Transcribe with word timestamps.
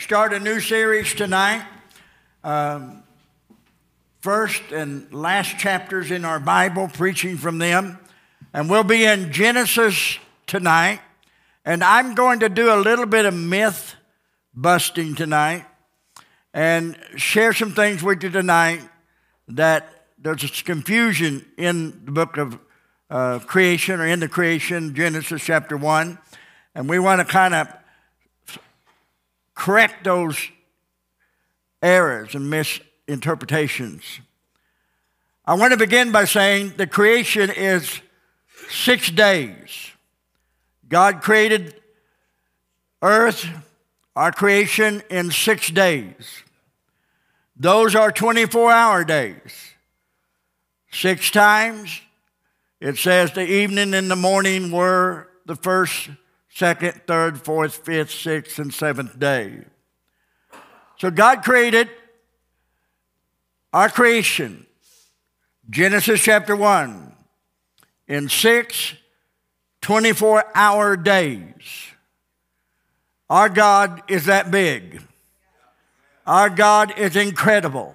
start 0.00 0.32
a 0.32 0.40
new 0.40 0.60
series 0.60 1.12
tonight. 1.12 1.62
Um, 2.42 3.02
first 4.20 4.72
and 4.72 5.12
last 5.12 5.58
chapters 5.58 6.10
in 6.10 6.24
our 6.24 6.40
Bible, 6.40 6.88
preaching 6.88 7.36
from 7.36 7.58
them. 7.58 7.98
And 8.54 8.70
we'll 8.70 8.82
be 8.82 9.04
in 9.04 9.30
Genesis 9.30 10.18
tonight. 10.46 11.00
And 11.66 11.84
I'm 11.84 12.14
going 12.14 12.40
to 12.40 12.48
do 12.48 12.72
a 12.72 12.80
little 12.80 13.04
bit 13.04 13.26
of 13.26 13.34
myth 13.34 13.94
busting 14.54 15.16
tonight 15.16 15.66
and 16.54 16.96
share 17.16 17.52
some 17.52 17.72
things 17.72 18.02
with 18.02 18.22
you 18.22 18.30
tonight 18.30 18.80
that 19.48 20.06
there's 20.18 20.62
confusion 20.62 21.44
in 21.58 22.06
the 22.06 22.12
book 22.12 22.38
of 22.38 22.58
uh, 23.10 23.38
creation 23.40 24.00
or 24.00 24.06
in 24.06 24.20
the 24.20 24.28
creation, 24.28 24.94
Genesis 24.94 25.44
chapter 25.44 25.76
1. 25.76 26.18
And 26.74 26.88
we 26.88 26.98
want 26.98 27.20
to 27.20 27.30
kind 27.30 27.52
of 27.52 27.68
correct 29.60 30.04
those 30.04 30.38
errors 31.82 32.34
and 32.34 32.48
misinterpretations. 32.48 34.20
I 35.44 35.52
want 35.52 35.72
to 35.72 35.76
begin 35.76 36.12
by 36.12 36.24
saying 36.24 36.74
the 36.78 36.86
creation 36.86 37.50
is 37.50 38.00
six 38.70 39.10
days. 39.10 39.90
God 40.88 41.20
created 41.20 41.74
earth, 43.02 43.46
our 44.16 44.32
creation, 44.32 45.02
in 45.10 45.30
six 45.30 45.68
days. 45.68 46.42
Those 47.54 47.94
are 47.94 48.10
24 48.10 48.72
hour 48.72 49.04
days. 49.04 49.74
Six 50.90 51.30
times, 51.30 52.00
it 52.80 52.96
says 52.96 53.32
the 53.32 53.46
evening 53.46 53.92
and 53.92 54.10
the 54.10 54.16
morning 54.16 54.72
were 54.72 55.28
the 55.44 55.54
first 55.54 56.08
second, 56.52 57.02
third, 57.06 57.40
fourth, 57.40 57.76
fifth, 57.76 58.10
sixth, 58.10 58.58
and 58.58 58.72
seventh 58.72 59.18
day. 59.18 59.64
So 60.98 61.10
God 61.10 61.42
created 61.42 61.88
our 63.72 63.88
creation, 63.88 64.66
Genesis 65.70 66.20
chapter 66.20 66.54
1, 66.54 67.14
in 68.08 68.28
six 68.28 68.94
24 69.80 70.44
hour 70.54 70.96
days. 70.96 71.88
Our 73.28 73.48
God 73.48 74.02
is 74.08 74.26
that 74.26 74.50
big. 74.50 75.02
Our 76.26 76.50
God 76.50 76.98
is 76.98 77.16
incredible. 77.16 77.94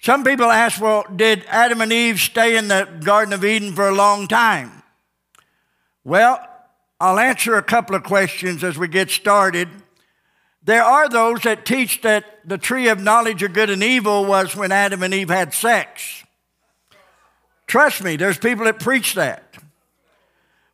Some 0.00 0.22
people 0.22 0.50
ask, 0.50 0.80
well, 0.80 1.04
did 1.14 1.44
Adam 1.48 1.80
and 1.80 1.92
Eve 1.92 2.20
stay 2.20 2.56
in 2.56 2.68
the 2.68 2.86
Garden 3.02 3.32
of 3.32 3.44
Eden 3.44 3.72
for 3.72 3.88
a 3.88 3.94
long 3.94 4.28
time? 4.28 4.82
Well, 6.04 6.46
I'll 7.04 7.18
answer 7.18 7.54
a 7.56 7.62
couple 7.62 7.94
of 7.94 8.02
questions 8.02 8.64
as 8.64 8.78
we 8.78 8.88
get 8.88 9.10
started. 9.10 9.68
There 10.62 10.82
are 10.82 11.06
those 11.06 11.42
that 11.42 11.66
teach 11.66 12.00
that 12.00 12.24
the 12.46 12.56
tree 12.56 12.88
of 12.88 12.98
knowledge 12.98 13.42
of 13.42 13.52
good 13.52 13.68
and 13.68 13.84
evil 13.84 14.24
was 14.24 14.56
when 14.56 14.72
Adam 14.72 15.02
and 15.02 15.12
Eve 15.12 15.28
had 15.28 15.52
sex. 15.52 16.24
Trust 17.66 18.02
me, 18.02 18.16
there's 18.16 18.38
people 18.38 18.64
that 18.64 18.80
preach 18.80 19.16
that. 19.16 19.54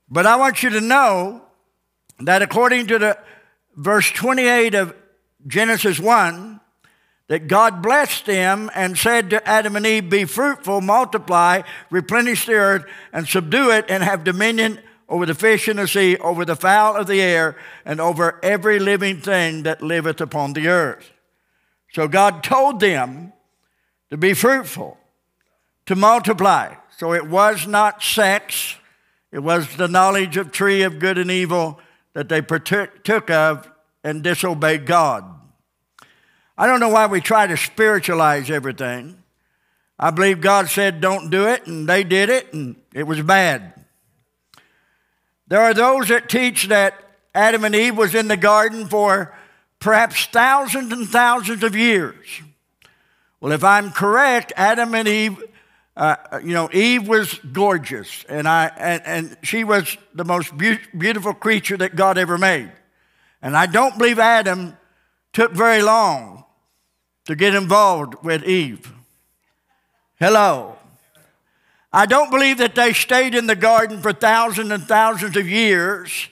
But 0.09 0.25
I 0.25 0.37
want 0.37 0.62
you 0.62 0.70
to 0.70 0.81
know 0.81 1.42
that 2.20 2.42
according 2.42 2.87
to 2.87 3.00
the 3.00 3.19
verse 3.75 4.09
28 4.12 4.77
of 4.77 4.94
Genesis 5.48 5.98
1, 5.98 6.61
that 7.27 7.48
God 7.48 7.83
blessed 7.83 8.27
them 8.27 8.70
and 8.77 8.97
said 8.97 9.31
to 9.31 9.48
Adam 9.48 9.75
and 9.75 9.84
Eve, 9.84 10.09
Be 10.09 10.27
fruitful, 10.27 10.81
multiply, 10.81 11.62
replenish 11.91 12.47
the 12.47 12.55
earth, 12.55 12.84
and 13.12 13.27
subdue 13.27 13.72
it, 13.72 13.87
and 13.89 14.05
have 14.05 14.22
dominion 14.22 14.78
over 15.11 15.27
the 15.27 15.34
fish 15.34 15.69
in 15.69 15.77
the 15.77 15.89
sea, 15.89 16.16
over 16.19 16.44
the 16.44 16.55
fowl 16.55 16.97
of 16.97 17.08
the 17.08 17.20
air, 17.20 17.56
and 17.84 18.00
over 18.00 18.39
every 18.44 18.78
living 18.78 19.20
thing 19.20 19.64
that 19.64 19.83
liveth 19.83 20.20
upon 20.20 20.53
the 20.53 20.69
earth. 20.69 21.11
So 21.92 22.06
God 22.06 22.44
told 22.44 22.78
them 22.78 23.33
to 24.11 24.16
be 24.16 24.34
fruitful, 24.34 24.97
to 25.86 25.97
multiply. 25.97 26.77
So 26.97 27.12
it 27.12 27.27
was 27.27 27.66
not 27.66 28.03
sex, 28.03 28.76
it 29.32 29.41
was 29.41 29.76
the 29.76 29.88
knowledge 29.88 30.37
of 30.37 30.53
tree 30.53 30.82
of 30.82 31.00
good 31.00 31.19
and 31.19 31.31
evil 31.31 31.81
that 32.12 32.28
they 32.28 32.41
partook 32.41 33.31
of 33.31 33.69
and 34.04 34.22
disobeyed 34.22 34.87
God. 34.87 35.25
I 36.56 36.66
don't 36.66 36.81
know 36.81 36.88
why 36.88 37.06
we 37.06 37.21
try 37.21 37.48
to 37.48 37.56
spiritualize 37.56 38.48
everything. 38.48 39.22
I 39.98 40.10
believe 40.10 40.41
God 40.41 40.69
said, 40.69 41.00
don't 41.00 41.31
do 41.31 41.48
it, 41.48 41.66
and 41.66 41.88
they 41.88 42.04
did 42.04 42.28
it, 42.28 42.53
and 42.53 42.77
it 42.94 43.04
was 43.04 43.21
bad. 43.22 43.79
There 45.50 45.61
are 45.61 45.75
those 45.75 46.06
that 46.09 46.28
teach 46.28 46.69
that 46.69 46.94
Adam 47.34 47.65
and 47.65 47.75
Eve 47.75 47.97
was 47.97 48.15
in 48.15 48.28
the 48.28 48.37
garden 48.37 48.87
for 48.87 49.37
perhaps 49.81 50.27
thousands 50.27 50.93
and 50.93 51.09
thousands 51.09 51.65
of 51.65 51.75
years. 51.75 52.41
Well, 53.41 53.50
if 53.50 53.65
I'm 53.65 53.91
correct, 53.91 54.53
Adam 54.56 54.94
and 54.94 55.09
Eve, 55.09 55.43
uh, 55.97 56.15
you 56.44 56.55
know, 56.55 56.71
Eve 56.72 57.09
was 57.09 57.34
gorgeous, 57.53 58.25
and, 58.28 58.47
I, 58.47 58.71
and, 58.77 59.03
and 59.05 59.37
she 59.43 59.65
was 59.65 59.97
the 60.15 60.25
most 60.25 60.56
be- 60.56 60.78
beautiful 60.97 61.34
creature 61.34 61.77
that 61.78 61.97
God 61.97 62.16
ever 62.16 62.39
made. 62.39 62.71
And 63.43 63.56
I 63.56 63.66
don't 63.66 63.99
believe 63.99 64.21
Adam 64.21 64.77
took 65.33 65.50
very 65.50 65.83
long 65.83 66.44
to 67.25 67.34
get 67.34 67.56
involved 67.56 68.22
with 68.22 68.44
Eve. 68.44 68.93
Hello. 70.21 70.77
I 71.93 72.06
don't 72.06 72.31
believe 72.31 72.59
that 72.59 72.75
they 72.75 72.93
stayed 72.93 73.34
in 73.34 73.47
the 73.47 73.56
garden 73.56 74.01
for 74.01 74.12
thousands 74.12 74.71
and 74.71 74.84
thousands 74.84 75.37
of 75.37 75.49
years. 75.49 76.28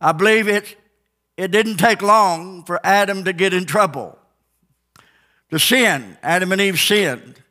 I 0.00 0.12
believe 0.12 0.48
it, 0.48 0.76
it 1.36 1.50
didn't 1.50 1.76
take 1.76 2.02
long 2.02 2.64
for 2.64 2.84
Adam 2.84 3.24
to 3.24 3.32
get 3.32 3.54
in 3.54 3.66
trouble, 3.66 4.18
to 5.50 5.58
sin. 5.58 6.16
Adam 6.22 6.50
and 6.52 6.60
Eve 6.60 6.78
sinned. 6.78 7.42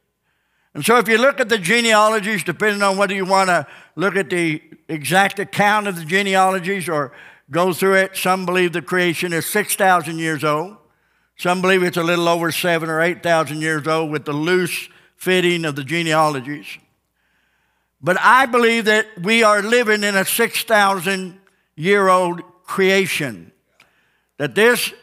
And 0.74 0.84
so, 0.84 0.98
if 0.98 1.08
you 1.08 1.18
look 1.18 1.40
at 1.40 1.48
the 1.48 1.58
genealogies, 1.58 2.44
depending 2.44 2.84
on 2.84 2.98
whether 2.98 3.14
you 3.14 3.26
want 3.26 3.50
to 3.50 3.66
look 3.96 4.18
at 4.18 4.30
the 4.30 4.62
exact 4.90 5.40
account 5.40 5.88
of 5.88 5.96
the 5.96 6.04
genealogies 6.04 6.90
or 6.90 7.14
go 7.50 7.72
through 7.72 7.96
it, 7.96 8.18
some 8.18 8.46
believe 8.46 8.74
the 8.74 8.82
creation 8.82 9.32
is 9.32 9.46
6,000 9.46 10.20
years 10.20 10.44
old. 10.44 10.76
Some 11.38 11.62
believe 11.62 11.84
it's 11.84 11.98
a 11.98 12.04
little 12.04 12.28
over 12.28 12.52
seven 12.52 12.90
or 12.90 13.02
8,000 13.02 13.62
years 13.62 13.88
old 13.88 14.12
with 14.12 14.26
the 14.26 14.34
loose 14.34 14.90
fitting 15.16 15.64
of 15.64 15.76
the 15.76 15.84
genealogies. 15.84 16.78
But 18.06 18.18
I 18.22 18.46
believe 18.46 18.86
that 18.86 19.08
we 19.20 19.42
are 19.42 19.64
living 19.64 20.04
in 20.04 20.16
a 20.16 20.26
6,000 20.26 21.40
year 21.76 22.08
old 22.08 22.44
creation. 22.64 23.52
That 24.38 24.54
this 24.54 24.94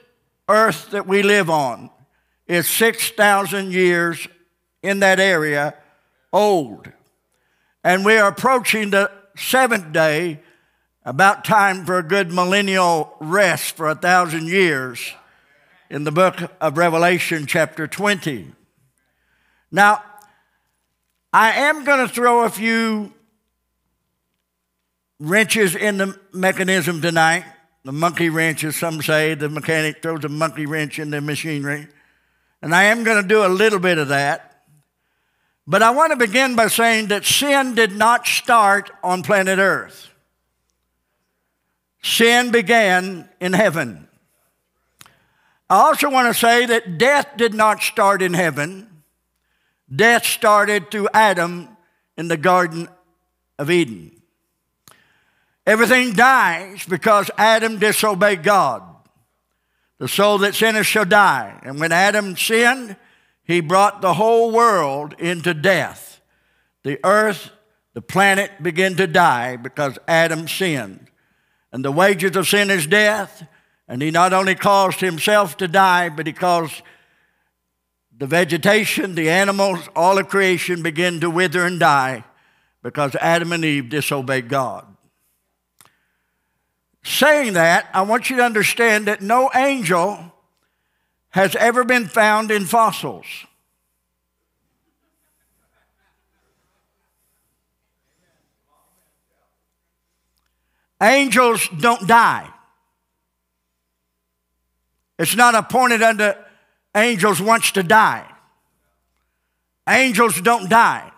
earth 0.48 0.92
that 0.92 1.08
we 1.08 1.24
live 1.24 1.50
on 1.50 1.90
is 2.46 2.68
6,000 2.68 3.72
years 3.72 4.28
in 4.84 5.00
that 5.00 5.18
area 5.18 5.74
old. 6.32 6.92
And 7.82 8.04
we 8.04 8.18
are 8.18 8.28
approaching 8.28 8.90
the 8.90 9.10
seventh 9.36 9.90
day, 9.92 10.38
about 11.04 11.44
time 11.44 11.84
for 11.84 11.98
a 11.98 12.04
good 12.04 12.30
millennial 12.30 13.16
rest 13.18 13.74
for 13.74 13.88
a 13.88 13.96
thousand 13.96 14.46
years 14.46 15.12
in 15.90 16.04
the 16.04 16.12
book 16.12 16.40
of 16.60 16.78
Revelation, 16.78 17.46
chapter 17.46 17.88
20. 17.88 18.52
Now, 19.72 20.04
I 21.32 21.52
am 21.52 21.84
going 21.84 22.06
to 22.06 22.12
throw 22.12 22.44
a 22.44 22.50
few 22.50 23.12
wrenches 25.18 25.74
in 25.74 25.96
the 25.96 26.18
mechanism 26.32 27.00
tonight. 27.00 27.44
The 27.84 27.92
monkey 27.92 28.28
wrench, 28.28 28.64
as 28.64 28.76
some 28.76 29.00
say, 29.02 29.34
the 29.34 29.48
mechanic 29.48 30.02
throws 30.02 30.24
a 30.24 30.28
monkey 30.28 30.66
wrench 30.66 30.98
in 30.98 31.10
the 31.10 31.20
machinery. 31.20 31.88
And 32.60 32.74
I 32.74 32.84
am 32.84 33.02
going 33.02 33.20
to 33.20 33.26
do 33.26 33.44
a 33.44 33.48
little 33.48 33.78
bit 33.78 33.98
of 33.98 34.08
that. 34.08 34.62
But 35.66 35.82
I 35.82 35.90
want 35.90 36.10
to 36.10 36.16
begin 36.16 36.54
by 36.54 36.68
saying 36.68 37.08
that 37.08 37.24
sin 37.24 37.74
did 37.74 37.92
not 37.92 38.26
start 38.26 38.90
on 39.02 39.22
planet 39.22 39.58
Earth. 39.58 40.10
Sin 42.02 42.50
began 42.50 43.28
in 43.40 43.52
heaven. 43.52 44.08
I 45.70 45.76
also 45.76 46.10
want 46.10 46.32
to 46.32 46.38
say 46.38 46.66
that 46.66 46.98
death 46.98 47.28
did 47.36 47.54
not 47.54 47.80
start 47.80 48.20
in 48.20 48.34
heaven. 48.34 48.91
Death 49.94 50.24
started 50.24 50.90
through 50.90 51.08
Adam 51.12 51.68
in 52.16 52.28
the 52.28 52.36
Garden 52.36 52.88
of 53.58 53.70
Eden. 53.70 54.22
Everything 55.66 56.12
dies 56.14 56.84
because 56.84 57.30
Adam 57.36 57.78
disobeyed 57.78 58.42
God. 58.42 58.82
The 59.98 60.08
soul 60.08 60.38
that 60.38 60.54
sinneth 60.54 60.86
shall 60.86 61.04
die. 61.04 61.60
And 61.62 61.78
when 61.78 61.92
Adam 61.92 62.36
sinned, 62.36 62.96
he 63.44 63.60
brought 63.60 64.02
the 64.02 64.14
whole 64.14 64.50
world 64.50 65.14
into 65.18 65.54
death. 65.54 66.20
The 66.82 66.98
earth, 67.04 67.50
the 67.94 68.02
planet 68.02 68.50
began 68.62 68.96
to 68.96 69.06
die 69.06 69.56
because 69.56 69.98
Adam 70.08 70.48
sinned. 70.48 71.10
And 71.70 71.84
the 71.84 71.92
wages 71.92 72.36
of 72.36 72.48
sin 72.48 72.70
is 72.70 72.86
death. 72.86 73.46
And 73.86 74.02
he 74.02 74.10
not 74.10 74.32
only 74.32 74.54
caused 74.54 75.00
himself 75.00 75.56
to 75.58 75.68
die, 75.68 76.08
but 76.08 76.26
he 76.26 76.32
caused 76.32 76.82
the 78.22 78.28
vegetation, 78.28 79.16
the 79.16 79.28
animals, 79.28 79.88
all 79.96 80.16
of 80.16 80.28
creation 80.28 80.80
begin 80.80 81.18
to 81.18 81.28
wither 81.28 81.66
and 81.66 81.80
die 81.80 82.22
because 82.80 83.16
Adam 83.16 83.50
and 83.50 83.64
Eve 83.64 83.88
disobeyed 83.88 84.48
God. 84.48 84.86
Saying 87.02 87.54
that, 87.54 87.88
I 87.92 88.02
want 88.02 88.30
you 88.30 88.36
to 88.36 88.44
understand 88.44 89.08
that 89.08 89.22
no 89.22 89.50
angel 89.52 90.32
has 91.30 91.56
ever 91.56 91.82
been 91.82 92.06
found 92.06 92.52
in 92.52 92.64
fossils. 92.64 93.26
Angels 101.02 101.68
don't 101.80 102.06
die. 102.06 102.48
It's 105.18 105.34
not 105.34 105.56
appointed 105.56 106.02
unto 106.02 106.34
angels 106.94 107.40
once 107.40 107.72
to 107.72 107.82
die. 107.82 108.26
Angels 109.88 110.40
don't 110.40 110.68
die. 110.68 111.10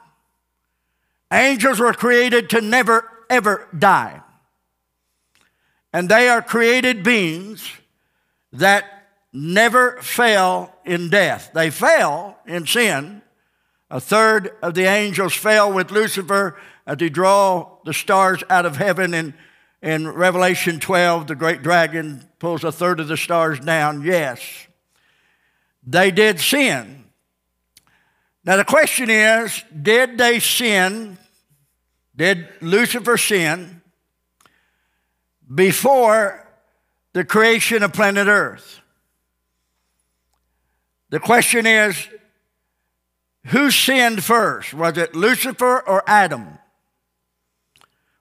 Angels 1.32 1.81
were 1.81 1.93
created 1.93 2.50
to 2.50 2.61
never, 2.61 3.09
ever 3.29 3.69
die. 3.76 4.23
And 5.93 6.09
they 6.09 6.29
are 6.29 6.43
created 6.43 7.03
beings 7.03 7.71
that 8.53 8.85
never 9.32 10.00
fell 10.00 10.75
in 10.85 11.11
death. 11.11 11.50
They 11.55 11.71
fell 11.71 12.38
in 12.47 12.67
sin. 12.67 13.23
A 13.91 14.00
third 14.00 14.53
of 14.62 14.75
the 14.75 14.85
angels 14.85 15.35
fell 15.35 15.73
with 15.73 15.91
Lucifer 15.91 16.56
as 16.87 16.97
he 17.00 17.11
draw 17.11 17.79
the 17.85 17.93
stars 17.93 18.43
out 18.49 18.67
of 18.67 18.77
heaven. 18.77 19.15
And 19.15 19.35
in 19.82 20.09
Revelation 20.09 20.81
12, 20.81 21.27
the 21.27 21.35
great 21.35 21.62
dragon 21.62 22.29
pulls 22.38 22.65
a 22.65 22.73
third 22.73 23.00
of 23.00 23.09
the 23.09 23.17
stars 23.17 23.61
down. 23.61 24.03
Yes, 24.03 24.41
they 25.87 26.11
did 26.11 26.41
sin. 26.41 27.05
Now 28.45 28.57
the 28.57 28.65
question 28.65 29.11
is 29.11 29.63
did 29.83 30.19
they 30.19 30.41
sin? 30.41 31.19
Did 32.17 32.49
Lucifer 32.61 33.17
sin 33.17 33.83
before 35.53 36.47
the 37.13 37.25
creation 37.25 37.83
of 37.83 37.93
planet 37.93 38.29
Earth? 38.29 38.81
The 41.11 41.21
question 41.21 41.67
is 41.67 42.09
who 43.47 43.71
sinned 43.71 44.25
first? 44.25 44.73
Was 44.75 44.97
it 44.97 45.15
Lucifer 45.15 45.81
or 45.81 46.03
Adam? 46.07 46.59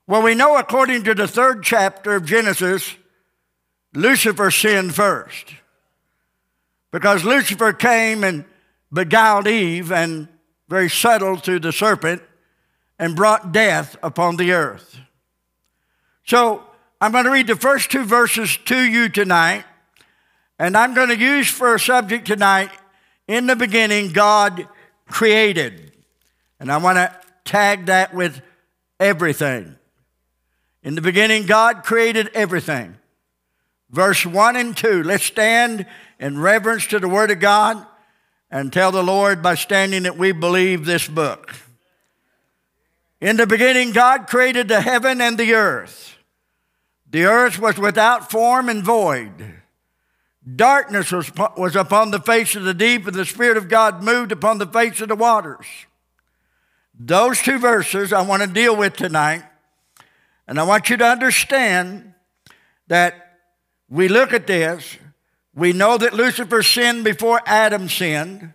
Well, 0.06 0.22
we 0.22 0.34
know 0.34 0.58
according 0.58 1.04
to 1.04 1.14
the 1.14 1.26
third 1.26 1.62
chapter 1.62 2.14
of 2.14 2.26
Genesis, 2.26 2.96
Lucifer 3.94 4.50
sinned 4.50 4.94
first. 4.94 5.54
Because 6.94 7.24
Lucifer 7.24 7.72
came 7.72 8.22
and 8.22 8.44
beguiled 8.92 9.48
Eve 9.48 9.90
and 9.90 10.28
very 10.68 10.88
subtle 10.88 11.36
to 11.38 11.58
the 11.58 11.72
serpent 11.72 12.22
and 13.00 13.16
brought 13.16 13.50
death 13.50 13.96
upon 14.00 14.36
the 14.36 14.52
earth. 14.52 15.00
So 16.24 16.62
I'm 17.00 17.10
going 17.10 17.24
to 17.24 17.32
read 17.32 17.48
the 17.48 17.56
first 17.56 17.90
two 17.90 18.04
verses 18.04 18.56
to 18.66 18.78
you 18.78 19.08
tonight, 19.08 19.64
and 20.56 20.76
I'm 20.76 20.94
going 20.94 21.08
to 21.08 21.18
use 21.18 21.50
for 21.50 21.74
a 21.74 21.80
subject 21.80 22.28
tonight 22.28 22.70
in 23.26 23.48
the 23.48 23.56
beginning, 23.56 24.12
God 24.12 24.68
created. 25.08 25.90
And 26.60 26.70
I 26.70 26.76
want 26.76 26.98
to 26.98 27.12
tag 27.44 27.86
that 27.86 28.14
with 28.14 28.40
everything. 29.00 29.74
In 30.84 30.94
the 30.94 31.02
beginning, 31.02 31.46
God 31.46 31.82
created 31.82 32.30
everything. 32.34 32.94
Verse 33.90 34.24
1 34.24 34.54
and 34.54 34.76
2. 34.76 35.02
Let's 35.02 35.24
stand 35.24 35.86
in 36.18 36.38
reverence 36.38 36.86
to 36.88 36.98
the 36.98 37.08
Word 37.08 37.30
of 37.30 37.40
God 37.40 37.84
and 38.50 38.72
tell 38.72 38.92
the 38.92 39.02
Lord 39.02 39.42
by 39.42 39.54
standing 39.54 40.04
that 40.04 40.16
we 40.16 40.32
believe 40.32 40.84
this 40.84 41.08
book. 41.08 41.54
In 43.20 43.36
the 43.36 43.46
beginning, 43.46 43.92
God 43.92 44.26
created 44.26 44.68
the 44.68 44.80
heaven 44.80 45.20
and 45.20 45.38
the 45.38 45.54
earth. 45.54 46.16
The 47.10 47.24
earth 47.24 47.58
was 47.58 47.78
without 47.78 48.30
form 48.30 48.68
and 48.68 48.82
void. 48.82 49.54
Darkness 50.56 51.10
was, 51.10 51.32
was 51.56 51.74
upon 51.74 52.10
the 52.10 52.20
face 52.20 52.54
of 52.54 52.64
the 52.64 52.74
deep, 52.74 53.06
and 53.06 53.16
the 53.16 53.24
Spirit 53.24 53.56
of 53.56 53.68
God 53.68 54.02
moved 54.02 54.30
upon 54.30 54.58
the 54.58 54.66
face 54.66 55.00
of 55.00 55.08
the 55.08 55.16
waters. 55.16 55.66
Those 56.98 57.40
two 57.40 57.58
verses 57.58 58.12
I 58.12 58.22
want 58.22 58.42
to 58.42 58.48
deal 58.48 58.76
with 58.76 58.94
tonight. 58.94 59.44
And 60.46 60.60
I 60.60 60.62
want 60.64 60.90
you 60.90 60.96
to 60.98 61.06
understand 61.06 62.12
that 62.88 63.38
we 63.88 64.08
look 64.08 64.32
at 64.32 64.46
this, 64.46 64.98
we 65.54 65.72
know 65.72 65.96
that 65.96 66.14
Lucifer 66.14 66.62
sinned 66.62 67.04
before 67.04 67.40
Adam 67.46 67.88
sinned. 67.88 68.52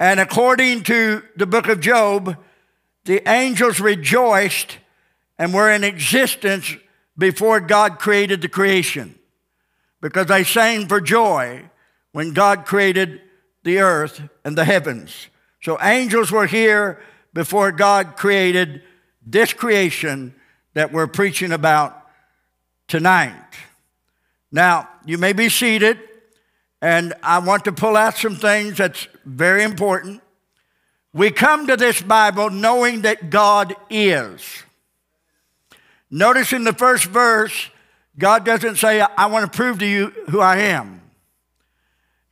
And 0.00 0.18
according 0.18 0.82
to 0.84 1.22
the 1.36 1.46
book 1.46 1.68
of 1.68 1.80
Job, 1.80 2.36
the 3.04 3.26
angels 3.28 3.80
rejoiced 3.80 4.78
and 5.38 5.54
were 5.54 5.70
in 5.70 5.84
existence 5.84 6.74
before 7.16 7.60
God 7.60 7.98
created 7.98 8.42
the 8.42 8.48
creation 8.48 9.18
because 10.00 10.26
they 10.26 10.44
sang 10.44 10.88
for 10.88 11.00
joy 11.00 11.62
when 12.12 12.32
God 12.32 12.64
created 12.64 13.20
the 13.62 13.78
earth 13.78 14.20
and 14.44 14.58
the 14.58 14.64
heavens. 14.64 15.28
So 15.62 15.78
angels 15.80 16.32
were 16.32 16.46
here 16.46 17.00
before 17.32 17.70
God 17.70 18.16
created 18.16 18.82
this 19.24 19.52
creation 19.52 20.34
that 20.74 20.92
we're 20.92 21.06
preaching 21.06 21.52
about 21.52 21.96
tonight. 22.88 23.54
Now, 24.52 24.88
you 25.04 25.18
may 25.18 25.32
be 25.32 25.48
seated, 25.48 25.98
and 26.80 27.14
I 27.22 27.38
want 27.38 27.64
to 27.64 27.72
pull 27.72 27.96
out 27.96 28.16
some 28.16 28.36
things 28.36 28.76
that's 28.76 29.08
very 29.24 29.64
important. 29.64 30.22
We 31.12 31.30
come 31.30 31.66
to 31.66 31.76
this 31.76 32.00
Bible 32.00 32.50
knowing 32.50 33.02
that 33.02 33.30
God 33.30 33.74
is. 33.90 34.62
Notice 36.10 36.52
in 36.52 36.64
the 36.64 36.74
first 36.74 37.06
verse, 37.06 37.70
God 38.18 38.44
doesn't 38.44 38.76
say, 38.76 39.00
I 39.00 39.26
want 39.26 39.50
to 39.50 39.56
prove 39.56 39.78
to 39.78 39.86
you 39.86 40.12
who 40.28 40.40
I 40.40 40.58
am. 40.58 41.00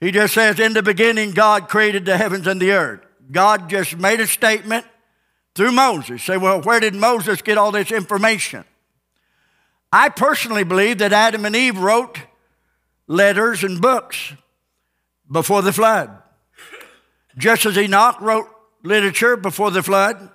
He 0.00 0.10
just 0.10 0.34
says, 0.34 0.60
In 0.60 0.74
the 0.74 0.82
beginning, 0.82 1.32
God 1.32 1.68
created 1.68 2.04
the 2.04 2.16
heavens 2.16 2.46
and 2.46 2.60
the 2.60 2.72
earth. 2.72 3.00
God 3.30 3.70
just 3.70 3.96
made 3.96 4.20
a 4.20 4.26
statement 4.26 4.84
through 5.54 5.72
Moses. 5.72 6.22
Say, 6.22 6.36
well, 6.36 6.60
where 6.62 6.80
did 6.80 6.94
Moses 6.94 7.42
get 7.42 7.58
all 7.58 7.72
this 7.72 7.92
information? 7.92 8.64
I 9.92 10.08
personally 10.08 10.64
believe 10.64 10.98
that 10.98 11.12
Adam 11.12 11.44
and 11.44 11.56
Eve 11.56 11.78
wrote 11.78 12.18
letters 13.06 13.64
and 13.64 13.80
books 13.80 14.32
before 15.30 15.62
the 15.62 15.72
flood. 15.72 16.10
Just 17.36 17.66
as 17.66 17.76
Enoch 17.76 18.20
wrote 18.20 18.46
literature 18.82 19.36
before 19.36 19.70
the 19.70 19.82
flood, 19.82 20.30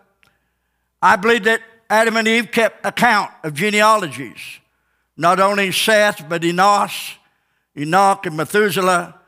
I 1.02 1.16
believe 1.16 1.44
that 1.46 1.62
Adam 1.90 2.18
and 2.18 2.28
Eve 2.28 2.52
kept 2.52 2.86
account 2.86 3.32
of 3.44 3.54
genealogies 3.54 4.60
not 5.18 5.40
only 5.40 5.72
Seth, 5.72 6.28
but 6.28 6.44
Enos, 6.44 7.16
Enoch, 7.78 8.26
and 8.26 8.38
Methuselah. 8.38 9.20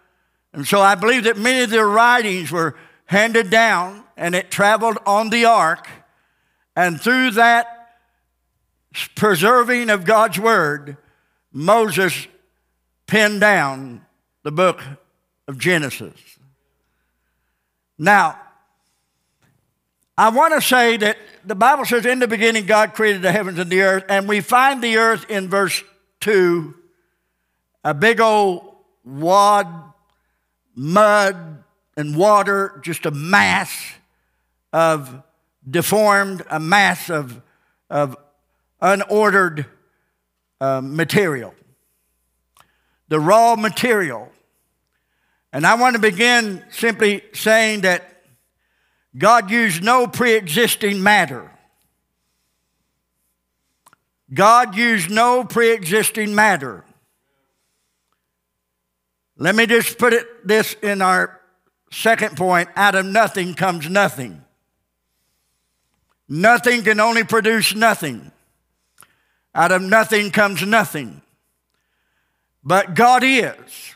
And 0.54 0.68
so 0.68 0.82
I 0.82 0.96
believe 0.96 1.24
that 1.24 1.38
many 1.38 1.64
of 1.64 1.70
their 1.70 1.88
writings 1.88 2.52
were 2.52 2.76
handed 3.06 3.50
down 3.50 4.04
and 4.18 4.36
it 4.36 4.52
traveled 4.52 4.98
on 5.06 5.30
the 5.30 5.46
ark. 5.46 5.88
And 6.76 7.00
through 7.00 7.32
that 7.32 7.77
preserving 9.16 9.90
of 9.90 10.06
God's 10.06 10.40
word, 10.40 10.98
Moses 11.52 12.28
penned 13.06 13.42
down 13.42 14.06
the 14.44 14.52
book 14.52 14.82
of 15.48 15.58
Genesis. 15.58 16.14
Now, 17.98 18.40
I 20.18 20.30
want 20.30 20.54
to 20.54 20.62
say 20.62 20.98
that 20.98 21.18
the 21.46 21.56
Bible 21.56 21.86
says, 21.86 22.06
In 22.06 22.20
the 22.20 22.28
beginning, 22.28 22.66
God 22.66 22.94
created 22.94 23.22
the 23.22 23.32
heavens 23.32 23.60
and 23.60 23.70
the 23.70 23.82
earth, 23.82 24.04
and 24.10 24.28
we 24.28 24.42
find 24.42 24.82
the 24.82 24.98
earth 24.98 25.30
in 25.30 25.48
verse 25.50 25.84
2, 26.22 26.74
a 27.84 27.94
big 27.94 28.20
old 28.20 28.76
wad, 29.06 29.68
mud, 30.76 31.64
and 31.96 32.16
water, 32.16 32.80
just 32.84 33.06
a 33.06 33.12
mass 33.12 33.94
of 34.74 35.24
deformed, 35.70 36.44
a 36.50 36.60
mass 36.60 37.10
of, 37.10 37.42
of 37.90 38.16
unordered 38.82 39.66
uh, 40.60 40.82
material. 40.84 41.54
The 43.10 43.20
raw 43.20 43.56
material. 43.56 44.30
And 45.54 45.66
I 45.66 45.76
want 45.76 45.96
to 45.96 46.02
begin 46.02 46.64
simply 46.70 47.24
saying 47.34 47.82
that 47.82 48.04
God 49.18 49.50
used 49.50 49.82
no 49.82 50.08
pre 50.08 50.34
existing 50.34 51.02
matter. 51.02 51.52
God 54.34 54.76
used 54.76 55.10
no 55.10 55.44
pre 55.44 55.72
existing 55.72 56.36
matter. 56.36 56.84
Let 59.38 59.56
me 59.56 59.66
just 59.66 59.98
put 59.98 60.14
it 60.14 60.48
this 60.48 60.76
in 60.82 61.02
our 61.02 61.40
second 61.92 62.36
point 62.36 62.70
out 62.76 62.96
of 62.96 63.06
nothing 63.06 63.54
comes 63.54 63.90
nothing. 63.90 64.44
Nothing 66.28 66.84
can 66.84 67.00
only 67.00 67.24
produce 67.24 67.74
nothing. 67.74 68.32
Out 69.58 69.72
of 69.72 69.82
nothing 69.82 70.30
comes 70.30 70.62
nothing. 70.62 71.24
But 72.64 72.94
God 72.94 73.24
is. 73.24 73.96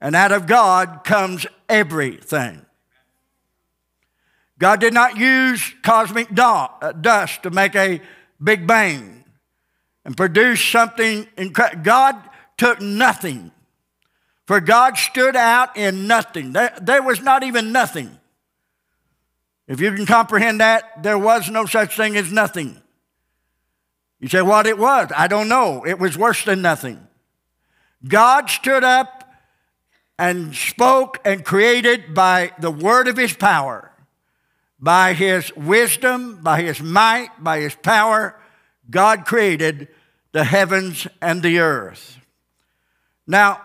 And 0.00 0.16
out 0.16 0.32
of 0.32 0.46
God 0.46 1.04
comes 1.04 1.46
everything. 1.68 2.66
God 4.58 4.80
did 4.80 4.92
not 4.92 5.16
use 5.16 5.72
cosmic 5.82 6.28
uh, 6.36 6.92
dust 6.92 7.44
to 7.44 7.50
make 7.50 7.76
a 7.76 8.00
big 8.42 8.66
bang 8.66 9.24
and 10.04 10.16
produce 10.16 10.62
something 10.62 11.28
incredible. 11.36 11.84
God 11.84 12.16
took 12.56 12.80
nothing, 12.80 13.52
For 14.46 14.60
God 14.60 14.96
stood 14.96 15.36
out 15.36 15.76
in 15.76 16.08
nothing. 16.08 16.52
There, 16.52 16.76
there 16.82 17.02
was 17.02 17.20
not 17.20 17.44
even 17.44 17.70
nothing. 17.70 18.18
If 19.68 19.80
you 19.80 19.92
can 19.92 20.06
comprehend 20.06 20.60
that, 20.60 21.02
there 21.02 21.18
was 21.18 21.50
no 21.50 21.66
such 21.66 21.96
thing 21.96 22.16
as 22.16 22.32
nothing. 22.32 22.82
You 24.20 24.28
say 24.28 24.42
what 24.42 24.66
it 24.66 24.78
was? 24.78 25.10
I 25.14 25.26
don't 25.26 25.48
know. 25.48 25.84
It 25.86 25.98
was 25.98 26.16
worse 26.16 26.44
than 26.44 26.62
nothing. 26.62 27.06
God 28.06 28.48
stood 28.48 28.84
up 28.84 29.30
and 30.18 30.54
spoke 30.54 31.18
and 31.24 31.44
created 31.44 32.14
by 32.14 32.52
the 32.58 32.70
word 32.70 33.08
of 33.08 33.16
his 33.16 33.34
power, 33.34 33.92
by 34.80 35.12
his 35.12 35.54
wisdom, 35.54 36.40
by 36.42 36.62
his 36.62 36.80
might, 36.80 37.28
by 37.38 37.60
his 37.60 37.74
power. 37.74 38.38
God 38.88 39.26
created 39.26 39.88
the 40.32 40.44
heavens 40.44 41.06
and 41.20 41.42
the 41.42 41.58
earth. 41.58 42.18
Now, 43.26 43.60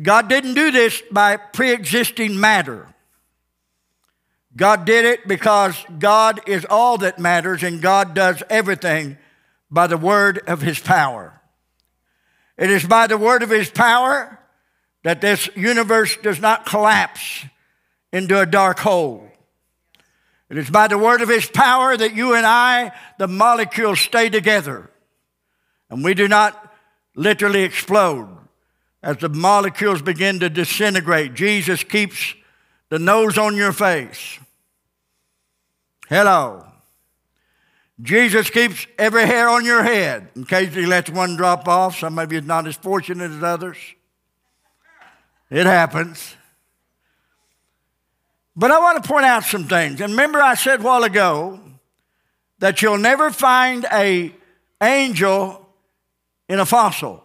God 0.00 0.28
didn't 0.28 0.54
do 0.54 0.70
this 0.70 1.02
by 1.10 1.36
pre 1.36 1.72
existing 1.72 2.38
matter. 2.38 2.94
God 4.56 4.86
did 4.86 5.04
it 5.04 5.28
because 5.28 5.76
God 5.98 6.40
is 6.48 6.64
all 6.68 6.98
that 6.98 7.18
matters 7.18 7.62
and 7.62 7.82
God 7.82 8.14
does 8.14 8.42
everything 8.48 9.18
by 9.70 9.86
the 9.86 9.98
word 9.98 10.38
of 10.46 10.62
his 10.62 10.80
power. 10.80 11.38
It 12.56 12.70
is 12.70 12.84
by 12.84 13.06
the 13.06 13.18
word 13.18 13.42
of 13.42 13.50
his 13.50 13.70
power 13.70 14.40
that 15.04 15.20
this 15.20 15.48
universe 15.54 16.16
does 16.16 16.40
not 16.40 16.64
collapse 16.64 17.44
into 18.12 18.40
a 18.40 18.46
dark 18.46 18.78
hole. 18.78 19.28
It 20.48 20.56
is 20.56 20.70
by 20.70 20.88
the 20.88 20.96
word 20.96 21.20
of 21.20 21.28
his 21.28 21.46
power 21.46 21.96
that 21.96 22.14
you 22.14 22.34
and 22.34 22.46
I, 22.46 22.92
the 23.18 23.28
molecules, 23.28 24.00
stay 24.00 24.30
together. 24.30 24.90
And 25.90 26.02
we 26.02 26.14
do 26.14 26.28
not 26.28 26.74
literally 27.14 27.62
explode 27.62 28.36
as 29.02 29.18
the 29.18 29.28
molecules 29.28 30.00
begin 30.02 30.40
to 30.40 30.48
disintegrate. 30.48 31.34
Jesus 31.34 31.84
keeps 31.84 32.34
the 32.88 32.98
nose 32.98 33.36
on 33.36 33.54
your 33.56 33.72
face. 33.72 34.38
Hello. 36.08 36.64
Jesus 38.00 38.50
keeps 38.50 38.86
every 38.98 39.26
hair 39.26 39.48
on 39.48 39.64
your 39.64 39.82
head. 39.82 40.28
In 40.36 40.44
case 40.44 40.74
he 40.74 40.86
lets 40.86 41.10
one 41.10 41.36
drop 41.36 41.66
off, 41.66 41.98
some 41.98 42.18
of 42.18 42.30
you 42.30 42.38
are 42.38 42.42
not 42.42 42.66
as 42.66 42.76
fortunate 42.76 43.30
as 43.30 43.42
others. 43.42 43.78
It 45.50 45.66
happens. 45.66 46.34
But 48.54 48.70
I 48.70 48.78
want 48.78 49.02
to 49.02 49.08
point 49.08 49.24
out 49.24 49.44
some 49.44 49.64
things. 49.64 50.00
And 50.00 50.12
remember, 50.12 50.40
I 50.40 50.54
said 50.54 50.80
a 50.80 50.82
while 50.82 51.04
ago 51.04 51.60
that 52.58 52.82
you'll 52.82 52.98
never 52.98 53.30
find 53.30 53.86
a 53.92 54.34
angel 54.82 55.66
in 56.48 56.60
a 56.60 56.66
fossil. 56.66 57.22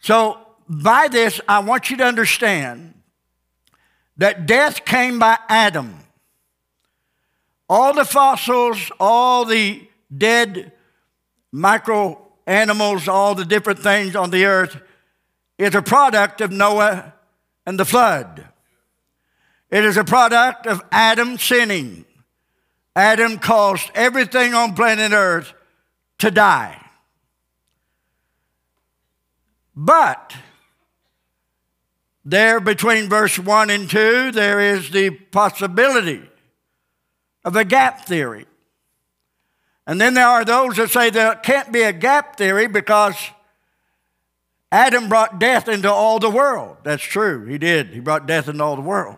So, 0.00 0.38
by 0.68 1.08
this, 1.08 1.40
I 1.48 1.60
want 1.60 1.90
you 1.90 1.96
to 1.98 2.04
understand 2.04 2.94
that 4.16 4.46
death 4.46 4.84
came 4.84 5.18
by 5.18 5.38
Adam. 5.48 5.98
All 7.74 7.94
the 7.94 8.04
fossils, 8.04 8.92
all 9.00 9.46
the 9.46 9.88
dead 10.14 10.72
micro 11.52 12.20
animals, 12.46 13.08
all 13.08 13.34
the 13.34 13.46
different 13.46 13.78
things 13.78 14.14
on 14.14 14.28
the 14.28 14.44
earth 14.44 14.78
is 15.56 15.74
a 15.74 15.80
product 15.80 16.42
of 16.42 16.52
Noah 16.52 17.14
and 17.64 17.80
the 17.80 17.86
flood. 17.86 18.46
It 19.70 19.86
is 19.86 19.96
a 19.96 20.04
product 20.04 20.66
of 20.66 20.82
Adam 20.92 21.38
sinning. 21.38 22.04
Adam 22.94 23.38
caused 23.38 23.90
everything 23.94 24.52
on 24.52 24.74
planet 24.74 25.12
Earth 25.12 25.54
to 26.18 26.30
die. 26.30 26.78
But 29.74 30.36
there 32.22 32.60
between 32.60 33.08
verse 33.08 33.38
1 33.38 33.70
and 33.70 33.88
2, 33.88 34.30
there 34.32 34.60
is 34.60 34.90
the 34.90 35.08
possibility 35.08 36.28
of 37.44 37.56
a 37.56 37.64
gap 37.64 38.06
theory. 38.06 38.46
And 39.86 40.00
then 40.00 40.14
there 40.14 40.26
are 40.26 40.44
those 40.44 40.76
that 40.76 40.90
say 40.90 41.10
there 41.10 41.34
can't 41.34 41.72
be 41.72 41.82
a 41.82 41.92
gap 41.92 42.36
theory 42.36 42.68
because 42.68 43.16
Adam 44.70 45.08
brought 45.08 45.38
death 45.38 45.68
into 45.68 45.90
all 45.90 46.18
the 46.18 46.30
world. 46.30 46.78
That's 46.82 47.02
true, 47.02 47.46
he 47.46 47.58
did. 47.58 47.88
He 47.88 48.00
brought 48.00 48.26
death 48.26 48.48
into 48.48 48.62
all 48.62 48.76
the 48.76 48.82
world. 48.82 49.16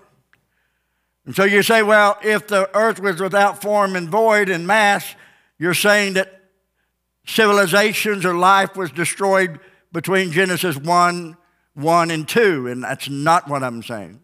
And 1.27 1.35
so 1.35 1.45
you 1.45 1.63
say, 1.63 1.83
well, 1.83 2.19
if 2.23 2.47
the 2.47 2.69
earth 2.77 3.01
was 3.01 3.21
without 3.21 3.63
form 3.63 3.97
and 3.97 4.09
void 4.09 4.49
and 4.49 4.67
mass, 4.67 5.15
you're 5.59 5.75
saying 5.75 6.15
that 6.15 6.43
civilizations 7.27 8.25
or 8.25 8.35
life 8.35 8.77
was 8.77 8.91
destroyed 8.91 9.61
between 9.93 10.33
Genesis 10.33 10.77
1, 10.77 11.37
1 11.75 12.11
and 12.11 12.29
2. 12.29 12.67
And 12.69 12.83
that's 12.83 13.09
not 13.09 13.49
what 13.49 13.63
I'm 13.63 13.83
saying. 13.83 14.21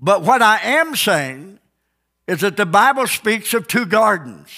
But 0.00 0.22
what 0.22 0.42
I 0.42 0.58
am 0.60 0.96
saying 0.96 1.58
is 2.28 2.42
that 2.42 2.58
the 2.58 2.66
Bible 2.66 3.06
speaks 3.06 3.54
of 3.54 3.66
two 3.66 3.86
gardens. 3.86 4.50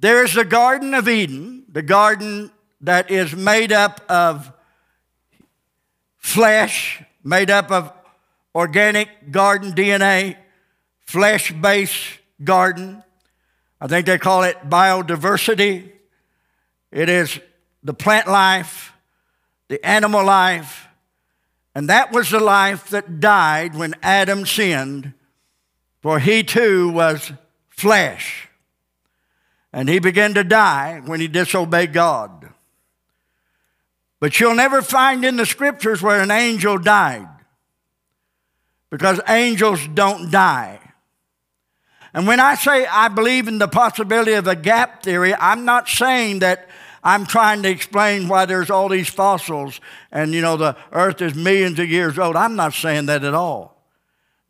There 0.00 0.24
is 0.24 0.34
the 0.34 0.44
Garden 0.44 0.92
of 0.92 1.08
Eden, 1.08 1.64
the 1.70 1.82
garden 1.82 2.50
that 2.80 3.12
is 3.12 3.34
made 3.34 3.72
up 3.72 4.00
of 4.08 4.52
flesh, 6.18 7.00
made 7.22 7.48
up 7.48 7.70
of 7.70 7.92
organic 8.56 9.30
garden 9.30 9.72
DNA, 9.72 10.36
flesh 11.00 11.52
based 11.52 12.18
garden. 12.42 13.02
I 13.80 13.86
think 13.86 14.06
they 14.06 14.18
call 14.18 14.42
it 14.42 14.68
biodiversity. 14.68 15.92
It 16.90 17.08
is 17.08 17.38
the 17.84 17.94
plant 17.94 18.26
life, 18.26 18.92
the 19.68 19.84
animal 19.86 20.24
life, 20.24 20.88
and 21.72 21.88
that 21.88 22.12
was 22.12 22.30
the 22.30 22.40
life 22.40 22.88
that 22.88 23.20
died 23.20 23.76
when 23.76 23.94
Adam 24.02 24.44
sinned 24.44 25.14
for 26.04 26.18
he 26.18 26.42
too 26.42 26.90
was 26.90 27.32
flesh. 27.70 28.46
And 29.72 29.88
he 29.88 30.00
began 30.00 30.34
to 30.34 30.44
die 30.44 31.00
when 31.02 31.18
he 31.18 31.28
disobeyed 31.28 31.94
God. 31.94 32.50
But 34.20 34.38
you'll 34.38 34.54
never 34.54 34.82
find 34.82 35.24
in 35.24 35.36
the 35.36 35.46
scriptures 35.46 36.02
where 36.02 36.20
an 36.20 36.30
angel 36.30 36.76
died 36.76 37.26
because 38.90 39.18
angels 39.28 39.80
don't 39.94 40.30
die. 40.30 40.78
And 42.12 42.26
when 42.26 42.38
I 42.38 42.56
say 42.56 42.84
I 42.84 43.08
believe 43.08 43.48
in 43.48 43.56
the 43.56 43.66
possibility 43.66 44.34
of 44.34 44.46
a 44.46 44.54
gap 44.54 45.02
theory, 45.02 45.34
I'm 45.34 45.64
not 45.64 45.88
saying 45.88 46.40
that 46.40 46.68
I'm 47.02 47.24
trying 47.24 47.62
to 47.62 47.70
explain 47.70 48.28
why 48.28 48.44
there's 48.44 48.68
all 48.68 48.90
these 48.90 49.08
fossils 49.08 49.80
and 50.12 50.34
you 50.34 50.42
know 50.42 50.58
the 50.58 50.76
earth 50.92 51.22
is 51.22 51.34
millions 51.34 51.78
of 51.78 51.88
years 51.88 52.18
old. 52.18 52.36
I'm 52.36 52.56
not 52.56 52.74
saying 52.74 53.06
that 53.06 53.24
at 53.24 53.32
all. 53.32 53.73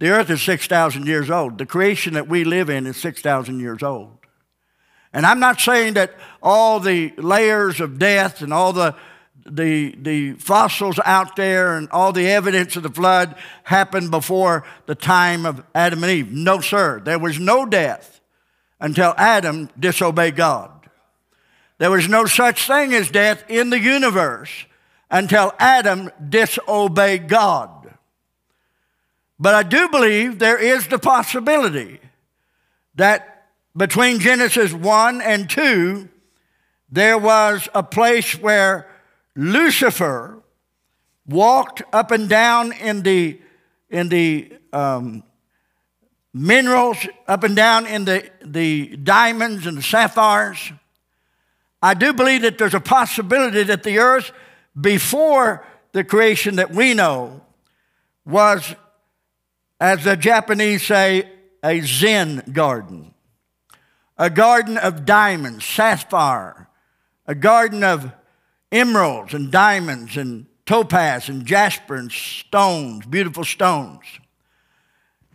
The 0.04 0.10
earth 0.10 0.28
is 0.28 0.42
6,000 0.42 1.06
years 1.06 1.30
old. 1.30 1.56
The 1.56 1.64
creation 1.64 2.12
that 2.12 2.28
we 2.28 2.44
live 2.44 2.68
in 2.68 2.86
is 2.86 2.98
6,000 2.98 3.58
years 3.58 3.82
old. 3.82 4.18
And 5.14 5.24
I'm 5.24 5.40
not 5.40 5.62
saying 5.62 5.94
that 5.94 6.12
all 6.42 6.78
the 6.78 7.14
layers 7.16 7.80
of 7.80 7.98
death 7.98 8.42
and 8.42 8.52
all 8.52 8.74
the, 8.74 8.94
the, 9.46 9.94
the 9.96 10.32
fossils 10.34 11.00
out 11.06 11.36
there 11.36 11.78
and 11.78 11.88
all 11.90 12.12
the 12.12 12.28
evidence 12.28 12.76
of 12.76 12.82
the 12.82 12.90
flood 12.90 13.34
happened 13.62 14.10
before 14.10 14.66
the 14.84 14.94
time 14.94 15.46
of 15.46 15.64
Adam 15.74 16.04
and 16.04 16.12
Eve. 16.12 16.30
No, 16.30 16.60
sir. 16.60 17.00
There 17.00 17.18
was 17.18 17.40
no 17.40 17.64
death 17.64 18.20
until 18.80 19.14
Adam 19.16 19.70
disobeyed 19.80 20.36
God. 20.36 20.70
There 21.78 21.90
was 21.90 22.10
no 22.10 22.26
such 22.26 22.66
thing 22.66 22.92
as 22.92 23.10
death 23.10 23.42
in 23.48 23.70
the 23.70 23.80
universe 23.80 24.66
until 25.10 25.54
Adam 25.58 26.10
disobeyed 26.28 27.26
God. 27.26 27.73
But 29.38 29.54
I 29.54 29.62
do 29.62 29.88
believe 29.88 30.38
there 30.38 30.58
is 30.58 30.86
the 30.88 30.98
possibility 30.98 32.00
that 32.94 33.48
between 33.76 34.20
Genesis 34.20 34.72
1 34.72 35.20
and 35.20 35.50
2, 35.50 36.08
there 36.90 37.18
was 37.18 37.68
a 37.74 37.82
place 37.82 38.38
where 38.38 38.88
Lucifer 39.34 40.40
walked 41.26 41.82
up 41.92 42.12
and 42.12 42.28
down 42.28 42.72
in 42.72 43.02
the, 43.02 43.40
in 43.90 44.08
the 44.08 44.52
um, 44.72 45.24
minerals, 46.32 46.98
up 47.26 47.42
and 47.42 47.56
down 47.56 47.86
in 47.86 48.04
the, 48.04 48.30
the 48.44 48.96
diamonds 48.96 49.66
and 49.66 49.76
the 49.76 49.82
sapphires. 49.82 50.72
I 51.82 51.94
do 51.94 52.12
believe 52.12 52.42
that 52.42 52.58
there's 52.58 52.74
a 52.74 52.80
possibility 52.80 53.64
that 53.64 53.82
the 53.82 53.98
earth, 53.98 54.30
before 54.80 55.66
the 55.92 56.04
creation 56.04 56.56
that 56.56 56.70
we 56.70 56.94
know, 56.94 57.40
was 58.24 58.74
as 59.80 60.04
the 60.04 60.16
Japanese 60.16 60.82
say, 60.82 61.28
a 61.62 61.80
Zen 61.80 62.42
garden, 62.52 63.14
a 64.18 64.30
garden 64.30 64.76
of 64.76 65.04
diamonds, 65.04 65.64
sapphire, 65.64 66.68
a 67.26 67.34
garden 67.34 67.82
of 67.82 68.12
emeralds 68.70 69.34
and 69.34 69.50
diamonds 69.50 70.16
and 70.16 70.46
topaz 70.66 71.28
and 71.28 71.46
jasper 71.46 71.94
and 71.94 72.12
stones, 72.12 73.06
beautiful 73.06 73.44
stones. 73.44 74.04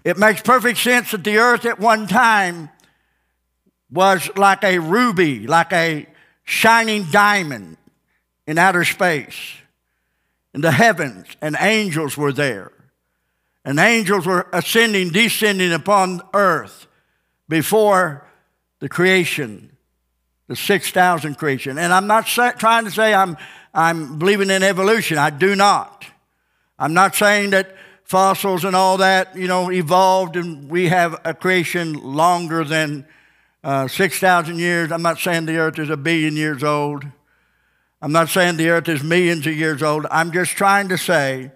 It 0.03 0.17
makes 0.17 0.41
perfect 0.41 0.79
sense 0.79 1.12
that 1.12 1.24
the 1.24 1.38
earth 1.38 1.65
at 1.65 1.79
one 1.79 2.08
time 2.08 2.69
was 3.91 4.29
like 4.36 4.63
a 4.63 4.79
ruby, 4.79 5.48
like 5.48 5.74
a 5.74 6.08
shining 6.43 7.05
diamond 7.12 7.77
in 8.48 8.58
outer 8.58 8.86
space, 8.86 9.55
in 10.53 10.62
the 10.62 10.72
heavens, 10.72 11.27
and 11.41 11.55
angels 11.60 12.17
were 12.17 12.31
there. 12.31 12.72
And 13.70 13.78
angels 13.78 14.26
were 14.26 14.48
ascending, 14.52 15.10
descending 15.10 15.74
upon 15.74 16.24
earth 16.34 16.88
before 17.48 18.26
the 18.80 18.90
creation, 18.90 19.78
the 20.48 20.56
6,000 20.56 21.36
creation. 21.36 21.78
And 21.78 21.94
I'm 21.94 22.08
not 22.08 22.26
trying 22.26 22.86
to 22.86 22.90
say 22.90 23.14
I'm, 23.14 23.38
I'm 23.72 24.18
believing 24.18 24.50
in 24.50 24.64
evolution. 24.64 25.20
I 25.20 25.30
do 25.30 25.56
not. 25.56 26.04
I'm 26.80 26.96
not 26.96 27.14
saying 27.14 27.52
that 27.52 27.76
fossils 28.06 28.66
and 28.66 28.76
all 28.76 28.98
that, 28.98 29.36
you 29.36 29.48
know, 29.48 29.72
evolved 29.72 30.36
and 30.36 30.68
we 30.68 30.88
have 30.88 31.22
a 31.24 31.36
creation 31.36 31.94
longer 31.94 32.64
than 32.64 33.06
uh, 33.64 33.88
6,000 33.88 34.58
years. 34.58 34.92
I'm 34.92 35.04
not 35.04 35.20
saying 35.20 35.46
the 35.46 35.58
earth 35.58 35.78
is 35.78 35.92
a 35.92 35.98
billion 35.98 36.36
years 36.36 36.64
old. 36.64 37.06
I'm 38.02 38.14
not 38.14 38.30
saying 38.30 38.58
the 38.58 38.70
earth 38.70 38.90
is 38.90 39.04
millions 39.04 39.46
of 39.46 39.54
years 39.54 39.84
old. 39.84 40.08
I'm 40.10 40.32
just 40.32 40.54
trying 40.54 40.90
to 40.90 40.98
say 40.98 41.52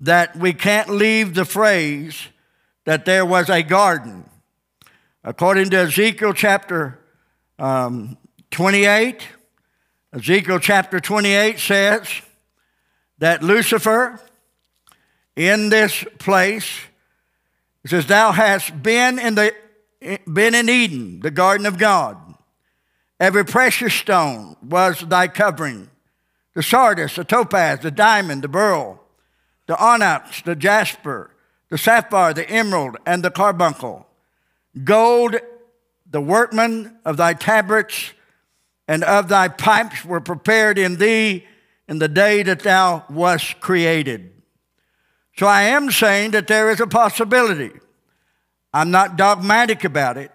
that 0.00 0.36
we 0.36 0.52
can't 0.52 0.88
leave 0.88 1.34
the 1.34 1.44
phrase 1.44 2.28
that 2.84 3.04
there 3.04 3.26
was 3.26 3.50
a 3.50 3.62
garden. 3.62 4.28
According 5.24 5.70
to 5.70 5.78
Ezekiel 5.78 6.32
chapter 6.32 6.98
um, 7.58 8.16
28, 8.50 9.28
Ezekiel 10.12 10.58
chapter 10.58 11.00
28 11.00 11.58
says 11.58 12.06
that 13.18 13.42
Lucifer 13.42 14.20
in 15.38 15.68
this 15.68 16.04
place, 16.18 16.80
says, 17.86 18.06
Thou 18.06 18.32
hast 18.32 18.82
been 18.82 19.18
in, 19.18 19.36
the, 19.36 19.54
been 20.26 20.54
in 20.54 20.68
Eden, 20.68 21.20
the 21.20 21.30
garden 21.30 21.64
of 21.64 21.78
God. 21.78 22.16
Every 23.20 23.44
precious 23.44 23.94
stone 23.94 24.56
was 24.62 25.00
thy 25.00 25.28
covering 25.28 25.90
the 26.54 26.62
sardius, 26.62 27.14
the 27.14 27.24
topaz, 27.24 27.80
the 27.80 27.90
diamond, 27.90 28.42
the 28.42 28.48
beryl, 28.48 29.00
the 29.68 29.78
onyx, 29.78 30.42
the 30.42 30.56
jasper, 30.56 31.30
the 31.68 31.78
sapphire, 31.78 32.34
the 32.34 32.48
emerald, 32.50 32.96
and 33.06 33.22
the 33.22 33.30
carbuncle. 33.30 34.06
Gold, 34.82 35.36
the 36.10 36.20
workman 36.20 36.98
of 37.04 37.18
thy 37.18 37.34
tabrets 37.34 38.12
and 38.88 39.04
of 39.04 39.28
thy 39.28 39.48
pipes 39.48 40.04
were 40.04 40.20
prepared 40.20 40.78
in 40.78 40.96
thee 40.96 41.46
in 41.86 41.98
the 41.98 42.08
day 42.08 42.42
that 42.42 42.60
thou 42.60 43.04
wast 43.10 43.60
created. 43.60 44.32
So 45.36 45.46
I 45.46 45.64
am 45.64 45.90
saying 45.90 46.32
that 46.32 46.46
there 46.46 46.70
is 46.70 46.80
a 46.80 46.86
possibility. 46.86 47.70
I'm 48.72 48.90
not 48.90 49.16
dogmatic 49.16 49.84
about 49.84 50.16
it. 50.16 50.32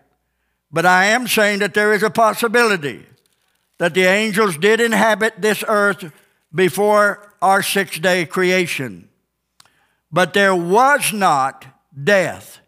But 0.72 0.86
I 0.86 1.06
am 1.06 1.28
saying 1.28 1.60
that 1.60 1.74
there 1.74 1.94
is 1.94 2.04
a 2.04 2.10
possibility 2.10 3.06
that 3.80 3.94
the 3.94 4.04
angels 4.04 4.58
did 4.58 4.80
inhabit 4.80 5.42
this 5.42 5.64
earth 5.68 6.12
before 6.54 7.34
our 7.42 7.64
six 7.64 8.00
day 8.00 8.26
creation. 8.26 9.10
But 10.14 10.36
there 10.36 10.56
was 10.56 11.12
not 11.12 11.66
death 12.02 12.60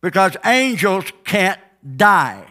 because 0.00 0.34
angels 0.46 1.04
can't 1.24 1.60
die. 1.96 2.46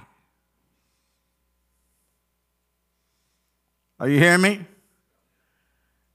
Are 3.99 4.07
you 4.07 4.19
hearing 4.19 4.41
me? 4.41 4.65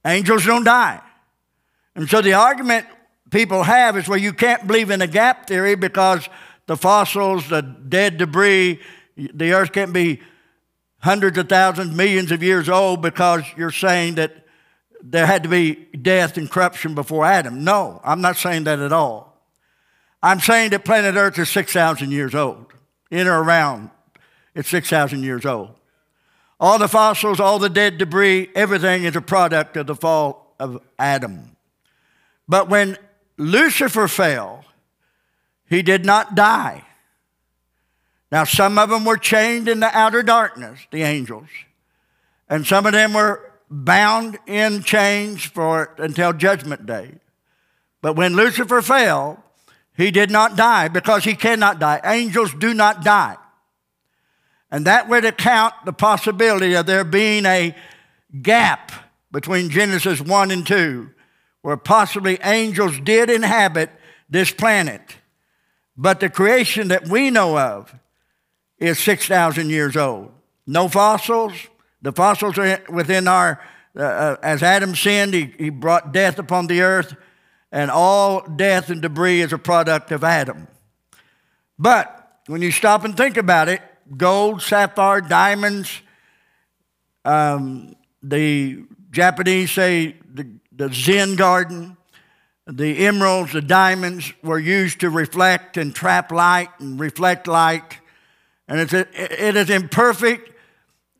Angels 0.04 0.46
don't 0.46 0.62
die. 0.62 1.00
And 1.96 2.08
so 2.08 2.22
the 2.22 2.34
argument 2.34 2.86
people 3.30 3.64
have 3.64 3.96
is 3.96 4.08
well, 4.08 4.18
you 4.18 4.32
can't 4.32 4.64
believe 4.64 4.90
in 4.90 5.02
a 5.02 5.08
gap 5.08 5.48
theory 5.48 5.74
because 5.74 6.28
the 6.66 6.76
fossils, 6.76 7.48
the 7.48 7.62
dead 7.62 8.16
debris. 8.16 8.78
The 9.16 9.52
earth 9.52 9.72
can't 9.72 9.92
be 9.92 10.20
hundreds 11.00 11.36
of 11.36 11.48
thousands, 11.48 11.94
millions 11.96 12.30
of 12.30 12.44
years 12.44 12.68
old 12.68 13.02
because 13.02 13.42
you're 13.56 13.72
saying 13.72 14.14
that 14.14 14.39
there 15.02 15.26
had 15.26 15.42
to 15.42 15.48
be 15.48 15.74
death 15.74 16.36
and 16.36 16.50
corruption 16.50 16.94
before 16.94 17.24
Adam. 17.24 17.64
No, 17.64 18.00
I'm 18.04 18.20
not 18.20 18.36
saying 18.36 18.64
that 18.64 18.78
at 18.78 18.92
all. 18.92 19.36
I'm 20.22 20.40
saying 20.40 20.70
that 20.70 20.84
planet 20.84 21.14
Earth 21.14 21.38
is 21.38 21.48
6,000 21.48 22.10
years 22.10 22.34
old, 22.34 22.72
in 23.10 23.26
or 23.26 23.42
around, 23.42 23.90
it's 24.54 24.68
6,000 24.68 25.22
years 25.22 25.46
old. 25.46 25.74
All 26.58 26.78
the 26.78 26.88
fossils, 26.88 27.40
all 27.40 27.58
the 27.58 27.70
dead 27.70 27.96
debris, 27.96 28.50
everything 28.54 29.04
is 29.04 29.16
a 29.16 29.22
product 29.22 29.76
of 29.78 29.86
the 29.86 29.94
fall 29.94 30.54
of 30.58 30.82
Adam. 30.98 31.56
But 32.46 32.68
when 32.68 32.98
Lucifer 33.38 34.08
fell, 34.08 34.66
he 35.68 35.80
did 35.80 36.04
not 36.04 36.34
die. 36.34 36.84
Now, 38.30 38.44
some 38.44 38.78
of 38.78 38.90
them 38.90 39.04
were 39.04 39.16
chained 39.16 39.68
in 39.68 39.80
the 39.80 39.96
outer 39.96 40.22
darkness, 40.22 40.80
the 40.90 41.02
angels, 41.02 41.48
and 42.48 42.66
some 42.66 42.84
of 42.84 42.92
them 42.92 43.14
were 43.14 43.49
bound 43.70 44.38
in 44.46 44.82
chains 44.82 45.44
for 45.44 45.94
until 45.98 46.32
judgment 46.32 46.86
day. 46.86 47.14
But 48.02 48.16
when 48.16 48.34
Lucifer 48.34 48.82
fell, 48.82 49.44
he 49.96 50.10
did 50.10 50.30
not 50.30 50.56
die 50.56 50.88
because 50.88 51.24
he 51.24 51.34
cannot 51.34 51.78
die. 51.78 52.00
Angels 52.04 52.52
do 52.54 52.74
not 52.74 53.04
die. 53.04 53.36
And 54.70 54.86
that 54.86 55.08
would 55.08 55.24
account 55.24 55.74
the 55.84 55.92
possibility 55.92 56.74
of 56.74 56.86
there 56.86 57.04
being 57.04 57.44
a 57.44 57.74
gap 58.42 58.92
between 59.32 59.70
Genesis 59.70 60.20
1 60.20 60.50
and 60.50 60.66
2, 60.66 61.10
where 61.62 61.76
possibly 61.76 62.38
angels 62.42 62.98
did 63.00 63.30
inhabit 63.30 63.90
this 64.28 64.50
planet. 64.50 65.02
But 65.96 66.20
the 66.20 66.30
creation 66.30 66.88
that 66.88 67.08
we 67.08 67.30
know 67.30 67.58
of 67.58 67.94
is 68.78 68.98
6,000 68.98 69.68
years 69.68 69.96
old. 69.96 70.32
No 70.66 70.88
fossils. 70.88 71.52
The 72.02 72.12
fossils 72.12 72.58
are 72.58 72.82
within 72.88 73.28
our, 73.28 73.60
uh, 73.96 74.02
uh, 74.02 74.36
as 74.42 74.62
Adam 74.62 74.94
sinned, 74.94 75.34
he, 75.34 75.52
he 75.58 75.70
brought 75.70 76.12
death 76.12 76.38
upon 76.38 76.66
the 76.66 76.80
earth, 76.80 77.14
and 77.70 77.90
all 77.90 78.42
death 78.42 78.90
and 78.90 79.02
debris 79.02 79.42
is 79.42 79.52
a 79.52 79.58
product 79.58 80.10
of 80.10 80.24
Adam. 80.24 80.66
But 81.78 82.40
when 82.46 82.62
you 82.62 82.70
stop 82.70 83.04
and 83.04 83.16
think 83.16 83.36
about 83.36 83.68
it, 83.68 83.82
gold, 84.16 84.62
sapphire, 84.62 85.20
diamonds, 85.20 86.00
um, 87.24 87.94
the 88.22 88.84
Japanese 89.10 89.70
say 89.72 90.16
the, 90.32 90.46
the 90.72 90.92
Zen 90.92 91.36
garden, 91.36 91.96
the 92.66 93.06
emeralds, 93.06 93.52
the 93.52 93.62
diamonds 93.62 94.32
were 94.42 94.58
used 94.58 95.00
to 95.00 95.10
reflect 95.10 95.76
and 95.76 95.94
trap 95.94 96.30
light 96.30 96.68
and 96.78 97.00
reflect 97.00 97.46
light. 97.46 97.98
And 98.68 98.80
it's 98.80 98.92
it 98.92 99.56
is 99.56 99.68
imperfect 99.70 100.49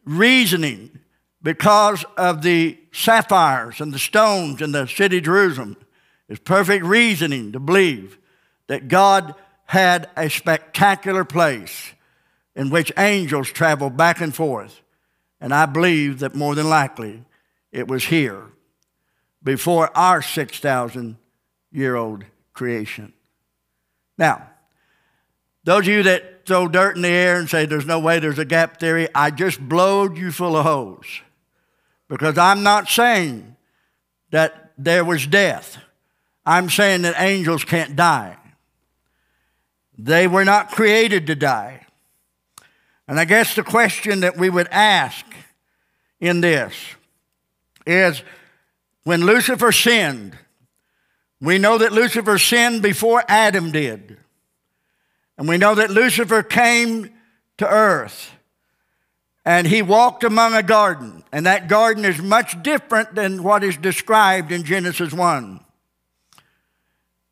reasoning 0.05 0.99
because 1.43 2.05
of 2.17 2.43
the 2.43 2.79
sapphires 2.93 3.81
and 3.81 3.93
the 3.93 3.99
stones 3.99 4.61
in 4.61 4.73
the 4.73 4.87
city 4.87 5.21
Jerusalem. 5.21 5.77
It's 6.29 6.41
perfect 6.41 6.85
reasoning 6.85 7.53
to 7.53 7.61
believe 7.61 8.19
that 8.67 8.89
God 8.89 9.35
had 9.67 10.11
a 10.17 10.29
spectacular 10.29 11.25
place 11.25 11.93
in 12.55 12.71
which 12.71 12.93
angels 12.99 13.51
traveled 13.51 13.97
back 13.97 14.21
and 14.21 14.35
forth. 14.35 14.81
And 15.41 15.55
I 15.55 15.67
believe 15.67 16.19
that 16.21 16.35
more 16.35 16.55
than 16.55 16.69
likely 16.69 17.25
it 17.73 17.89
was 17.89 18.05
here 18.05 18.45
before 19.43 19.97
our 19.97 20.23
6,000 20.23 21.17
year 21.73 21.97
old 21.97 22.25
creation. 22.53 23.13
Now, 24.19 24.51
those 25.65 25.81
of 25.81 25.89
you 25.89 26.03
that 26.03 26.40
throw 26.51 26.67
dirt 26.67 26.97
in 26.97 27.03
the 27.03 27.09
air 27.09 27.39
and 27.39 27.49
say 27.49 27.65
there's 27.65 27.87
no 27.87 28.01
way 28.01 28.19
there's 28.19 28.41
a 28.41 28.45
gap 28.45 28.81
theory, 28.81 29.07
I 29.15 29.31
just 29.31 29.61
blowed 29.61 30.19
you 30.19 30.33
full 30.33 30.57
of 30.57 30.67
holes. 30.67 31.07
Because 32.09 32.37
I'm 32.37 32.65
not 32.65 32.89
saying 32.89 33.55
that 34.33 34.73
there 34.77 35.05
was 35.05 35.29
death. 35.29 35.79
I'm 36.45 36.69
saying 36.69 37.03
that 37.03 37.15
angels 37.21 37.63
can't 37.63 37.95
die. 37.95 38.37
They 39.97 40.27
were 40.27 40.45
not 40.45 40.73
created 40.73 41.29
to 41.29 41.37
die. 41.37 41.87
And 43.07 43.21
I 43.21 43.27
guess 43.27 43.55
the 43.55 43.63
question 43.63 44.21
that 44.21 44.37
we 44.37 44.51
would 44.51 44.67
ask 44.73 45.25
in 46.19 46.41
this 46.41 46.75
is 47.87 48.25
when 49.05 49.25
Lucifer 49.25 49.71
sinned, 49.71 50.37
we 51.41 51.59
know 51.59 51.79
that 51.79 51.93
Lucifer 51.93 52.39
sinned 52.39 52.83
before 52.83 53.23
Adam 53.29 53.71
did. 53.71 54.17
And 55.41 55.49
we 55.49 55.57
know 55.57 55.75
that 55.75 55.91
Lucifer 55.91 56.43
came 56.43 57.09
to 57.57 57.67
earth 57.67 58.31
and 59.43 59.67
he 59.67 59.81
walked 59.81 60.23
among 60.23 60.53
a 60.53 60.63
garden. 60.63 61.25
And 61.33 61.47
that 61.47 61.67
garden 61.67 62.05
is 62.05 62.21
much 62.21 62.63
different 62.63 63.15
than 63.15 63.43
what 63.43 63.65
is 63.65 63.79
described 63.79 64.53
in 64.53 64.65
Genesis 64.65 65.15
1. 65.15 65.61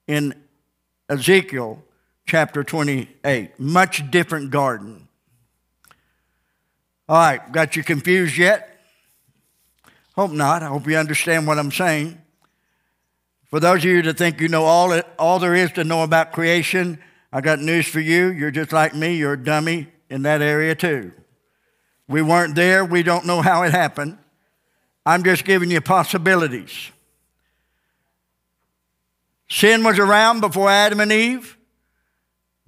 In 0.06 0.34
Ezekiel 1.10 1.82
chapter 2.24 2.64
28, 2.64 3.60
much 3.60 4.10
different 4.10 4.50
garden. 4.50 5.06
All 7.10 7.18
right, 7.18 7.52
got 7.52 7.76
you 7.76 7.84
confused 7.84 8.38
yet? 8.38 8.80
Hope 10.16 10.30
not. 10.30 10.62
I 10.62 10.68
hope 10.68 10.86
you 10.86 10.96
understand 10.96 11.46
what 11.46 11.58
I'm 11.58 11.70
saying. 11.70 12.18
For 13.48 13.60
those 13.60 13.80
of 13.80 13.84
you 13.84 14.00
that 14.00 14.16
think 14.16 14.40
you 14.40 14.48
know 14.48 14.64
all, 14.64 14.92
it, 14.92 15.06
all 15.18 15.38
there 15.38 15.54
is 15.54 15.72
to 15.72 15.84
know 15.84 16.02
about 16.02 16.32
creation, 16.32 16.98
I 17.32 17.40
got 17.40 17.58
news 17.58 17.86
for 17.86 18.00
you. 18.00 18.28
You're 18.28 18.50
just 18.50 18.72
like 18.72 18.94
me. 18.94 19.16
You're 19.16 19.34
a 19.34 19.42
dummy 19.42 19.88
in 20.08 20.22
that 20.22 20.40
area 20.40 20.74
too. 20.74 21.12
We 22.06 22.22
weren't 22.22 22.54
there. 22.54 22.84
We 22.84 23.02
don't 23.02 23.26
know 23.26 23.42
how 23.42 23.62
it 23.62 23.72
happened. 23.72 24.18
I'm 25.04 25.22
just 25.22 25.44
giving 25.44 25.70
you 25.70 25.80
possibilities. 25.80 26.90
Sin 29.48 29.82
was 29.82 29.98
around 29.98 30.40
before 30.40 30.68
Adam 30.68 31.00
and 31.00 31.10
Eve, 31.10 31.56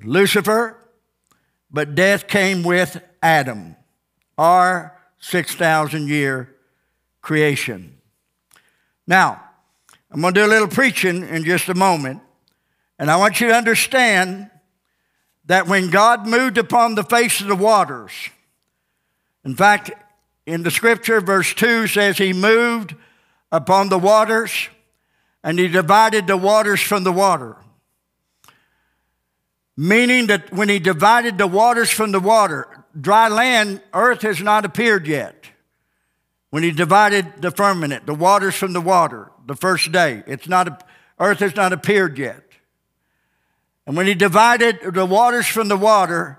Lucifer, 0.02 0.78
but 1.70 1.94
death 1.94 2.26
came 2.26 2.62
with 2.62 3.02
Adam, 3.22 3.76
our 4.38 4.96
6,000 5.18 6.08
year 6.08 6.54
creation. 7.20 7.98
Now, 9.06 9.42
I'm 10.10 10.20
going 10.22 10.32
to 10.34 10.40
do 10.40 10.46
a 10.46 10.48
little 10.48 10.68
preaching 10.68 11.28
in 11.28 11.44
just 11.44 11.68
a 11.68 11.74
moment, 11.74 12.22
and 13.00 13.10
I 13.10 13.16
want 13.16 13.40
you 13.40 13.48
to 13.48 13.54
understand 13.54 14.50
that 15.46 15.66
when 15.66 15.88
God 15.88 16.26
moved 16.26 16.58
upon 16.58 16.94
the 16.94 17.02
face 17.02 17.40
of 17.40 17.46
the 17.46 17.56
waters, 17.56 18.12
in 19.42 19.56
fact, 19.56 19.90
in 20.44 20.62
the 20.62 20.70
scripture, 20.70 21.22
verse 21.22 21.54
2 21.54 21.86
says, 21.86 22.18
He 22.18 22.34
moved 22.34 22.94
upon 23.50 23.88
the 23.88 23.98
waters 23.98 24.68
and 25.42 25.58
He 25.58 25.66
divided 25.66 26.26
the 26.26 26.36
waters 26.36 26.82
from 26.82 27.02
the 27.02 27.10
water. 27.10 27.56
Meaning 29.78 30.26
that 30.26 30.52
when 30.52 30.68
He 30.68 30.78
divided 30.78 31.38
the 31.38 31.46
waters 31.46 31.88
from 31.88 32.12
the 32.12 32.20
water, 32.20 32.84
dry 33.00 33.28
land, 33.28 33.80
earth 33.94 34.20
has 34.20 34.42
not 34.42 34.66
appeared 34.66 35.06
yet. 35.06 35.46
When 36.50 36.62
He 36.62 36.70
divided 36.70 37.40
the 37.40 37.50
firmament, 37.50 38.04
the 38.04 38.14
waters 38.14 38.56
from 38.56 38.74
the 38.74 38.80
water, 38.82 39.32
the 39.46 39.56
first 39.56 39.90
day, 39.90 40.22
it's 40.26 40.48
not, 40.48 40.86
earth 41.18 41.38
has 41.38 41.56
not 41.56 41.72
appeared 41.72 42.18
yet. 42.18 42.49
And 43.86 43.96
when 43.96 44.06
He 44.06 44.14
divided 44.14 44.80
the 44.94 45.06
waters 45.06 45.46
from 45.46 45.68
the 45.68 45.76
water, 45.76 46.38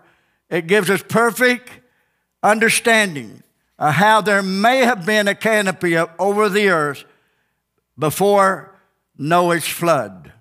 it 0.49 0.67
gives 0.67 0.89
us 0.89 1.03
perfect 1.07 1.69
understanding 2.43 3.43
of 3.79 3.93
how 3.93 4.21
there 4.21 4.43
may 4.43 4.79
have 4.79 5.05
been 5.05 5.27
a 5.27 5.35
canopy 5.35 5.97
over 5.97 6.49
the 6.49 6.69
earth 6.69 7.03
before 7.97 8.75
Noah's 9.17 9.67
flood. 9.67 10.31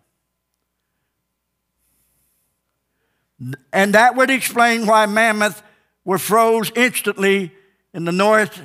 And 3.72 3.94
that 3.94 4.16
would 4.16 4.30
explain 4.30 4.86
why 4.86 5.06
mammoth 5.06 5.62
were 6.04 6.18
froze 6.18 6.70
instantly 6.74 7.52
in 7.94 8.04
the 8.04 8.12
north 8.12 8.60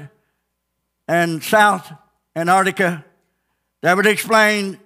and 1.08 1.44
south 1.44 1.92
Antarctica. 2.36 3.06
That 3.82 3.96
would 3.96 4.08
explain 4.08 4.80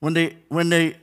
when 0.00 0.14
the 0.14 0.34
when 0.48 0.70
the 0.70 0.94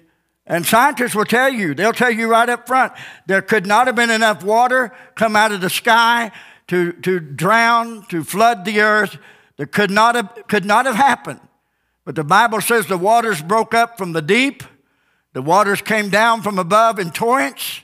and 0.51 0.65
scientists 0.65 1.15
will 1.15 1.23
tell 1.23 1.49
you, 1.49 1.73
they'll 1.73 1.93
tell 1.93 2.11
you 2.11 2.27
right 2.27 2.49
up 2.49 2.67
front, 2.67 2.91
there 3.25 3.41
could 3.41 3.65
not 3.65 3.87
have 3.87 3.95
been 3.95 4.09
enough 4.09 4.43
water 4.43 4.91
come 5.15 5.37
out 5.37 5.53
of 5.53 5.61
the 5.61 5.69
sky 5.69 6.29
to, 6.67 6.91
to 6.91 7.21
drown, 7.21 8.05
to 8.09 8.21
flood 8.21 8.65
the 8.65 8.81
earth. 8.81 9.17
That 9.55 9.71
could 9.71 9.91
not, 9.91 10.15
have, 10.15 10.47
could 10.49 10.65
not 10.65 10.85
have 10.85 10.95
happened. 10.95 11.39
But 12.03 12.15
the 12.15 12.25
Bible 12.25 12.59
says 12.59 12.87
the 12.87 12.97
waters 12.97 13.41
broke 13.41 13.73
up 13.73 13.97
from 13.97 14.11
the 14.11 14.21
deep, 14.21 14.63
the 15.31 15.41
waters 15.41 15.81
came 15.81 16.09
down 16.09 16.41
from 16.41 16.59
above 16.59 16.99
in 16.99 17.11
torrents, 17.11 17.81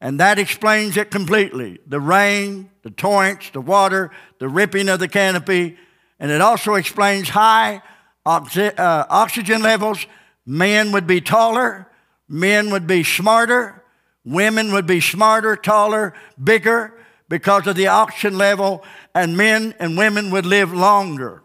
and 0.00 0.20
that 0.20 0.38
explains 0.38 0.96
it 0.96 1.10
completely. 1.10 1.80
The 1.88 1.98
rain, 2.00 2.70
the 2.82 2.90
torrents, 2.90 3.50
the 3.50 3.60
water, 3.60 4.12
the 4.38 4.48
ripping 4.48 4.88
of 4.88 5.00
the 5.00 5.08
canopy, 5.08 5.76
and 6.20 6.30
it 6.30 6.40
also 6.40 6.74
explains 6.74 7.30
high 7.30 7.82
oxy, 8.24 8.66
uh, 8.66 9.06
oxygen 9.10 9.60
levels. 9.60 10.06
Men 10.44 10.92
would 10.92 11.08
be 11.08 11.20
taller, 11.20 11.88
men 12.28 12.70
would 12.70 12.86
be 12.86 13.02
smarter, 13.02 13.84
women 14.24 14.72
would 14.72 14.86
be 14.86 15.00
smarter, 15.00 15.56
taller, 15.56 16.14
bigger, 16.42 16.92
because 17.28 17.66
of 17.66 17.76
the 17.76 17.88
oxygen 17.88 18.38
level, 18.38 18.84
and 19.14 19.36
men 19.36 19.74
and 19.78 19.96
women 19.96 20.30
would 20.30 20.46
live 20.46 20.72
longer. 20.72 21.42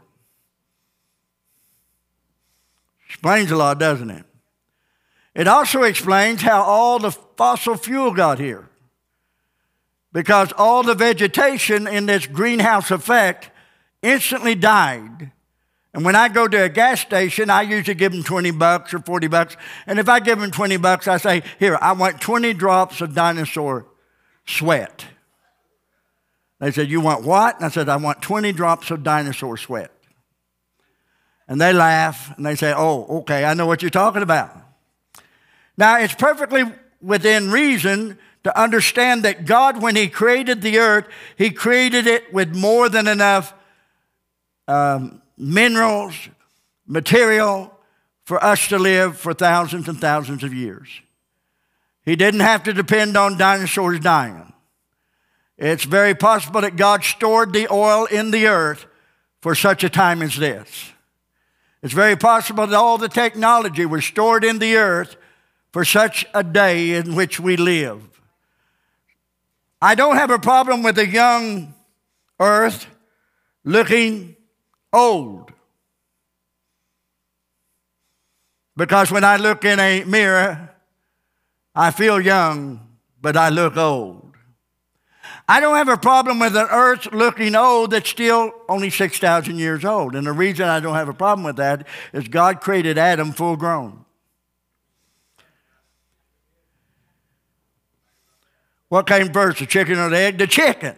Explains 3.07 3.51
a 3.51 3.55
lot, 3.55 3.79
doesn't 3.79 4.09
it? 4.09 4.25
It 5.33 5.47
also 5.47 5.83
explains 5.83 6.41
how 6.41 6.61
all 6.61 6.99
the 6.99 7.11
fossil 7.11 7.75
fuel 7.75 8.13
got 8.13 8.39
here. 8.39 8.69
Because 10.13 10.51
all 10.57 10.83
the 10.83 10.95
vegetation 10.95 11.87
in 11.87 12.05
this 12.05 12.27
greenhouse 12.27 12.91
effect 12.91 13.49
instantly 14.01 14.55
died. 14.55 15.31
And 15.93 16.05
when 16.05 16.15
I 16.15 16.29
go 16.29 16.47
to 16.47 16.63
a 16.63 16.69
gas 16.69 17.01
station, 17.01 17.49
I 17.49 17.63
usually 17.63 17.95
give 17.95 18.13
them 18.13 18.23
20 18.23 18.51
bucks 18.51 18.93
or 18.93 18.99
40 18.99 19.27
bucks. 19.27 19.57
And 19.85 19.99
if 19.99 20.07
I 20.07 20.19
give 20.21 20.39
them 20.39 20.51
20 20.51 20.77
bucks, 20.77 21.07
I 21.07 21.17
say, 21.17 21.43
Here, 21.59 21.77
I 21.81 21.91
want 21.91 22.21
20 22.21 22.53
drops 22.53 23.01
of 23.01 23.13
dinosaur 23.13 23.87
sweat. 24.45 25.05
They 26.59 26.71
said, 26.71 26.89
You 26.89 27.01
want 27.01 27.25
what? 27.25 27.57
And 27.57 27.65
I 27.65 27.69
said, 27.69 27.89
I 27.89 27.97
want 27.97 28.21
20 28.21 28.53
drops 28.53 28.89
of 28.89 29.03
dinosaur 29.03 29.57
sweat. 29.57 29.91
And 31.47 31.59
they 31.59 31.73
laugh 31.73 32.35
and 32.37 32.45
they 32.45 32.55
say, 32.55 32.73
Oh, 32.75 33.19
okay, 33.19 33.43
I 33.43 33.53
know 33.53 33.65
what 33.65 33.81
you're 33.81 33.89
talking 33.91 34.21
about. 34.21 34.55
Now, 35.75 35.99
it's 35.99 36.13
perfectly 36.13 36.63
within 37.01 37.51
reason 37.51 38.17
to 38.43 38.59
understand 38.59 39.23
that 39.23 39.45
God, 39.45 39.81
when 39.81 39.97
He 39.97 40.07
created 40.07 40.61
the 40.61 40.77
earth, 40.77 41.07
He 41.37 41.51
created 41.51 42.07
it 42.07 42.33
with 42.33 42.55
more 42.55 42.87
than 42.87 43.07
enough 43.07 43.53
um, 44.69 45.21
minerals, 45.41 46.13
material 46.85 47.73
for 48.23 48.41
us 48.43 48.67
to 48.67 48.77
live 48.77 49.17
for 49.17 49.33
thousands 49.33 49.89
and 49.89 49.99
thousands 49.99 50.43
of 50.43 50.53
years. 50.53 50.87
He 52.05 52.15
didn't 52.15 52.41
have 52.41 52.63
to 52.63 52.73
depend 52.73 53.17
on 53.17 53.37
dinosaurs 53.37 53.99
dying. 53.99 54.53
It's 55.57 55.83
very 55.83 56.15
possible 56.15 56.61
that 56.61 56.75
God 56.75 57.03
stored 57.03 57.53
the 57.53 57.67
oil 57.71 58.05
in 58.05 58.31
the 58.31 58.47
earth 58.47 58.85
for 59.41 59.55
such 59.55 59.83
a 59.83 59.89
time 59.89 60.21
as 60.21 60.35
this. 60.35 60.91
It's 61.83 61.93
very 61.93 62.15
possible 62.15 62.67
that 62.67 62.75
all 62.75 62.97
the 62.97 63.09
technology 63.09 63.85
was 63.85 64.05
stored 64.05 64.43
in 64.43 64.59
the 64.59 64.75
earth 64.75 65.15
for 65.71 65.83
such 65.83 66.25
a 66.33 66.43
day 66.43 66.91
in 66.91 67.15
which 67.15 67.39
we 67.39 67.57
live. 67.57 68.01
I 69.81 69.95
don't 69.95 70.17
have 70.17 70.29
a 70.29 70.39
problem 70.39 70.83
with 70.83 70.99
a 70.99 71.07
young 71.07 71.73
earth 72.39 72.85
looking 73.63 74.35
old. 74.93 75.51
Because 78.75 79.11
when 79.11 79.23
I 79.23 79.37
look 79.37 79.65
in 79.65 79.79
a 79.79 80.03
mirror, 80.05 80.69
I 81.75 81.91
feel 81.91 82.19
young, 82.19 82.87
but 83.21 83.37
I 83.37 83.49
look 83.49 83.77
old. 83.77 84.35
I 85.47 85.59
don't 85.59 85.75
have 85.75 85.89
a 85.89 85.97
problem 85.97 86.39
with 86.39 86.55
an 86.55 86.67
earth 86.71 87.11
looking 87.11 87.55
old 87.55 87.91
that's 87.91 88.09
still 88.09 88.51
only 88.69 88.89
6,000 88.89 89.57
years 89.57 89.83
old. 89.83 90.15
And 90.15 90.25
the 90.25 90.31
reason 90.31 90.67
I 90.67 90.79
don't 90.79 90.95
have 90.95 91.09
a 91.09 91.13
problem 91.13 91.43
with 91.43 91.57
that 91.57 91.87
is 92.13 92.27
God 92.27 92.61
created 92.61 92.97
Adam 92.97 93.33
full 93.33 93.57
grown. 93.57 94.05
What 98.87 99.07
came 99.07 99.31
first, 99.31 99.59
the 99.59 99.65
chicken 99.65 99.97
or 99.97 100.09
the 100.09 100.17
egg? 100.17 100.37
The 100.37 100.47
chicken. 100.47 100.95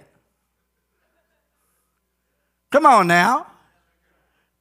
Come 2.72 2.86
on 2.86 3.08
now. 3.08 3.48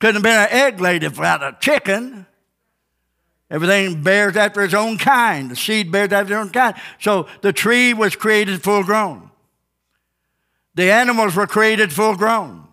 Couldn't 0.02 0.16
have 0.16 0.22
been 0.24 0.32
an 0.32 0.48
egg 0.50 0.80
laid 0.80 1.04
without 1.04 1.44
a 1.44 1.56
chicken. 1.60 2.26
Everything 3.48 4.02
bears 4.02 4.36
after 4.36 4.64
its 4.64 4.74
own 4.74 4.98
kind. 4.98 5.48
The 5.48 5.54
seed 5.54 5.92
bears 5.92 6.10
after 6.12 6.32
its 6.32 6.40
own 6.44 6.50
kind. 6.50 6.74
So 6.98 7.28
the 7.40 7.52
tree 7.52 7.94
was 7.94 8.16
created 8.16 8.64
full 8.64 8.82
grown. 8.82 9.30
The 10.74 10.90
animals 10.90 11.36
were 11.36 11.46
created 11.46 11.92
full 11.92 12.16
grown. 12.16 12.66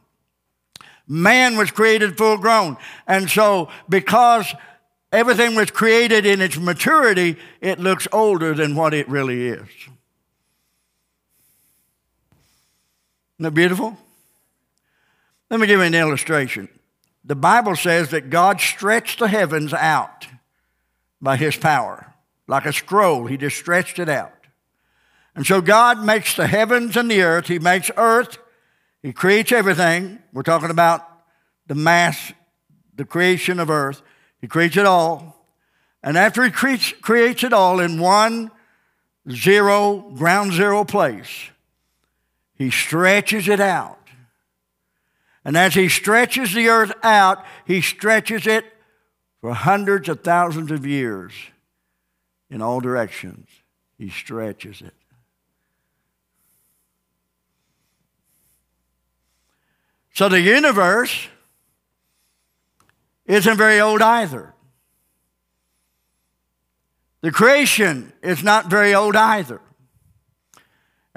Man 1.07 1.55
was 1.55 1.69
created 1.69 2.17
full 2.17 2.37
grown. 2.37 2.77
And 3.05 3.29
so, 3.29 3.69
because 3.87 4.51
everything 5.11 5.53
was 5.53 5.69
created 5.69 6.25
in 6.25 6.41
its 6.41 6.57
maturity, 6.57 7.37
it 7.61 7.79
looks 7.79 8.07
older 8.11 8.55
than 8.55 8.73
what 8.73 8.95
it 8.95 9.07
really 9.07 9.49
is. 9.49 9.67
Isn't 13.35 13.43
that 13.43 13.51
beautiful? 13.51 13.95
Let 15.51 15.59
me 15.59 15.67
give 15.67 15.79
you 15.79 15.85
an 15.85 15.93
illustration. 15.93 16.69
The 17.29 17.35
Bible 17.35 17.75
says 17.75 18.09
that 18.09 18.31
God 18.31 18.59
stretched 18.59 19.19
the 19.19 19.27
heavens 19.27 19.71
out 19.71 20.25
by 21.21 21.37
his 21.37 21.55
power. 21.55 22.11
Like 22.47 22.65
a 22.65 22.73
scroll, 22.73 23.27
he 23.27 23.37
just 23.37 23.55
stretched 23.55 23.99
it 23.99 24.09
out. 24.09 24.33
And 25.35 25.45
so 25.45 25.61
God 25.61 26.03
makes 26.03 26.35
the 26.35 26.47
heavens 26.47 26.97
and 26.97 27.09
the 27.09 27.21
earth. 27.21 27.45
He 27.45 27.59
makes 27.59 27.91
earth. 27.97 28.39
He 29.03 29.13
creates 29.13 29.51
everything. 29.51 30.17
We're 30.33 30.41
talking 30.41 30.71
about 30.71 31.07
the 31.67 31.75
mass, 31.75 32.33
the 32.95 33.05
creation 33.05 33.59
of 33.59 33.69
earth. 33.69 34.01
He 34.41 34.47
creates 34.47 34.75
it 34.75 34.87
all. 34.87 35.45
And 36.01 36.17
after 36.17 36.43
he 36.43 36.49
creates, 36.49 36.93
creates 36.93 37.43
it 37.43 37.53
all 37.53 37.79
in 37.79 38.01
one 38.01 38.49
zero, 39.29 39.99
ground 40.17 40.53
zero 40.53 40.83
place, 40.83 41.51
he 42.55 42.71
stretches 42.71 43.47
it 43.47 43.59
out. 43.59 43.98
And 45.49 45.57
as 45.57 45.73
he 45.73 45.89
stretches 45.89 46.53
the 46.53 46.67
earth 46.67 46.93
out, 47.01 47.43
he 47.65 47.81
stretches 47.81 48.45
it 48.45 48.65
for 49.41 49.51
hundreds 49.51 50.07
of 50.07 50.19
thousands 50.19 50.69
of 50.69 50.85
years 50.85 51.33
in 52.51 52.61
all 52.61 52.79
directions. 52.79 53.47
He 53.97 54.11
stretches 54.11 54.81
it. 54.81 54.93
So 60.13 60.29
the 60.29 60.39
universe 60.39 61.27
isn't 63.25 63.57
very 63.57 63.81
old 63.81 64.03
either. 64.03 64.53
The 67.21 67.31
creation 67.31 68.13
is 68.21 68.43
not 68.43 68.67
very 68.67 68.93
old 68.93 69.15
either. 69.15 69.61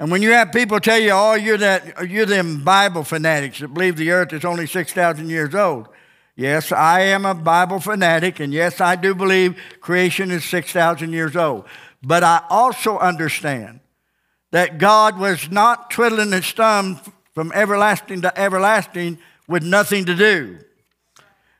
And 0.03 0.11
when 0.11 0.21
you 0.21 0.31
have 0.31 0.51
people 0.51 0.81
tell 0.81 0.99
you, 0.99 1.11
oh, 1.11 1.35
you're, 1.35 1.57
that, 1.59 2.09
you're 2.09 2.25
them 2.25 2.61
Bible 2.61 3.05
fanatics 3.05 3.59
that 3.59 3.69
believe 3.69 3.95
the 3.95 4.11
earth 4.11 4.33
is 4.33 4.43
only 4.43 4.67
6,000 4.67 5.29
years 5.29 5.55
old. 5.55 5.87
Yes, 6.35 6.73
I 6.73 7.03
am 7.03 7.25
a 7.25 7.33
Bible 7.33 7.79
fanatic, 7.79 8.41
and 8.41 8.51
yes, 8.51 8.81
I 8.81 8.97
do 8.97 9.15
believe 9.15 9.57
creation 9.79 10.29
is 10.29 10.43
6,000 10.43 11.13
years 11.13 11.37
old. 11.37 11.63
But 12.01 12.21
I 12.21 12.43
also 12.49 12.99
understand 12.99 13.79
that 14.51 14.77
God 14.77 15.17
was 15.17 15.49
not 15.49 15.89
twiddling 15.89 16.33
his 16.33 16.51
thumb 16.51 16.99
from 17.33 17.53
everlasting 17.55 18.23
to 18.23 18.37
everlasting 18.37 19.19
with 19.47 19.63
nothing 19.63 20.03
to 20.03 20.15
do. 20.15 20.59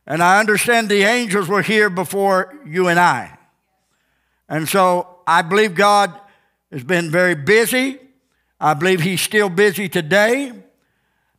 And 0.06 0.22
I 0.22 0.42
understand 0.42 0.90
the 0.90 1.04
angels 1.04 1.48
were 1.48 1.62
here 1.62 1.90
before 1.90 2.60
you 2.66 2.90
and 2.90 3.00
I. 3.00 3.38
And 4.50 4.68
so 4.68 5.20
I 5.26 5.44
believe 5.44 5.76
God 5.76 6.14
has 6.74 6.84
been 6.84 7.10
very 7.10 7.36
busy. 7.36 8.02
I 8.64 8.74
believe 8.74 9.02
he's 9.02 9.20
still 9.20 9.50
busy 9.50 9.90
today. 9.90 10.54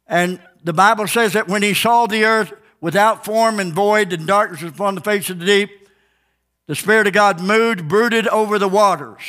And 0.07 0.39
the 0.63 0.75
Bible 0.75 1.07
says 1.07 1.33
that 1.33 1.49
when 1.49 1.63
he 1.63 1.73
saw 1.73 2.07
the 2.07 2.27
earth 2.27 2.53
without 2.83 3.25
form 3.25 3.59
and 3.61 3.73
void 3.73 4.13
and 4.13 4.27
darkness 4.27 4.63
upon 4.63 4.95
the 4.95 5.01
face 5.01 5.31
of 5.31 5.39
the 5.39 5.47
deep, 5.47 5.71
the 6.67 6.75
Spirit 6.75 7.07
of 7.07 7.15
God 7.15 7.41
moved, 7.41 7.89
brooded 7.89 8.29
over 8.29 8.59
the 8.59 8.69
waters. 8.69 9.23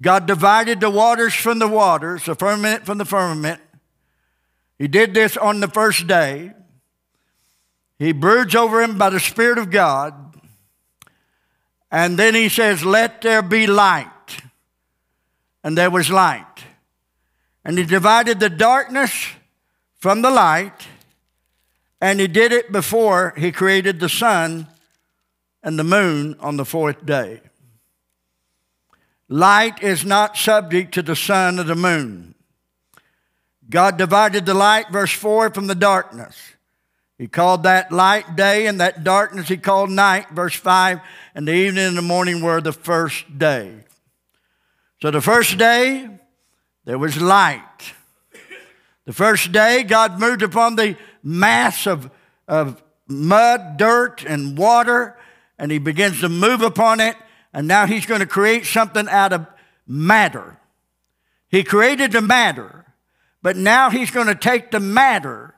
God 0.00 0.26
divided 0.26 0.78
the 0.78 0.90
waters 0.90 1.34
from 1.34 1.58
the 1.58 1.66
waters, 1.66 2.24
the 2.26 2.36
firmament 2.36 2.86
from 2.86 2.98
the 2.98 3.04
firmament. 3.04 3.60
He 4.78 4.86
did 4.86 5.12
this 5.12 5.36
on 5.36 5.58
the 5.58 5.68
first 5.68 6.06
day. 6.06 6.52
He 7.98 8.12
broods 8.12 8.54
over 8.54 8.80
him 8.80 8.96
by 8.96 9.10
the 9.10 9.20
Spirit 9.20 9.58
of 9.58 9.72
God. 9.72 10.14
And 11.90 12.16
then 12.16 12.36
he 12.36 12.48
says, 12.48 12.84
Let 12.84 13.22
there 13.22 13.42
be 13.42 13.66
light. 13.66 14.08
And 15.64 15.76
there 15.76 15.90
was 15.90 16.08
light. 16.08 16.46
And 17.64 17.78
he 17.78 17.84
divided 17.84 18.40
the 18.40 18.50
darkness 18.50 19.28
from 19.98 20.22
the 20.22 20.30
light. 20.30 20.88
And 22.00 22.18
he 22.18 22.26
did 22.26 22.52
it 22.52 22.72
before 22.72 23.34
he 23.36 23.52
created 23.52 24.00
the 24.00 24.08
sun 24.08 24.66
and 25.62 25.78
the 25.78 25.84
moon 25.84 26.36
on 26.40 26.56
the 26.56 26.64
fourth 26.64 27.06
day. 27.06 27.40
Light 29.28 29.82
is 29.82 30.04
not 30.04 30.36
subject 30.36 30.92
to 30.94 31.02
the 31.02 31.16
sun 31.16 31.58
or 31.58 31.62
the 31.62 31.74
moon. 31.74 32.34
God 33.70 33.96
divided 33.96 34.44
the 34.44 34.54
light, 34.54 34.90
verse 34.90 35.12
4, 35.12 35.50
from 35.54 35.68
the 35.68 35.74
darkness. 35.74 36.36
He 37.16 37.28
called 37.28 37.62
that 37.62 37.92
light 37.92 38.36
day, 38.36 38.66
and 38.66 38.80
that 38.80 39.04
darkness 39.04 39.48
he 39.48 39.56
called 39.56 39.90
night, 39.90 40.30
verse 40.30 40.56
5, 40.56 41.00
and 41.34 41.46
the 41.46 41.54
evening 41.54 41.86
and 41.86 41.96
the 41.96 42.02
morning 42.02 42.42
were 42.42 42.60
the 42.60 42.72
first 42.72 43.38
day. 43.38 43.84
So 45.00 45.10
the 45.10 45.20
first 45.20 45.56
day, 45.56 46.10
there 46.84 46.98
was 46.98 47.20
light. 47.20 47.94
The 49.04 49.12
first 49.12 49.52
day, 49.52 49.82
God 49.82 50.18
moved 50.20 50.42
upon 50.42 50.76
the 50.76 50.96
mass 51.22 51.86
of, 51.86 52.10
of 52.46 52.82
mud, 53.08 53.76
dirt, 53.76 54.24
and 54.24 54.56
water, 54.56 55.16
and 55.58 55.70
he 55.70 55.78
begins 55.78 56.20
to 56.20 56.28
move 56.28 56.62
upon 56.62 57.00
it, 57.00 57.16
and 57.52 57.66
now 57.66 57.86
he's 57.86 58.06
going 58.06 58.20
to 58.20 58.26
create 58.26 58.64
something 58.64 59.08
out 59.08 59.32
of 59.32 59.46
matter. 59.86 60.58
He 61.48 61.64
created 61.64 62.12
the 62.12 62.22
matter, 62.22 62.86
but 63.42 63.56
now 63.56 63.90
he's 63.90 64.10
going 64.10 64.28
to 64.28 64.34
take 64.34 64.70
the 64.70 64.80
matter 64.80 65.54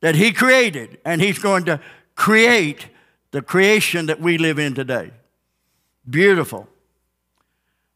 that 0.00 0.14
he 0.14 0.32
created 0.32 0.98
and 1.04 1.20
he's 1.20 1.38
going 1.38 1.64
to 1.64 1.80
create 2.14 2.88
the 3.30 3.42
creation 3.42 4.06
that 4.06 4.20
we 4.20 4.38
live 4.38 4.58
in 4.58 4.74
today. 4.74 5.10
Beautiful. 6.08 6.68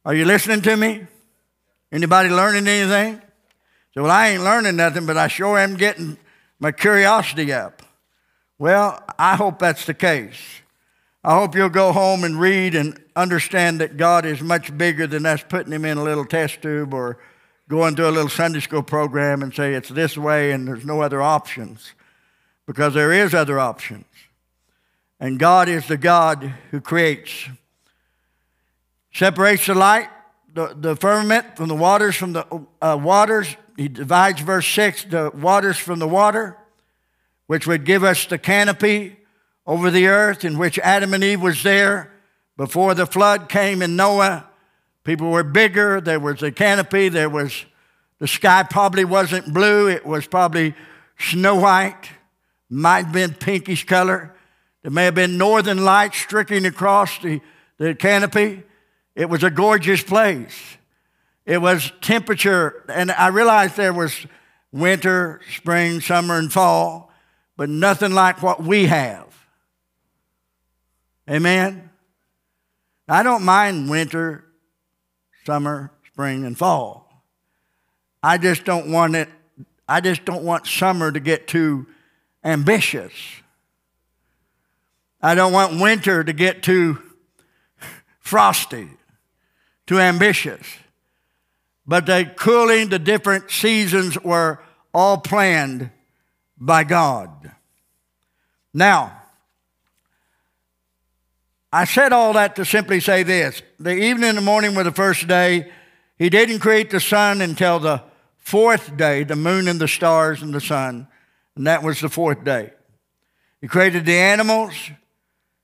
Are 0.05 0.14
you 0.14 0.25
listening 0.25 0.62
to 0.62 0.77
me? 0.77 1.07
Anybody 1.92 2.29
learning 2.29 2.68
anything? 2.68 3.20
So, 3.94 4.03
well, 4.03 4.11
I 4.12 4.29
ain't 4.29 4.44
learning 4.44 4.76
nothing, 4.76 5.07
but 5.07 5.16
I 5.16 5.29
sure 5.29 5.59
am 5.59 5.76
getting 5.76 6.16
my 6.61 6.70
curiosity 6.70 7.53
up. 7.53 7.83
Well, 8.59 9.03
I 9.18 9.37
hope 9.37 9.59
that's 9.59 9.87
the 9.87 9.94
case. 9.94 10.61
I 11.24 11.35
hope 11.35 11.55
you'll 11.55 11.68
go 11.68 11.92
home 11.92 12.24
and 12.24 12.38
read 12.38 12.74
and 12.74 12.98
understand 13.16 13.81
that 13.81 13.96
God 13.96 14.24
is 14.24 14.40
much 14.40 14.76
bigger 14.76 15.07
than 15.07 15.26
us 15.26 15.42
putting 15.46 15.72
him 15.72 15.85
in 15.85 15.98
a 15.98 16.03
little 16.03 16.24
test 16.24 16.62
tube 16.62 16.94
or 16.94 17.18
going 17.68 17.96
to 17.96 18.09
a 18.09 18.11
little 18.11 18.29
Sunday 18.29 18.61
school 18.61 18.83
program 18.83 19.42
and 19.42 19.55
say 19.55 19.74
it's 19.74 19.88
this 19.88 20.16
way 20.16 20.53
and 20.53 20.66
there's 20.66 20.85
no 20.85 21.03
other 21.03 21.20
options. 21.20 21.92
Because 22.66 22.94
there 22.94 23.12
is 23.12 23.35
other 23.35 23.59
options. 23.59 24.05
And 25.18 25.38
God 25.38 25.68
is 25.68 25.88
the 25.88 25.98
God 25.98 26.55
who 26.70 26.81
creates. 26.81 27.48
Separates 29.12 29.66
the 29.66 29.74
light, 29.74 30.09
the, 30.54 30.74
the 30.78 30.96
firmament 30.96 31.56
from 31.56 31.68
the 31.68 31.74
waters, 31.74 32.16
from 32.16 32.32
the 32.32 32.46
uh, 32.80 32.98
waters. 33.00 33.56
He 33.76 33.88
divides, 33.88 34.40
verse 34.40 34.66
6, 34.66 35.04
the 35.04 35.30
waters 35.34 35.78
from 35.78 35.98
the 35.98 36.08
water, 36.08 36.56
which 37.46 37.66
would 37.66 37.84
give 37.84 38.04
us 38.04 38.26
the 38.26 38.38
canopy 38.38 39.16
over 39.66 39.90
the 39.90 40.06
earth 40.06 40.44
in 40.44 40.58
which 40.58 40.78
Adam 40.80 41.14
and 41.14 41.22
Eve 41.22 41.40
was 41.40 41.62
there 41.62 42.12
before 42.56 42.94
the 42.94 43.06
flood 43.06 43.48
came 43.48 43.82
in 43.82 43.96
Noah. 43.96 44.48
People 45.04 45.30
were 45.30 45.44
bigger. 45.44 46.00
There 46.00 46.20
was 46.20 46.42
a 46.42 46.52
canopy. 46.52 47.08
There 47.08 47.30
was 47.30 47.64
the 48.18 48.28
sky 48.28 48.64
probably 48.64 49.04
wasn't 49.04 49.52
blue. 49.52 49.88
It 49.88 50.04
was 50.04 50.26
probably 50.26 50.74
snow 51.18 51.56
white. 51.56 52.10
Might 52.68 53.06
have 53.06 53.12
been 53.12 53.32
pinkish 53.32 53.86
color. 53.86 54.34
There 54.82 54.90
may 54.90 55.06
have 55.06 55.14
been 55.14 55.38
northern 55.38 55.84
lights 55.84 56.18
streaking 56.18 56.66
across 56.66 57.18
the, 57.18 57.40
the 57.78 57.94
canopy. 57.94 58.62
It 59.14 59.29
was 59.29 59.42
a 59.42 59.51
gorgeous 59.51 60.03
place. 60.03 60.77
It 61.46 61.59
was 61.59 61.92
temperature, 62.01 62.85
and 62.88 63.11
I 63.11 63.29
realized 63.29 63.77
there 63.77 63.92
was 63.92 64.27
winter, 64.73 65.40
spring, 65.55 66.01
summer, 66.01 66.38
and 66.38 66.53
fall, 66.53 67.12
but 67.57 67.68
nothing 67.68 68.12
like 68.12 68.42
what 68.42 68.62
we 68.62 68.87
have. 68.87 69.27
Amen? 71.29 71.90
I 73.09 73.23
don't 73.23 73.44
mind 73.44 73.90
winter, 73.90 74.44
summer, 75.44 75.90
spring, 76.07 76.44
and 76.44 76.57
fall. 76.57 77.25
I 78.23 78.38
just 78.38 78.64
don't 78.64 78.92
want 78.92 79.16
it, 79.16 79.29
I 79.88 80.01
just 80.01 80.25
don't 80.25 80.44
want 80.44 80.66
summer 80.66 81.11
to 81.11 81.20
get 81.20 81.49
too 81.49 81.87
ambitious. 82.44 83.12
I 85.23 85.35
don't 85.35 85.53
want 85.53 85.81
winter 85.81 86.23
to 86.23 86.33
get 86.33 86.62
too 86.62 87.03
frosty, 88.20 88.88
too 89.90 89.98
ambitious. 89.98 90.64
But 91.85 92.07
the 92.07 92.33
cooling, 92.37 92.90
the 92.90 93.00
different 93.00 93.50
seasons 93.50 94.16
were 94.22 94.61
all 94.94 95.18
planned 95.18 95.90
by 96.57 96.85
God. 96.85 97.50
Now, 98.72 99.20
I 101.72 101.87
said 101.87 102.12
all 102.12 102.35
that 102.35 102.55
to 102.55 102.64
simply 102.64 103.00
say 103.00 103.24
this. 103.24 103.62
The 103.81 103.90
evening 103.90 104.29
and 104.29 104.38
the 104.38 104.42
morning 104.42 104.76
were 104.76 104.85
the 104.85 104.92
first 104.92 105.26
day. 105.26 105.72
He 106.16 106.31
didn't 106.31 106.61
create 106.61 106.90
the 106.90 107.00
sun 107.00 107.40
until 107.40 107.81
the 107.81 108.00
fourth 108.38 108.96
day, 108.96 109.24
the 109.24 109.35
moon 109.35 109.66
and 109.66 109.81
the 109.81 109.88
stars 109.88 110.40
and 110.40 110.55
the 110.55 110.61
sun, 110.61 111.09
and 111.57 111.66
that 111.66 111.83
was 111.83 112.00
the 112.00 112.09
fourth 112.09 112.44
day. 112.44 112.70
He 113.61 113.66
created 113.66 114.07
the 114.07 114.16
animals, 114.16 114.72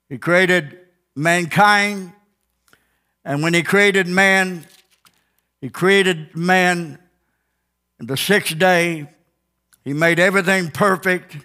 he 0.08 0.18
created 0.18 0.80
mankind, 1.14 2.12
and 3.26 3.42
when 3.42 3.52
he 3.52 3.62
created 3.62 4.06
man, 4.06 4.64
he 5.60 5.68
created 5.68 6.34
man 6.34 6.98
in 8.00 8.06
the 8.06 8.16
sixth 8.16 8.58
day. 8.58 9.10
He 9.84 9.92
made 9.92 10.18
everything 10.18 10.70
perfect, 10.70 11.36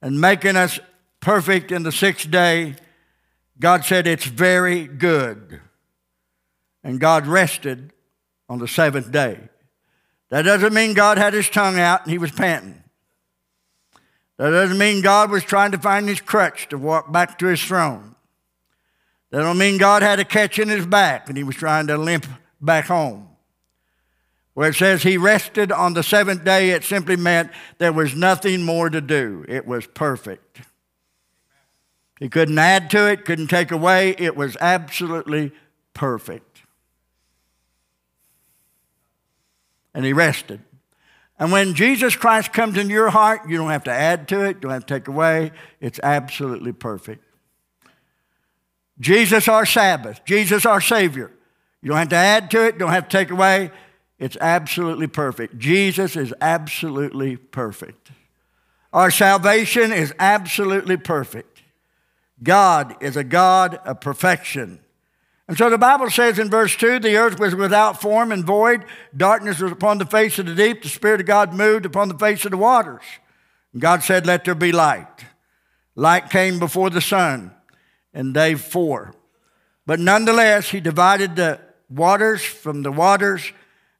and 0.00 0.18
making 0.20 0.56
us 0.56 0.80
perfect 1.20 1.70
in 1.70 1.82
the 1.82 1.92
sixth 1.92 2.30
day 2.30 2.76
God 3.60 3.84
said, 3.84 4.06
It's 4.06 4.24
very 4.24 4.86
good. 4.86 5.60
And 6.84 7.00
God 7.00 7.26
rested 7.26 7.92
on 8.48 8.58
the 8.58 8.68
seventh 8.68 9.10
day. 9.10 9.40
That 10.30 10.42
doesn't 10.42 10.72
mean 10.72 10.94
God 10.94 11.18
had 11.18 11.34
his 11.34 11.48
tongue 11.50 11.78
out 11.78 12.02
and 12.02 12.12
he 12.12 12.18
was 12.18 12.30
panting. 12.30 12.82
That 14.36 14.50
doesn't 14.50 14.78
mean 14.78 15.02
God 15.02 15.30
was 15.30 15.42
trying 15.42 15.72
to 15.72 15.78
find 15.78 16.08
his 16.08 16.20
crutch 16.20 16.68
to 16.68 16.78
walk 16.78 17.10
back 17.10 17.38
to 17.38 17.46
his 17.46 17.62
throne. 17.62 18.14
That 19.30 19.42
don't 19.42 19.58
mean 19.58 19.78
God 19.78 20.02
had 20.02 20.20
a 20.20 20.24
catch 20.24 20.58
in 20.58 20.68
his 20.68 20.86
back 20.86 21.28
and 21.28 21.36
he 21.36 21.44
was 21.44 21.56
trying 21.56 21.86
to 21.88 21.98
limp 21.98 22.26
back 22.60 22.86
home. 22.86 23.28
Where 24.54 24.70
it 24.70 24.74
says 24.74 25.02
he 25.02 25.16
rested 25.16 25.70
on 25.70 25.94
the 25.94 26.02
seventh 26.02 26.44
day, 26.44 26.70
it 26.70 26.82
simply 26.82 27.14
meant 27.14 27.52
there 27.78 27.92
was 27.92 28.16
nothing 28.16 28.64
more 28.64 28.90
to 28.90 29.00
do. 29.00 29.44
It 29.48 29.66
was 29.66 29.86
perfect. 29.86 30.62
He 32.18 32.28
couldn't 32.28 32.58
add 32.58 32.90
to 32.90 33.08
it, 33.08 33.24
couldn't 33.24 33.46
take 33.46 33.70
away. 33.70 34.16
It 34.18 34.36
was 34.36 34.56
absolutely 34.60 35.52
perfect. 35.94 36.62
And 39.94 40.04
he 40.04 40.12
rested. 40.12 40.60
And 41.38 41.52
when 41.52 41.74
Jesus 41.74 42.16
Christ 42.16 42.52
comes 42.52 42.76
into 42.76 42.92
your 42.92 43.10
heart, 43.10 43.48
you 43.48 43.56
don't 43.56 43.70
have 43.70 43.84
to 43.84 43.92
add 43.92 44.26
to 44.28 44.42
it, 44.44 44.56
you 44.56 44.60
don't 44.62 44.72
have 44.72 44.86
to 44.86 44.94
take 44.94 45.06
away. 45.06 45.52
It's 45.80 46.00
absolutely 46.02 46.72
perfect. 46.72 47.24
Jesus, 49.00 49.48
our 49.48 49.66
Sabbath, 49.66 50.24
Jesus, 50.24 50.66
our 50.66 50.80
Savior. 50.80 51.30
You 51.82 51.90
don't 51.90 51.98
have 51.98 52.08
to 52.08 52.16
add 52.16 52.50
to 52.52 52.66
it, 52.66 52.74
you 52.74 52.78
don't 52.80 52.90
have 52.90 53.08
to 53.08 53.16
take 53.16 53.30
away. 53.30 53.70
It's 54.18 54.36
absolutely 54.40 55.06
perfect. 55.06 55.58
Jesus 55.58 56.16
is 56.16 56.34
absolutely 56.40 57.36
perfect. 57.36 58.10
Our 58.92 59.10
salvation 59.10 59.92
is 59.92 60.12
absolutely 60.18 60.96
perfect. 60.96 61.62
God 62.42 62.96
is 63.00 63.16
a 63.16 63.24
God 63.24 63.76
of 63.84 64.00
perfection. 64.00 64.80
And 65.46 65.56
so 65.56 65.70
the 65.70 65.78
Bible 65.78 66.10
says 66.10 66.38
in 66.38 66.50
verse 66.50 66.76
2 66.76 66.98
the 66.98 67.16
earth 67.16 67.38
was 67.38 67.54
without 67.54 68.00
form 68.00 68.32
and 68.32 68.44
void, 68.44 68.84
darkness 69.16 69.60
was 69.60 69.72
upon 69.72 69.98
the 69.98 70.06
face 70.06 70.38
of 70.38 70.46
the 70.46 70.54
deep, 70.54 70.82
the 70.82 70.88
Spirit 70.88 71.20
of 71.20 71.26
God 71.26 71.54
moved 71.54 71.86
upon 71.86 72.08
the 72.08 72.18
face 72.18 72.44
of 72.44 72.50
the 72.50 72.56
waters. 72.56 73.02
And 73.72 73.80
God 73.80 74.02
said, 74.02 74.26
Let 74.26 74.44
there 74.44 74.54
be 74.54 74.72
light. 74.72 75.24
Light 75.94 76.30
came 76.30 76.58
before 76.58 76.90
the 76.90 77.00
sun 77.00 77.52
in 78.18 78.32
day 78.32 78.56
four. 78.56 79.14
But 79.86 80.00
nonetheless, 80.00 80.68
He 80.68 80.80
divided 80.80 81.36
the 81.36 81.60
waters 81.88 82.42
from 82.42 82.82
the 82.82 82.92
waters, 82.92 83.52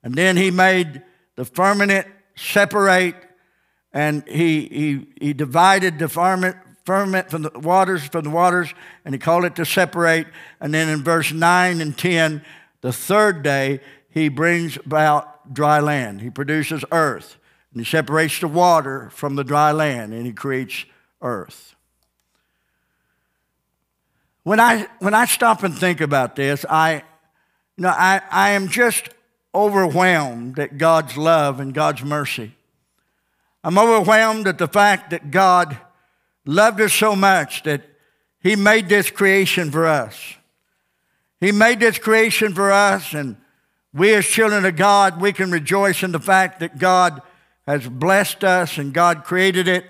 and 0.02 0.14
then 0.14 0.36
He 0.36 0.50
made 0.50 1.02
the 1.36 1.44
firmament 1.44 2.06
separate, 2.36 3.14
and 3.92 4.28
He, 4.28 4.68
he, 4.68 5.26
he 5.26 5.32
divided 5.32 5.98
the 5.98 6.08
firmament, 6.08 6.56
firmament 6.84 7.30
from 7.30 7.42
the 7.42 7.50
waters 7.54 8.02
from 8.08 8.24
the 8.24 8.30
waters, 8.30 8.74
and 9.04 9.14
he 9.14 9.18
called 9.18 9.44
it 9.44 9.54
to 9.56 9.64
separate. 9.66 10.26
And 10.58 10.72
then 10.72 10.88
in 10.88 11.04
verse 11.04 11.30
9 11.30 11.82
and 11.82 11.96
10, 11.96 12.42
the 12.80 12.94
third 12.94 13.42
day, 13.42 13.80
he 14.08 14.30
brings 14.30 14.78
about 14.78 15.52
dry 15.52 15.80
land. 15.80 16.22
He 16.22 16.30
produces 16.30 16.84
earth, 16.90 17.36
and 17.72 17.80
he 17.82 17.84
separates 17.84 18.40
the 18.40 18.48
water 18.48 19.10
from 19.10 19.36
the 19.36 19.44
dry 19.44 19.70
land, 19.70 20.14
and 20.14 20.24
he 20.24 20.32
creates 20.32 20.86
earth. 21.20 21.76
When 24.48 24.60
I, 24.60 24.88
when 25.00 25.12
I 25.12 25.26
stop 25.26 25.62
and 25.62 25.76
think 25.76 26.00
about 26.00 26.34
this, 26.34 26.64
I, 26.70 27.02
you 27.76 27.82
know, 27.82 27.90
I, 27.90 28.22
I 28.30 28.50
am 28.52 28.68
just 28.68 29.10
overwhelmed 29.54 30.58
at 30.58 30.78
God's 30.78 31.18
love 31.18 31.60
and 31.60 31.74
God's 31.74 32.02
mercy. 32.02 32.54
I'm 33.62 33.76
overwhelmed 33.76 34.48
at 34.48 34.56
the 34.56 34.66
fact 34.66 35.10
that 35.10 35.30
God 35.30 35.76
loved 36.46 36.80
us 36.80 36.94
so 36.94 37.14
much 37.14 37.62
that 37.64 37.82
he 38.40 38.56
made 38.56 38.88
this 38.88 39.10
creation 39.10 39.70
for 39.70 39.86
us. 39.86 40.18
He 41.40 41.52
made 41.52 41.78
this 41.78 41.98
creation 41.98 42.54
for 42.54 42.72
us, 42.72 43.12
and 43.12 43.36
we 43.92 44.14
as 44.14 44.24
children 44.24 44.64
of 44.64 44.76
God, 44.76 45.20
we 45.20 45.34
can 45.34 45.50
rejoice 45.50 46.02
in 46.02 46.12
the 46.12 46.20
fact 46.20 46.60
that 46.60 46.78
God 46.78 47.20
has 47.66 47.86
blessed 47.86 48.44
us 48.44 48.78
and 48.78 48.94
God 48.94 49.24
created 49.24 49.68
it. 49.68 49.84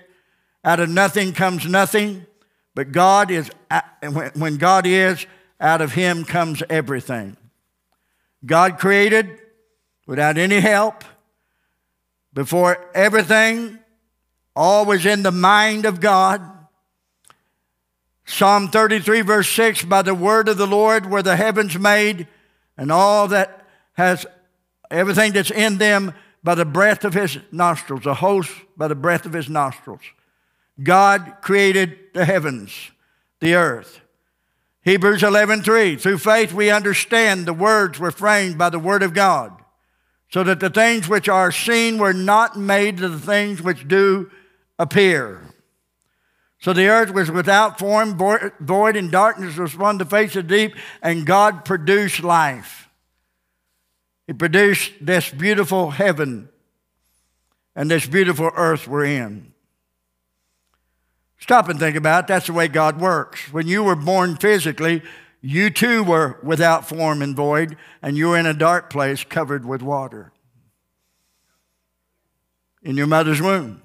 Out 0.64 0.80
of 0.80 0.88
nothing 0.88 1.32
comes 1.32 1.64
nothing, 1.64 2.26
but 2.78 2.92
God 2.92 3.32
is, 3.32 3.50
when 4.36 4.56
God 4.56 4.86
is, 4.86 5.26
out 5.58 5.80
of 5.80 5.94
Him 5.94 6.24
comes 6.24 6.62
everything. 6.70 7.36
God 8.46 8.78
created 8.78 9.36
without 10.06 10.38
any 10.38 10.60
help. 10.60 11.02
Before 12.32 12.88
everything 12.94 13.80
all 14.54 14.84
was 14.84 15.06
in 15.06 15.24
the 15.24 15.32
mind 15.32 15.86
of 15.86 16.00
God. 16.00 16.40
Psalm 18.24 18.68
33, 18.68 19.22
verse 19.22 19.48
6 19.48 19.84
By 19.86 20.02
the 20.02 20.14
word 20.14 20.48
of 20.48 20.56
the 20.56 20.64
Lord 20.64 21.10
were 21.10 21.20
the 21.20 21.34
heavens 21.34 21.76
made, 21.76 22.28
and 22.76 22.92
all 22.92 23.26
that 23.26 23.66
has 23.94 24.24
everything 24.88 25.32
that's 25.32 25.50
in 25.50 25.78
them 25.78 26.14
by 26.44 26.54
the 26.54 26.64
breath 26.64 27.04
of 27.04 27.14
his 27.14 27.38
nostrils, 27.50 28.06
a 28.06 28.14
host 28.14 28.52
by 28.76 28.86
the 28.86 28.94
breath 28.94 29.26
of 29.26 29.32
his 29.32 29.48
nostrils. 29.48 30.02
God 30.80 31.38
created 31.40 32.07
the 32.18 32.24
heavens, 32.24 32.90
the 33.38 33.54
earth. 33.54 34.00
Hebrews 34.82 35.22
11:3 35.22 35.96
Through 36.00 36.18
faith 36.18 36.52
we 36.52 36.68
understand 36.68 37.46
the 37.46 37.52
words 37.52 38.00
were 38.00 38.10
framed 38.10 38.58
by 38.58 38.70
the 38.70 38.78
word 38.80 39.04
of 39.04 39.14
God, 39.14 39.52
so 40.28 40.42
that 40.42 40.58
the 40.58 40.68
things 40.68 41.08
which 41.08 41.28
are 41.28 41.52
seen 41.52 41.96
were 41.96 42.12
not 42.12 42.58
made 42.58 43.00
of 43.00 43.12
the 43.12 43.26
things 43.26 43.62
which 43.62 43.86
do 43.86 44.32
appear. 44.80 45.42
So 46.58 46.72
the 46.72 46.88
earth 46.88 47.10
was 47.10 47.30
without 47.30 47.78
form, 47.78 48.18
void, 48.18 48.96
and 48.96 49.12
darkness 49.12 49.56
was 49.56 49.74
upon 49.74 49.98
the 49.98 50.04
face 50.04 50.34
of 50.34 50.48
the 50.48 50.56
deep, 50.56 50.76
and 51.00 51.24
God 51.24 51.64
produced 51.64 52.24
life. 52.24 52.88
He 54.26 54.32
produced 54.32 54.92
this 55.00 55.30
beautiful 55.30 55.92
heaven 55.92 56.48
and 57.76 57.88
this 57.88 58.06
beautiful 58.06 58.50
earth 58.56 58.88
we're 58.88 59.04
in. 59.04 59.52
Stop 61.38 61.68
and 61.68 61.78
think 61.78 61.96
about 61.96 62.24
it. 62.24 62.28
That's 62.28 62.46
the 62.46 62.52
way 62.52 62.68
God 62.68 63.00
works. 63.00 63.52
When 63.52 63.68
you 63.68 63.84
were 63.84 63.96
born 63.96 64.36
physically, 64.36 65.02
you 65.40 65.70
too 65.70 66.02
were 66.02 66.38
without 66.42 66.88
form 66.88 67.22
and 67.22 67.36
void, 67.36 67.76
and 68.02 68.16
you 68.16 68.28
were 68.28 68.38
in 68.38 68.46
a 68.46 68.54
dark 68.54 68.90
place 68.90 69.22
covered 69.24 69.64
with 69.64 69.82
water 69.82 70.32
in 72.82 72.96
your 72.96 73.06
mother's 73.06 73.40
womb. 73.40 73.82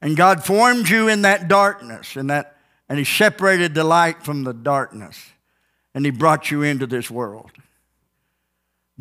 And 0.00 0.16
God 0.16 0.44
formed 0.44 0.88
you 0.88 1.08
in 1.08 1.22
that 1.22 1.48
darkness, 1.48 2.16
and, 2.16 2.30
that, 2.30 2.56
and 2.88 2.98
He 2.98 3.04
separated 3.04 3.74
the 3.74 3.84
light 3.84 4.22
from 4.22 4.44
the 4.44 4.54
darkness, 4.54 5.30
and 5.94 6.04
He 6.04 6.10
brought 6.10 6.50
you 6.50 6.62
into 6.62 6.86
this 6.86 7.10
world. 7.10 7.50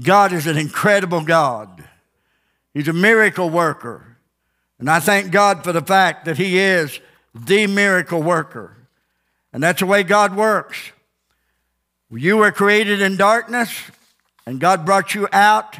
God 0.01 0.33
is 0.33 0.47
an 0.47 0.57
incredible 0.57 1.21
God. 1.21 1.83
He's 2.73 2.87
a 2.87 2.93
miracle 2.93 3.49
worker. 3.49 4.17
And 4.79 4.89
I 4.89 4.99
thank 4.99 5.31
God 5.31 5.63
for 5.63 5.71
the 5.71 5.81
fact 5.81 6.25
that 6.25 6.37
He 6.37 6.57
is 6.59 6.99
the 7.33 7.67
miracle 7.67 8.21
worker. 8.21 8.77
And 9.53 9.61
that's 9.61 9.79
the 9.79 9.85
way 9.85 10.03
God 10.03 10.35
works. 10.35 10.91
You 12.09 12.37
were 12.37 12.51
created 12.51 13.01
in 13.01 13.15
darkness, 13.15 13.71
and 14.45 14.59
God 14.59 14.85
brought 14.85 15.15
you 15.15 15.27
out 15.31 15.77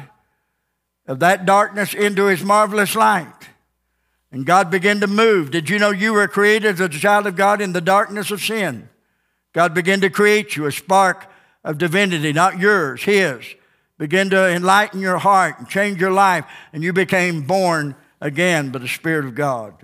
of 1.06 1.20
that 1.20 1.44
darkness 1.44 1.92
into 1.94 2.26
His 2.26 2.42
marvelous 2.42 2.94
light. 2.94 3.32
And 4.30 4.46
God 4.46 4.70
began 4.70 5.00
to 5.00 5.06
move. 5.06 5.50
Did 5.50 5.68
you 5.68 5.78
know 5.78 5.90
you 5.90 6.14
were 6.14 6.28
created 6.28 6.80
as 6.80 6.80
a 6.80 6.88
child 6.88 7.26
of 7.26 7.36
God 7.36 7.60
in 7.60 7.74
the 7.74 7.82
darkness 7.82 8.30
of 8.30 8.40
sin? 8.40 8.88
God 9.52 9.74
began 9.74 10.00
to 10.00 10.08
create 10.08 10.56
you 10.56 10.64
a 10.64 10.72
spark 10.72 11.30
of 11.62 11.76
divinity, 11.76 12.32
not 12.32 12.58
yours, 12.58 13.02
His. 13.02 13.44
Begin 13.98 14.30
to 14.30 14.48
enlighten 14.48 15.00
your 15.00 15.18
heart 15.18 15.58
and 15.58 15.68
change 15.68 16.00
your 16.00 16.12
life, 16.12 16.46
and 16.72 16.82
you 16.82 16.94
became 16.94 17.42
born 17.42 17.94
again 18.22 18.70
by 18.70 18.78
the 18.78 18.88
Spirit 18.88 19.26
of 19.26 19.34
God. 19.34 19.74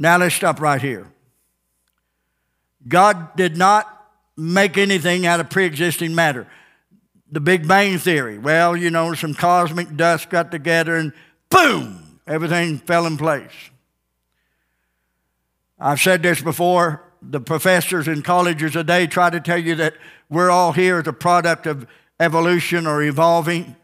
Now 0.00 0.16
let's 0.16 0.34
stop 0.34 0.62
right 0.62 0.80
here. 0.80 1.06
God 2.88 3.36
did 3.36 3.58
not 3.58 3.86
make 4.34 4.78
anything 4.78 5.26
out 5.26 5.40
of 5.40 5.50
pre 5.50 5.66
existing 5.66 6.14
matter. 6.14 6.46
The 7.30 7.40
Big 7.40 7.68
Bang 7.68 7.98
Theory, 7.98 8.38
well, 8.38 8.74
you 8.74 8.90
know, 8.90 9.12
some 9.12 9.34
cosmic 9.34 9.94
dust 9.94 10.30
got 10.30 10.50
together 10.50 10.96
and 10.96 11.12
boom, 11.50 12.18
everything 12.26 12.78
fell 12.78 13.04
in 13.04 13.18
place. 13.18 13.52
I've 15.78 16.00
said 16.00 16.22
this 16.22 16.40
before. 16.40 17.04
The 17.20 17.40
professors 17.40 18.08
in 18.08 18.22
colleges 18.22 18.72
today 18.72 19.06
try 19.06 19.28
to 19.28 19.38
tell 19.38 19.58
you 19.58 19.74
that 19.74 19.92
we're 20.30 20.50
all 20.50 20.72
here 20.72 21.00
as 21.00 21.08
a 21.08 21.12
product 21.12 21.66
of 21.66 21.86
evolution 22.18 22.86
or 22.86 23.02
evolving. 23.02 23.76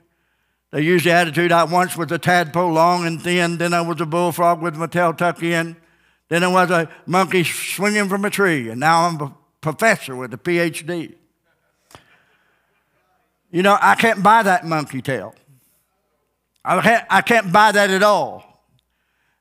They 0.70 0.80
use 0.80 1.04
the 1.04 1.12
attitude 1.12 1.52
I 1.52 1.64
once 1.64 1.94
was 1.94 2.10
a 2.10 2.18
tadpole, 2.18 2.72
long 2.72 3.06
and 3.06 3.20
thin, 3.20 3.58
then 3.58 3.74
I 3.74 3.82
was 3.82 4.00
a 4.00 4.06
bullfrog 4.06 4.62
with 4.62 4.76
my 4.76 4.86
tail 4.86 5.12
tucked 5.12 5.42
in, 5.42 5.76
then 6.28 6.42
I 6.42 6.48
was 6.48 6.70
a 6.70 6.90
monkey 7.06 7.44
swinging 7.44 8.08
from 8.08 8.24
a 8.24 8.30
tree, 8.30 8.68
and 8.68 8.80
now 8.80 9.06
I'm 9.06 9.20
a 9.20 9.34
professor 9.60 10.16
with 10.16 10.34
a 10.34 10.38
PhD. 10.38 11.14
You 13.50 13.62
know, 13.62 13.78
I 13.80 13.94
can't 13.94 14.22
buy 14.22 14.42
that 14.42 14.64
monkey 14.64 15.00
tail. 15.00 15.34
I 16.64 16.80
can't, 16.80 17.06
I 17.08 17.20
can't 17.22 17.52
buy 17.52 17.72
that 17.72 17.90
at 17.90 18.02
all. 18.02 18.64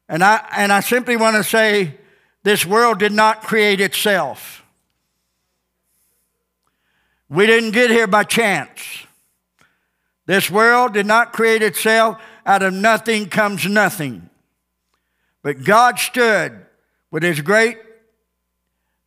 And 0.07 0.24
I, 0.24 0.47
and 0.55 0.72
I 0.72 0.82
simply 0.82 1.18
want 1.18 1.36
to 1.36 1.43
say 1.43 1.97
this 2.43 2.66
world 2.66 2.99
did 2.99 3.12
not 3.12 3.41
create 3.41 3.82
itself. 3.82 4.64
We 7.28 7.47
didn't 7.47 7.72
get 7.72 7.89
here 7.89 8.05
by 8.05 8.24
chance. 8.24 9.05
This 10.28 10.51
world 10.51 10.93
did 10.93 11.07
not 11.07 11.34
create 11.34 11.64
itself. 11.64 12.22
Out 12.45 12.62
of 12.62 12.74
nothing 12.74 13.28
comes 13.28 13.66
nothing. 13.66 14.30
But 15.41 15.64
God 15.64 15.97
stood 15.97 16.64
with 17.16 17.24
his 17.24 17.39
great, 17.39 17.78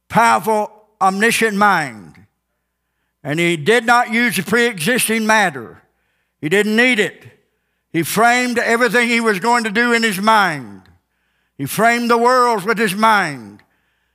powerful, 0.08 0.72
omniscient 0.98 1.54
mind. 1.54 2.14
And 3.22 3.38
he 3.38 3.58
did 3.58 3.84
not 3.84 4.10
use 4.10 4.34
the 4.34 4.42
pre 4.42 4.64
existing 4.64 5.26
matter, 5.26 5.82
he 6.40 6.48
didn't 6.48 6.74
need 6.74 7.00
it. 7.00 7.22
He 7.92 8.02
framed 8.02 8.58
everything 8.58 9.08
he 9.08 9.20
was 9.20 9.40
going 9.40 9.64
to 9.64 9.70
do 9.70 9.92
in 9.92 10.02
his 10.02 10.18
mind. 10.18 10.84
He 11.58 11.66
framed 11.66 12.10
the 12.10 12.16
worlds 12.16 12.64
with 12.64 12.78
his 12.78 12.94
mind. 12.94 13.62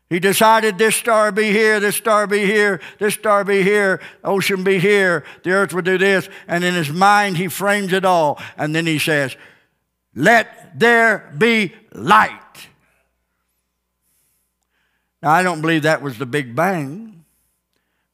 He 0.10 0.20
decided 0.20 0.80
this 0.80 0.96
star 0.96 1.32
be 1.32 1.52
here, 1.52 1.80
this 1.80 1.96
star 1.96 2.26
be 2.26 2.48
here, 2.48 2.82
this 2.98 3.14
star 3.14 3.44
be 3.44 3.62
here, 3.62 4.02
ocean 4.24 4.64
be 4.64 4.80
here, 4.80 5.24
the 5.44 5.52
earth 5.52 5.72
would 5.72 5.86
do 5.86 6.00
this. 6.00 6.28
And 6.48 6.64
in 6.64 6.74
his 6.74 6.92
mind, 6.92 7.38
he 7.38 7.48
frames 7.48 7.94
it 7.94 8.06
all. 8.06 8.42
And 8.58 8.74
then 8.74 8.88
he 8.88 8.98
says, 8.98 9.38
let 10.16 10.80
there 10.80 11.32
be 11.38 11.74
light. 11.94 12.43
Now, 15.24 15.32
I 15.32 15.42
don't 15.42 15.62
believe 15.62 15.84
that 15.84 16.02
was 16.02 16.18
the 16.18 16.26
Big 16.26 16.54
Bang 16.54 17.24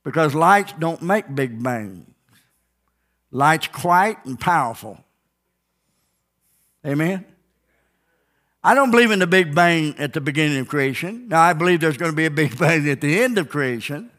because 0.03 0.35
lights 0.35 0.75
don't 0.77 1.01
make 1.01 1.33
Big 1.33 1.61
Bangs. 1.61 2.05
Light's 3.31 3.67
quiet 3.67 4.17
and 4.25 4.39
powerful. 4.39 5.03
Amen? 6.85 7.25
I 8.63 8.75
don't 8.75 8.91
believe 8.91 9.09
in 9.09 9.17
the 9.17 9.27
Big 9.27 9.55
Bang 9.55 9.95
at 9.97 10.13
the 10.13 10.21
beginning 10.21 10.59
of 10.59 10.67
creation. 10.67 11.27
Now, 11.29 11.41
I 11.41 11.53
believe 11.53 11.79
there's 11.79 11.97
going 11.97 12.11
to 12.11 12.15
be 12.15 12.25
a 12.25 12.31
Big 12.31 12.57
Bang 12.59 12.87
at 12.87 13.01
the 13.01 13.19
end 13.19 13.39
of 13.39 13.49
creation. 13.49 14.11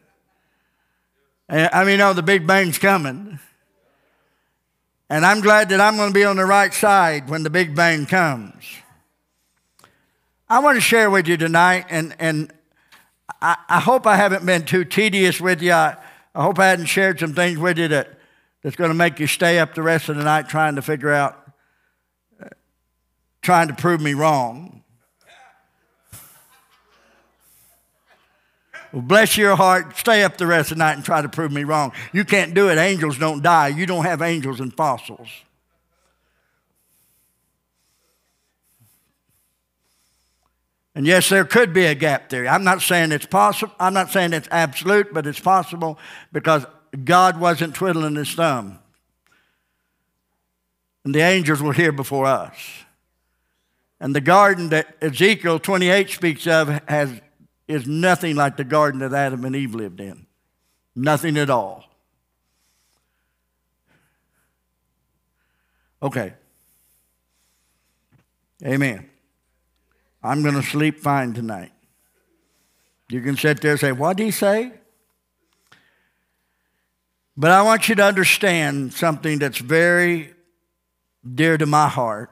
I 1.47 1.85
mean, 1.85 1.97
know 1.97 2.11
the 2.11 2.21
Big 2.21 2.45
Bang's 2.45 2.77
coming. 2.77 3.39
And 5.09 5.25
I'm 5.25 5.39
glad 5.39 5.69
that 5.69 5.79
I'm 5.79 5.95
going 5.95 6.09
to 6.09 6.13
be 6.13 6.25
on 6.25 6.35
the 6.35 6.45
right 6.45 6.73
side 6.73 7.29
when 7.29 7.43
the 7.43 7.49
Big 7.49 7.73
Bang 7.73 8.05
comes. 8.05 8.65
I 10.49 10.59
want 10.59 10.75
to 10.75 10.81
share 10.81 11.09
with 11.09 11.29
you 11.29 11.37
tonight, 11.37 11.85
and, 11.89 12.15
and 12.19 12.51
I, 13.41 13.57
I 13.69 13.79
hope 13.79 14.07
I 14.07 14.15
haven't 14.15 14.45
been 14.45 14.65
too 14.65 14.85
tedious 14.85 15.39
with 15.39 15.61
you. 15.61 15.73
I, 15.73 15.97
I 16.33 16.43
hope 16.43 16.59
I 16.59 16.67
hadn't 16.67 16.85
shared 16.85 17.19
some 17.19 17.33
things 17.33 17.59
with 17.59 17.77
you 17.77 17.87
that, 17.89 18.17
that's 18.63 18.75
going 18.75 18.89
to 18.89 18.95
make 18.95 19.19
you 19.19 19.27
stay 19.27 19.59
up 19.59 19.75
the 19.75 19.81
rest 19.81 20.09
of 20.09 20.15
the 20.15 20.23
night 20.23 20.49
trying 20.49 20.75
to 20.75 20.81
figure 20.81 21.11
out, 21.11 21.37
uh, 22.41 22.47
trying 23.41 23.67
to 23.67 23.73
prove 23.73 24.01
me 24.01 24.13
wrong. 24.13 24.83
Well, 28.91 29.01
bless 29.01 29.37
your 29.37 29.55
heart. 29.55 29.95
Stay 29.97 30.23
up 30.23 30.37
the 30.37 30.47
rest 30.47 30.71
of 30.71 30.77
the 30.77 30.83
night 30.83 30.93
and 30.93 31.05
try 31.05 31.21
to 31.21 31.29
prove 31.29 31.51
me 31.51 31.63
wrong. 31.63 31.93
You 32.11 32.25
can't 32.25 32.53
do 32.53 32.69
it. 32.69 32.77
Angels 32.77 33.17
don't 33.17 33.41
die. 33.41 33.69
You 33.69 33.85
don't 33.85 34.03
have 34.05 34.21
angels 34.21 34.59
and 34.59 34.75
fossils. 34.75 35.29
And 40.93 41.05
yes, 41.05 41.29
there 41.29 41.45
could 41.45 41.73
be 41.73 41.85
a 41.85 41.95
gap 41.95 42.29
there. 42.29 42.47
I'm 42.47 42.63
not 42.63 42.81
saying 42.81 43.11
it's 43.11 43.25
possible. 43.25 43.73
I'm 43.79 43.93
not 43.93 44.11
saying 44.11 44.33
it's 44.33 44.49
absolute, 44.51 45.13
but 45.13 45.25
it's 45.25 45.39
possible 45.39 45.97
because 46.33 46.65
God 47.05 47.39
wasn't 47.39 47.75
twiddling 47.75 48.15
his 48.15 48.33
thumb. 48.33 48.79
And 51.05 51.15
the 51.15 51.21
angels 51.21 51.61
were 51.61 51.73
here 51.73 51.91
before 51.91 52.25
us. 52.25 52.55
And 53.99 54.15
the 54.15 54.21
garden 54.21 54.69
that 54.69 54.97
Ezekiel 55.01 55.59
28 55.59 56.09
speaks 56.09 56.47
of 56.47 56.67
has, 56.87 57.21
is 57.67 57.87
nothing 57.87 58.35
like 58.35 58.57
the 58.57 58.63
garden 58.63 58.99
that 58.99 59.13
Adam 59.13 59.45
and 59.45 59.55
Eve 59.55 59.75
lived 59.75 60.01
in. 60.01 60.25
Nothing 60.95 61.37
at 61.37 61.49
all. 61.49 61.85
Okay. 66.03 66.33
Amen. 68.65 69.09
I'm 70.23 70.43
going 70.43 70.55
to 70.55 70.63
sleep 70.63 70.99
fine 70.99 71.33
tonight. 71.33 71.71
You 73.09 73.21
can 73.21 73.35
sit 73.35 73.61
there 73.61 73.71
and 73.71 73.79
say, 73.79 73.91
What 73.91 74.17
did 74.17 74.25
he 74.25 74.31
say? 74.31 74.71
But 77.35 77.51
I 77.51 77.61
want 77.63 77.89
you 77.89 77.95
to 77.95 78.03
understand 78.03 78.93
something 78.93 79.39
that's 79.39 79.57
very 79.57 80.33
dear 81.33 81.57
to 81.57 81.65
my 81.65 81.87
heart. 81.87 82.31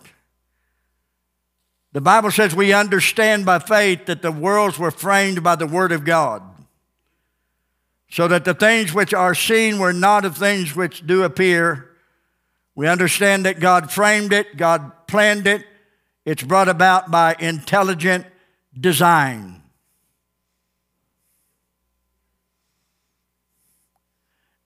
The 1.91 2.01
Bible 2.01 2.29
says 2.29 2.55
we 2.55 2.73
understand 2.73 3.45
by 3.45 3.59
faith 3.59 4.05
that 4.05 4.21
the 4.21 4.31
worlds 4.31 4.77
were 4.77 4.91
framed 4.91 5.43
by 5.43 5.55
the 5.55 5.65
Word 5.65 5.91
of 5.91 6.05
God, 6.05 6.43
so 8.11 8.27
that 8.27 8.45
the 8.45 8.53
things 8.53 8.93
which 8.93 9.13
are 9.13 9.33
seen 9.33 9.79
were 9.79 9.93
not 9.93 10.25
of 10.25 10.37
things 10.37 10.75
which 10.75 11.05
do 11.05 11.23
appear. 11.23 11.89
We 12.75 12.87
understand 12.87 13.45
that 13.45 13.59
God 13.59 13.91
framed 13.91 14.31
it, 14.31 14.55
God 14.55 15.07
planned 15.07 15.47
it, 15.47 15.65
it's 16.29 16.43
brought 16.43 16.69
about 16.69 17.09
by 17.09 17.35
intelligent 17.39 18.23
design. 18.79 19.63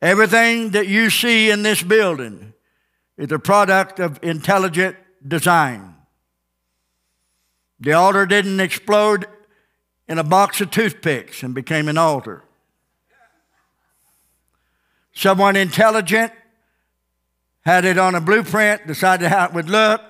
Everything 0.01 0.71
that 0.71 0.87
you 0.87 1.09
see 1.09 1.49
in 1.49 1.63
this 1.63 1.81
building 1.81 2.53
is 3.17 3.31
a 3.31 3.39
product 3.39 4.01
of 4.01 4.19
intelligent 4.21 4.97
design. 5.25 5.95
The 7.79 7.93
altar 7.93 8.25
didn't 8.25 8.59
explode 8.59 9.25
in 10.09 10.17
a 10.17 10.23
box 10.25 10.59
of 10.59 10.69
toothpicks 10.69 11.43
and 11.43 11.55
became 11.55 11.87
an 11.87 11.97
altar. 11.97 12.43
Someone 15.13 15.55
intelligent 15.55 16.33
had 17.61 17.85
it 17.85 17.97
on 17.97 18.15
a 18.15 18.19
blueprint, 18.19 18.85
decided 18.85 19.29
how 19.29 19.45
it 19.45 19.53
would 19.53 19.69
look, 19.69 20.01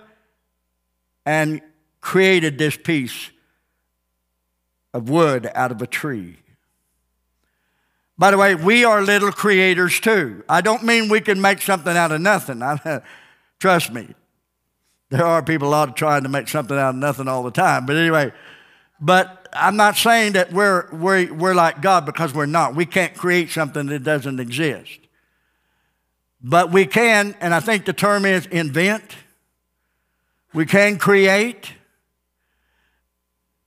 and 1.25 1.61
created 2.01 2.57
this 2.57 2.75
piece 2.75 3.29
of 4.93 5.09
wood 5.09 5.49
out 5.55 5.71
of 5.71 5.81
a 5.81 5.87
tree. 5.87 6.37
By 8.17 8.31
the 8.31 8.37
way, 8.37 8.55
we 8.55 8.85
are 8.85 9.01
little 9.01 9.31
creators 9.31 9.99
too. 9.99 10.43
I 10.47 10.61
don't 10.61 10.83
mean 10.83 11.09
we 11.09 11.21
can 11.21 11.41
make 11.41 11.61
something 11.61 11.95
out 11.95 12.11
of 12.11 12.21
nothing. 12.21 12.61
Trust 13.59 13.91
me. 13.91 14.13
There 15.09 15.25
are 15.25 15.43
people 15.43 15.73
out 15.73 15.95
trying 15.95 16.23
to 16.23 16.29
make 16.29 16.47
something 16.47 16.77
out 16.77 16.89
of 16.89 16.95
nothing 16.95 17.27
all 17.27 17.43
the 17.43 17.51
time. 17.51 17.85
But 17.85 17.95
anyway, 17.95 18.31
but 18.99 19.47
I'm 19.53 19.75
not 19.75 19.97
saying 19.97 20.33
that 20.33 20.51
we're, 20.51 20.89
we're, 20.91 21.31
we're 21.33 21.53
like 21.53 21.81
God 21.81 22.05
because 22.05 22.33
we're 22.33 22.45
not. 22.45 22.75
We 22.75 22.85
can't 22.85 23.15
create 23.15 23.49
something 23.49 23.87
that 23.87 24.03
doesn't 24.03 24.39
exist. 24.39 24.99
But 26.41 26.71
we 26.71 26.85
can, 26.85 27.35
and 27.39 27.53
I 27.53 27.59
think 27.59 27.85
the 27.85 27.93
term 27.93 28.25
is 28.25 28.45
invent. 28.47 29.15
We 30.53 30.65
can 30.65 30.97
create. 30.97 31.73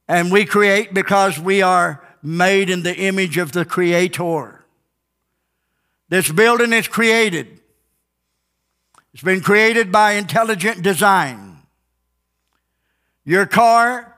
And 0.08 0.30
we 0.30 0.44
create 0.44 0.94
because 0.94 1.38
we 1.38 1.62
are 1.62 2.06
made 2.22 2.70
in 2.70 2.82
the 2.82 2.96
image 2.96 3.38
of 3.38 3.52
the 3.52 3.64
Creator. 3.64 4.64
This 6.08 6.30
building 6.30 6.72
is 6.72 6.86
created. 6.86 7.60
It's 9.12 9.22
been 9.22 9.40
created 9.40 9.90
by 9.90 10.12
intelligent 10.12 10.82
design. 10.82 11.58
Your 13.24 13.46
car, 13.46 14.16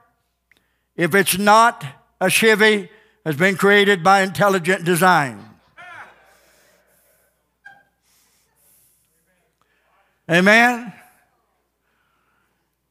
if 0.95 1.15
it's 1.15 1.37
not 1.37 1.83
a 2.21 2.29
Chevy, 2.29 2.89
has 3.25 3.35
been 3.35 3.55
created 3.55 4.03
by 4.03 4.21
intelligent 4.21 4.83
design. 4.83 5.43
Amen? 10.29 10.93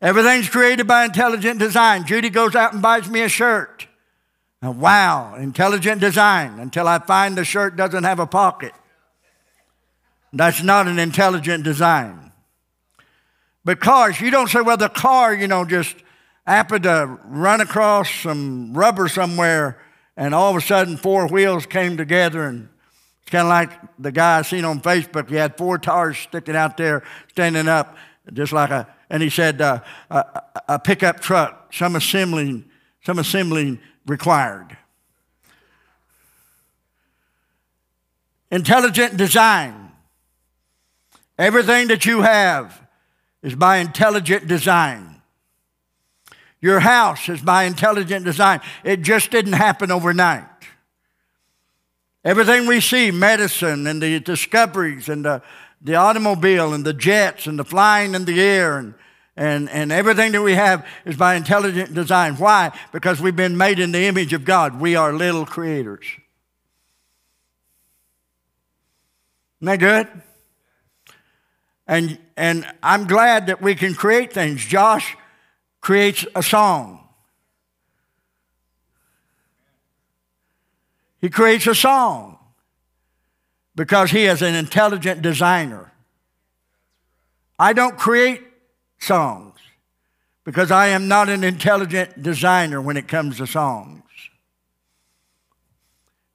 Everything's 0.01 0.49
created 0.49 0.86
by 0.86 1.05
intelligent 1.05 1.59
design. 1.59 2.07
Judy 2.07 2.30
goes 2.30 2.55
out 2.55 2.72
and 2.72 2.80
buys 2.80 3.09
me 3.09 3.22
a 3.22 3.28
shirt. 3.28 3.86
Now, 4.62 4.72
wow, 4.72 5.34
intelligent 5.34 6.01
design 6.01 6.59
until 6.59 6.86
I 6.88 6.99
find 6.99 7.36
the 7.36 7.44
shirt 7.44 7.76
doesn't 7.76 8.05
have 8.05 8.18
a 8.18 8.26
pocket. 8.26 8.72
That's 10.32 10.62
not 10.62 10.86
an 10.86 10.99
intelligent 10.99 11.64
design. 11.64 12.32
But 13.64 13.80
cars, 13.80 14.20
you 14.20 14.30
don't 14.30 14.49
say, 14.49 14.61
well, 14.61 14.76
the 14.76 14.88
car, 14.88 15.34
you 15.34 15.46
know, 15.46 15.64
just 15.64 15.96
happened 16.46 16.84
to 16.84 17.18
run 17.24 17.61
across 17.61 18.11
some 18.11 18.72
rubber 18.74 19.09
somewhere 19.09 19.80
and 20.16 20.34
all 20.34 20.51
of 20.51 20.57
a 20.57 20.61
sudden 20.61 20.96
four 20.96 21.28
wheels 21.28 21.66
came 21.66 21.96
together 21.96 22.44
and 22.44 22.68
it's 23.22 23.30
kind 23.30 23.42
of 23.42 23.51
like 23.51 23.70
the 23.99 24.11
guy 24.11 24.38
I 24.38 24.42
seen 24.42 24.64
on 24.64 24.80
Facebook. 24.80 25.28
He 25.28 25.36
had 25.36 25.57
four 25.57 25.78
tires 25.78 26.18
sticking 26.18 26.57
out 26.57 26.76
there, 26.76 27.05
standing 27.28 27.68
up, 27.68 27.96
just 28.32 28.53
like 28.53 28.70
a 28.70 28.88
and 29.11 29.23
he 29.23 29.31
said, 29.31 29.61
uh, 29.61 29.81
a, 30.11 30.43
a 30.69 30.79
pickup 30.79 31.21
truck, 31.21 31.73
some 31.73 31.97
assembling, 31.97 32.65
some 33.05 33.19
assembling 33.19 33.81
required. 34.07 34.77
Intelligent 38.51 39.17
design. 39.17 39.93
Everything 41.39 41.89
that 41.89 42.05
you 42.05 42.23
have 42.23 42.81
is 43.43 43.55
by 43.55 43.77
intelligent 43.79 44.49
design. 44.49 45.23
Your 46.61 46.81
house 46.81 47.29
is 47.29 47.41
by 47.41 47.65
intelligent 47.65 48.25
design. 48.25 48.61
It 48.83 49.03
just 49.03 49.31
didn't 49.31 49.53
happen 49.53 49.91
overnight. 49.91 50.47
Everything 52.25 52.67
we 52.67 52.81
see, 52.81 53.11
medicine 53.11 53.87
and 53.87 54.03
the 54.03 54.19
discoveries 54.19 55.09
and 55.09 55.25
the 55.25 55.43
the 55.81 55.95
automobile 55.95 56.74
and 56.74 56.85
the 56.85 56.93
jets 56.93 57.47
and 57.47 57.59
the 57.59 57.64
flying 57.64 58.14
in 58.14 58.24
the 58.24 58.41
air 58.41 58.79
and, 58.79 58.95
and, 59.37 59.70
and 59.70 59.93
everything 59.93 60.33
that 60.33 60.43
we 60.43 60.55
have 60.55 60.87
is 61.05 61.16
by 61.16 61.35
intelligent 61.35 61.95
design. 61.95 62.35
Why? 62.35 62.76
Because 62.93 63.20
we've 63.20 63.37
been 63.37 63.57
made 63.57 63.79
in 63.79 63.93
the 63.93 64.05
image 64.07 64.33
of 64.33 64.45
God. 64.45 64.81
We 64.81 64.97
are 64.97 65.12
little 65.12 65.47
creators. 65.47 66.05
Isn't 69.61 69.66
that 69.66 69.79
good? 69.79 70.22
And, 71.87 72.18
and 72.37 72.66
I'm 72.83 73.07
glad 73.07 73.47
that 73.47 73.62
we 73.62 73.74
can 73.74 73.95
create 73.95 74.33
things. 74.33 74.64
Josh 74.64 75.16
creates 75.81 76.26
a 76.35 76.43
song. 76.43 77.09
He 81.20 81.29
creates 81.29 81.66
a 81.66 81.74
song 81.74 82.38
because 83.79 84.11
he 84.11 84.24
is 84.24 84.43
an 84.43 84.57
intelligent 84.57 85.22
designer. 85.22 85.93
I 87.61 87.72
don't 87.72 87.97
create 87.97 88.43
songs, 88.99 89.55
because 90.45 90.72
I 90.72 90.89
am 90.89 91.07
not 91.07 91.29
an 91.29 91.45
intelligent 91.45 92.20
designer 92.20 92.83
when 92.83 92.97
it 92.97 93.07
comes 93.07 93.37
to 93.37 93.47
songs. 93.47 94.03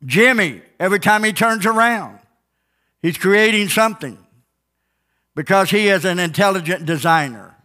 Jimmy, 0.05 0.61
every 0.79 1.01
time 1.01 1.25
he 1.25 1.33
turns 1.33 1.65
around, 1.65 2.19
he's 3.01 3.17
creating 3.17 3.67
something 3.67 4.17
because 5.35 5.69
he 5.69 5.89
is 5.89 6.05
an 6.05 6.19
intelligent 6.19 6.85
designer. 6.85 7.57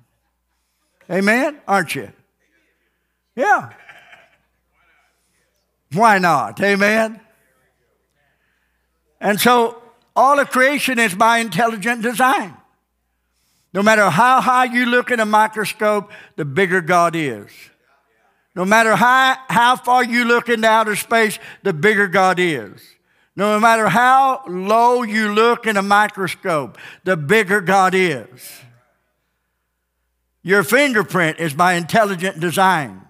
Amen? 1.09 1.57
Aren't 1.69 1.95
you? 1.95 2.11
Yeah. 3.37 3.71
Why 5.93 6.19
not? 6.19 6.61
Amen? 6.61 7.21
And 9.21 9.41
so 9.41 9.83
all 10.15 10.39
of 10.39 10.51
creation 10.51 10.99
is 10.99 11.15
by 11.15 11.39
intelligent 11.39 12.03
design. 12.03 12.55
No 13.73 13.83
matter 13.83 14.09
how 14.09 14.41
high 14.41 14.65
you 14.65 14.87
look 14.87 15.11
in 15.11 15.21
a 15.21 15.27
microscope, 15.27 16.11
the 16.37 16.45
bigger 16.45 16.81
God 16.81 17.15
is. 17.15 17.51
No 18.55 18.65
matter 18.65 18.97
how, 18.97 19.37
how 19.49 19.77
far 19.77 20.03
you 20.03 20.25
look 20.25 20.49
into 20.49 20.67
outer 20.67 20.97
space, 20.97 21.39
the 21.63 21.73
bigger 21.73 22.09
God 22.09 22.41
is. 22.41 22.83
No 23.37 23.61
matter 23.61 23.89
how 23.89 24.43
low 24.49 25.05
you 25.05 25.33
look 25.33 25.67
in 25.67 25.77
a 25.77 25.83
microscope, 25.83 26.77
the 27.05 27.17
bigger 27.17 27.61
God 27.61 27.95
is. 27.95 28.63
Your 30.43 30.65
fingerprint 30.65 31.39
is 31.39 31.55
by 31.55 31.75
intelligent 31.75 32.41
design. 32.41 33.03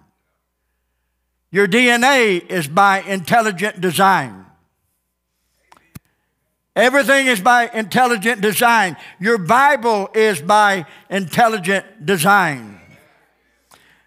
Your 1.51 1.67
DNA 1.67 2.47
is 2.47 2.67
by 2.67 3.01
intelligent 3.01 3.81
design. 3.81 4.45
Everything 6.79 7.27
is 7.27 7.41
by 7.41 7.69
intelligent 7.73 8.39
design. 8.39 8.95
Your 9.19 9.37
Bible 9.37 10.09
is 10.13 10.41
by 10.41 10.85
intelligent 11.09 12.05
design. 12.05 12.79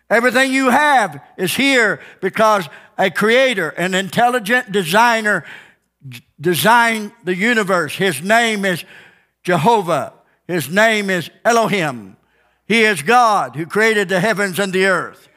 Everything 0.08 0.50
you 0.50 0.70
have 0.70 1.22
is 1.36 1.54
here 1.54 2.00
because 2.22 2.66
a 2.96 3.10
creator, 3.10 3.68
an 3.68 3.92
intelligent 3.92 4.72
designer, 4.72 5.44
designed 6.40 7.12
the 7.24 7.36
universe. 7.36 7.94
His 7.94 8.22
name 8.22 8.64
is 8.64 8.86
Jehovah. 9.42 10.14
His 10.48 10.70
name 10.70 11.10
is 11.10 11.28
Elohim. 11.44 12.16
He 12.64 12.84
is 12.84 13.02
God 13.02 13.54
who 13.54 13.66
created 13.66 14.08
the 14.08 14.20
heavens 14.20 14.58
and 14.58 14.72
the 14.72 14.86
earth 14.86 15.28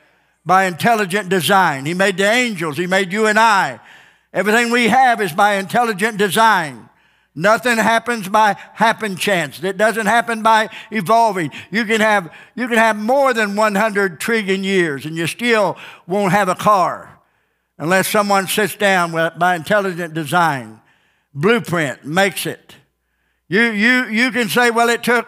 by 0.45 0.65
intelligent 0.65 1.27
design. 1.27 1.85
He 1.85 1.93
made 1.93 2.15
the 2.15 2.31
angels, 2.31 2.77
He 2.77 2.87
made 2.87 3.11
you 3.11 3.27
and 3.27 3.37
I. 3.37 3.81
Everything 4.31 4.71
we 4.71 4.87
have 4.87 5.19
is 5.19 5.33
by 5.33 5.55
intelligent 5.55 6.17
design. 6.17 6.89
Nothing 7.35 7.77
happens 7.77 8.29
by 8.29 8.55
happen 8.73 9.17
chance. 9.17 9.61
It 9.61 9.75
doesn't 9.77 10.05
happen 10.05 10.41
by 10.41 10.69
evolving. 10.89 11.51
You 11.69 11.83
can 11.83 11.99
have, 11.99 12.33
you 12.55 12.69
can 12.69 12.77
have 12.77 12.95
more 12.95 13.33
than 13.33 13.57
100 13.57 14.21
trillion 14.21 14.63
years 14.63 15.05
and 15.05 15.17
you 15.17 15.27
still 15.27 15.77
won't 16.07 16.31
have 16.31 16.47
a 16.47 16.55
car 16.55 17.19
unless 17.77 18.07
someone 18.07 18.47
sits 18.47 18.77
down 18.77 19.11
with, 19.11 19.37
by 19.37 19.55
intelligent 19.55 20.13
design. 20.13 20.79
Blueprint 21.33 22.05
makes 22.05 22.45
it. 22.45 22.75
You, 23.49 23.63
you, 23.63 24.05
you 24.05 24.31
can 24.31 24.47
say, 24.47 24.71
well, 24.71 24.87
it 24.87 25.03
took 25.03 25.27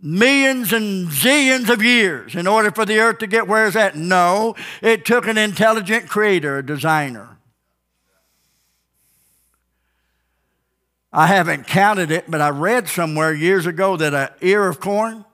millions 0.00 0.72
and 0.72 1.08
zillions 1.08 1.70
of 1.70 1.82
years 1.82 2.34
in 2.34 2.48
order 2.48 2.72
for 2.72 2.84
the 2.84 2.98
earth 2.98 3.18
to 3.18 3.28
get 3.28 3.46
where 3.46 3.66
it's 3.66 3.76
at. 3.76 3.96
No, 3.96 4.56
it 4.82 5.04
took 5.04 5.28
an 5.28 5.38
intelligent 5.38 6.08
creator, 6.08 6.58
a 6.58 6.66
designer. 6.66 7.33
I 11.16 11.28
haven't 11.28 11.68
counted 11.68 12.10
it, 12.10 12.28
but 12.28 12.40
I 12.40 12.48
read 12.48 12.88
somewhere 12.88 13.32
years 13.32 13.66
ago 13.66 13.96
that 13.96 14.14
an 14.14 14.30
ear 14.40 14.66
of 14.66 14.80
corn, 14.80 15.24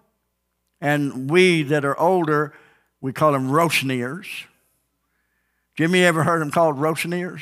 and 0.79 1.31
we 1.31 1.63
that 1.63 1.87
are 1.87 1.99
older, 1.99 2.53
we 3.01 3.15
call 3.15 3.33
them 3.33 3.51
roasting 3.51 3.91
ears. 3.91 4.27
Jimmy 5.79 6.05
ever 6.05 6.23
heard 6.23 6.43
them 6.43 6.51
called 6.51 6.79
roasting 6.79 7.15
ears? 7.15 7.41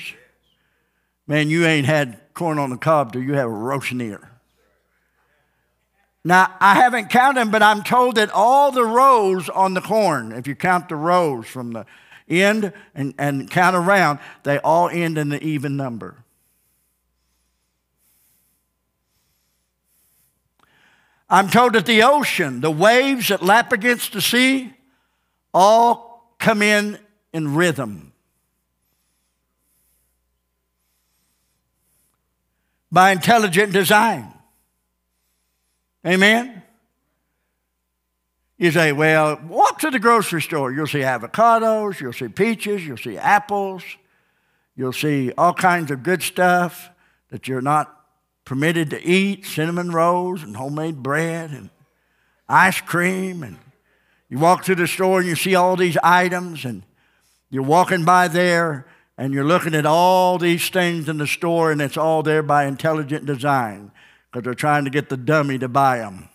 Man, 1.26 1.50
you 1.50 1.66
ain't 1.66 1.86
had 1.86 2.20
corn 2.32 2.60
on 2.60 2.70
the 2.70 2.76
cob 2.76 3.12
till 3.12 3.24
you 3.24 3.34
have 3.34 3.48
a 3.48 3.52
roasting 3.52 4.00
ear. 4.00 4.30
Now, 6.24 6.54
I 6.60 6.74
haven't 6.74 7.10
counted 7.10 7.40
them, 7.40 7.50
but 7.50 7.64
I'm 7.64 7.82
told 7.82 8.14
that 8.14 8.30
all 8.30 8.70
the 8.70 8.84
rows 8.84 9.48
on 9.48 9.74
the 9.74 9.80
corn, 9.80 10.30
if 10.30 10.46
you 10.46 10.54
count 10.54 10.88
the 10.88 10.94
rows 10.94 11.48
from 11.48 11.72
the 11.72 11.86
end 12.28 12.72
and, 12.94 13.14
and 13.18 13.50
count 13.50 13.74
around, 13.74 14.20
they 14.44 14.58
all 14.58 14.88
end 14.88 15.18
in 15.18 15.28
the 15.28 15.42
even 15.42 15.76
number. 15.76 16.22
I'm 21.30 21.48
told 21.48 21.74
that 21.74 21.86
the 21.86 22.02
ocean, 22.02 22.60
the 22.60 22.70
waves 22.70 23.28
that 23.28 23.42
lap 23.42 23.72
against 23.72 24.12
the 24.12 24.20
sea, 24.20 24.72
all 25.52 26.34
come 26.38 26.62
in 26.62 26.98
in 27.32 27.54
rhythm. 27.54 28.12
By 32.90 33.12
intelligent 33.12 33.72
design. 33.72 34.32
Amen? 36.06 36.62
You 38.56 38.72
say, 38.72 38.92
well, 38.92 39.38
walk 39.46 39.80
to 39.80 39.90
the 39.90 39.98
grocery 39.98 40.40
store. 40.40 40.72
You'll 40.72 40.86
see 40.86 41.00
avocados, 41.00 42.00
you'll 42.00 42.14
see 42.14 42.28
peaches, 42.28 42.84
you'll 42.86 42.96
see 42.96 43.18
apples, 43.18 43.84
you'll 44.74 44.92
see 44.94 45.32
all 45.36 45.52
kinds 45.52 45.90
of 45.90 46.02
good 46.02 46.22
stuff 46.22 46.90
that 47.30 47.46
you're 47.46 47.60
not 47.60 47.97
permitted 48.48 48.88
to 48.88 49.04
eat 49.06 49.44
cinnamon 49.44 49.90
rolls 49.90 50.42
and 50.42 50.56
homemade 50.56 51.02
bread 51.02 51.50
and 51.50 51.68
ice 52.48 52.80
cream. 52.80 53.42
And 53.42 53.58
you 54.30 54.38
walk 54.38 54.64
through 54.64 54.76
the 54.76 54.86
store 54.86 55.20
and 55.20 55.28
you 55.28 55.36
see 55.36 55.54
all 55.54 55.76
these 55.76 55.98
items, 56.02 56.64
and 56.64 56.82
you're 57.50 57.62
walking 57.62 58.06
by 58.06 58.26
there 58.26 58.86
and 59.18 59.34
you're 59.34 59.44
looking 59.44 59.74
at 59.74 59.84
all 59.84 60.38
these 60.38 60.70
things 60.70 61.10
in 61.10 61.18
the 61.18 61.26
store, 61.26 61.72
and 61.72 61.82
it's 61.82 61.98
all 61.98 62.22
there 62.22 62.42
by 62.42 62.64
intelligent 62.64 63.26
design 63.26 63.90
because 64.30 64.44
they're 64.44 64.54
trying 64.54 64.84
to 64.84 64.90
get 64.90 65.10
the 65.10 65.16
dummy 65.18 65.58
to 65.58 65.68
buy 65.68 65.98
them. 65.98 66.30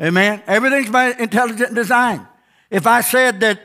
Amen? 0.00 0.44
Everything's 0.46 0.90
by 0.90 1.12
intelligent 1.14 1.74
design. 1.74 2.24
If 2.70 2.86
I 2.86 3.00
said 3.00 3.40
that, 3.40 3.60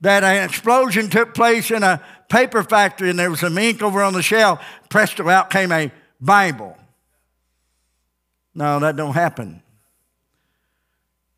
that 0.00 0.24
an 0.24 0.44
explosion 0.44 1.08
took 1.08 1.34
place 1.34 1.70
in 1.70 1.84
a 1.84 2.02
paper 2.28 2.62
factory 2.62 3.10
and 3.10 3.18
there 3.18 3.30
was 3.30 3.40
some 3.40 3.56
ink 3.58 3.82
over 3.82 4.02
on 4.02 4.12
the 4.12 4.22
shelf. 4.22 4.64
Presto, 4.88 5.28
out 5.28 5.50
came 5.50 5.72
a 5.72 5.90
Bible. 6.20 6.76
No, 8.54 8.80
that 8.80 8.96
don't 8.96 9.14
happen. 9.14 9.62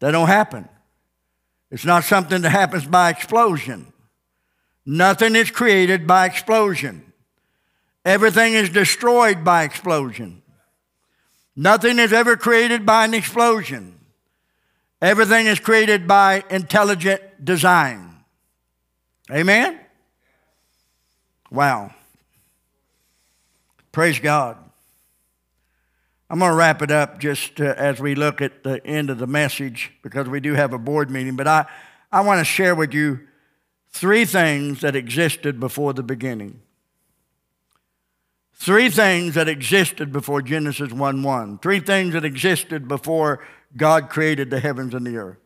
That 0.00 0.12
don't 0.12 0.26
happen. 0.26 0.68
It's 1.70 1.84
not 1.84 2.04
something 2.04 2.42
that 2.42 2.50
happens 2.50 2.86
by 2.86 3.10
explosion. 3.10 3.92
Nothing 4.84 5.36
is 5.36 5.50
created 5.50 6.06
by 6.06 6.26
explosion. 6.26 7.12
Everything 8.04 8.54
is 8.54 8.70
destroyed 8.70 9.44
by 9.44 9.64
explosion. 9.64 10.42
Nothing 11.54 11.98
is 11.98 12.12
ever 12.12 12.36
created 12.36 12.86
by 12.86 13.04
an 13.04 13.14
explosion. 13.14 13.98
Everything 15.02 15.46
is 15.46 15.60
created 15.60 16.08
by 16.08 16.42
intelligent 16.50 17.22
design. 17.44 18.16
Amen? 19.30 19.78
Wow. 21.50 21.92
Praise 23.92 24.20
God. 24.20 24.56
I'm 26.28 26.38
going 26.38 26.52
to 26.52 26.56
wrap 26.56 26.80
it 26.80 26.92
up 26.92 27.18
just 27.18 27.60
uh, 27.60 27.74
as 27.76 27.98
we 27.98 28.14
look 28.14 28.40
at 28.40 28.62
the 28.62 28.84
end 28.86 29.10
of 29.10 29.18
the 29.18 29.26
message 29.26 29.92
because 30.02 30.28
we 30.28 30.38
do 30.38 30.54
have 30.54 30.72
a 30.72 30.78
board 30.78 31.10
meeting. 31.10 31.34
But 31.34 31.48
I, 31.48 31.66
I 32.12 32.20
want 32.20 32.38
to 32.38 32.44
share 32.44 32.76
with 32.76 32.94
you 32.94 33.20
three 33.90 34.24
things 34.24 34.80
that 34.82 34.94
existed 34.94 35.58
before 35.58 35.92
the 35.92 36.04
beginning. 36.04 36.60
Three 38.54 38.90
things 38.90 39.34
that 39.34 39.48
existed 39.48 40.12
before 40.12 40.40
Genesis 40.40 40.92
1 40.92 41.22
1. 41.22 41.58
Three 41.58 41.80
things 41.80 42.12
that 42.12 42.24
existed 42.24 42.86
before 42.86 43.44
God 43.76 44.08
created 44.08 44.50
the 44.50 44.60
heavens 44.60 44.94
and 44.94 45.04
the 45.04 45.16
earth. 45.16 45.38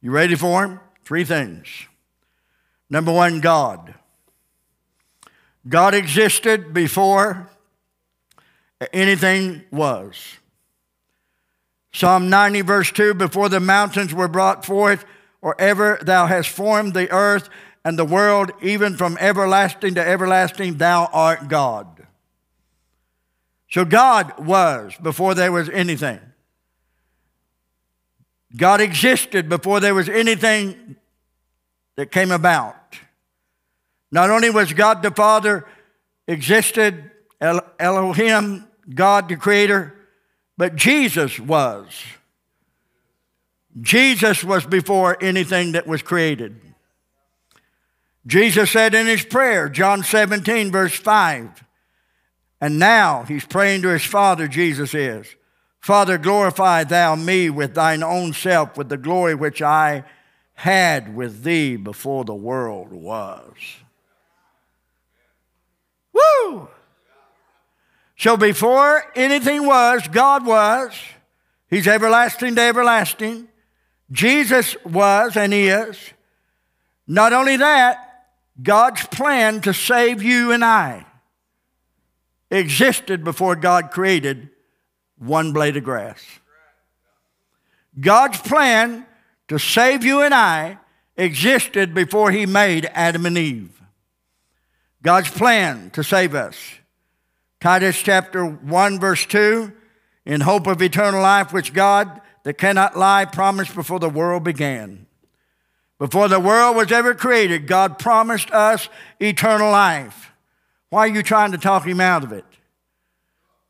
You 0.00 0.10
ready 0.10 0.36
for 0.36 0.62
them? 0.62 0.80
Three 1.04 1.24
things. 1.24 1.68
Number 2.88 3.12
one, 3.12 3.40
God. 3.40 3.94
God 5.68 5.94
existed 5.94 6.72
before 6.72 7.50
anything 8.92 9.64
was. 9.70 10.36
Psalm 11.92 12.30
90, 12.30 12.60
verse 12.62 12.92
2 12.92 13.14
Before 13.14 13.48
the 13.48 13.60
mountains 13.60 14.14
were 14.14 14.28
brought 14.28 14.64
forth, 14.64 15.04
or 15.42 15.60
ever 15.60 15.98
thou 16.02 16.26
hast 16.26 16.48
formed 16.48 16.94
the 16.94 17.10
earth 17.10 17.48
and 17.84 17.98
the 17.98 18.04
world, 18.04 18.52
even 18.62 18.96
from 18.96 19.16
everlasting 19.20 19.94
to 19.94 20.06
everlasting, 20.06 20.78
thou 20.78 21.08
art 21.12 21.48
God. 21.48 22.06
So 23.70 23.84
God 23.84 24.38
was 24.38 24.94
before 25.02 25.34
there 25.34 25.52
was 25.52 25.68
anything. 25.68 26.20
God 28.56 28.80
existed 28.80 29.48
before 29.48 29.80
there 29.80 29.94
was 29.94 30.08
anything 30.08 30.96
that 31.96 32.10
came 32.10 32.30
about. 32.30 32.76
Not 34.10 34.30
only 34.30 34.50
was 34.50 34.72
God 34.72 35.02
the 35.02 35.10
Father 35.10 35.66
existed, 36.26 37.10
Elohim, 37.40 38.66
God 38.92 39.28
the 39.28 39.36
Creator, 39.36 39.94
but 40.56 40.76
Jesus 40.76 41.38
was. 41.38 41.86
Jesus 43.80 44.42
was 44.42 44.66
before 44.66 45.16
anything 45.22 45.72
that 45.72 45.86
was 45.86 46.02
created. 46.02 46.60
Jesus 48.26 48.70
said 48.70 48.94
in 48.94 49.06
his 49.06 49.24
prayer, 49.24 49.68
John 49.68 50.02
17, 50.02 50.72
verse 50.72 50.98
5, 50.98 51.64
and 52.60 52.78
now 52.78 53.22
he's 53.22 53.46
praying 53.46 53.82
to 53.82 53.88
his 53.88 54.04
Father, 54.04 54.48
Jesus 54.48 54.94
is, 54.94 55.26
Father, 55.80 56.18
glorify 56.18 56.82
thou 56.82 57.14
me 57.14 57.48
with 57.48 57.74
thine 57.74 58.02
own 58.02 58.32
self, 58.32 58.76
with 58.76 58.88
the 58.88 58.96
glory 58.96 59.34
which 59.34 59.62
I 59.62 60.04
had 60.54 61.14
with 61.14 61.44
thee 61.44 61.76
before 61.76 62.24
the 62.24 62.34
world 62.34 62.92
was. 62.92 63.54
Woo! 66.18 66.68
So 68.16 68.36
before 68.36 69.04
anything 69.14 69.64
was, 69.64 70.06
God 70.08 70.44
was. 70.44 70.92
He's 71.70 71.86
everlasting 71.86 72.56
to 72.56 72.60
everlasting. 72.60 73.48
Jesus 74.10 74.76
was 74.84 75.36
and 75.36 75.54
is. 75.54 75.98
Not 77.06 77.32
only 77.32 77.56
that, 77.56 78.24
God's 78.62 79.06
plan 79.06 79.60
to 79.62 79.72
save 79.72 80.22
you 80.22 80.52
and 80.52 80.64
I 80.64 81.06
existed 82.50 83.22
before 83.22 83.54
God 83.54 83.90
created 83.90 84.48
one 85.18 85.52
blade 85.52 85.76
of 85.76 85.84
grass. 85.84 86.22
God's 88.00 88.40
plan 88.40 89.06
to 89.48 89.58
save 89.58 90.04
you 90.04 90.22
and 90.22 90.34
I 90.34 90.78
existed 91.16 91.94
before 91.94 92.30
He 92.30 92.46
made 92.46 92.90
Adam 92.94 93.26
and 93.26 93.38
Eve. 93.38 93.77
God's 95.02 95.30
plan 95.30 95.90
to 95.90 96.02
save 96.02 96.34
us. 96.34 96.56
Titus 97.60 98.00
chapter 98.00 98.44
1, 98.44 99.00
verse 99.00 99.26
2 99.26 99.72
in 100.28 100.42
hope 100.42 100.66
of 100.66 100.82
eternal 100.82 101.22
life, 101.22 101.54
which 101.54 101.72
God 101.72 102.20
that 102.44 102.58
cannot 102.58 102.96
lie 102.96 103.24
promised 103.24 103.74
before 103.74 103.98
the 103.98 104.10
world 104.10 104.44
began. 104.44 105.06
Before 105.98 106.28
the 106.28 106.38
world 106.38 106.76
was 106.76 106.92
ever 106.92 107.14
created, 107.14 107.66
God 107.66 107.98
promised 107.98 108.50
us 108.50 108.88
eternal 109.18 109.70
life. 109.70 110.30
Why 110.90 111.00
are 111.00 111.14
you 111.14 111.22
trying 111.22 111.52
to 111.52 111.58
talk 111.58 111.86
him 111.86 112.00
out 112.00 112.24
of 112.24 112.32
it? 112.32 112.44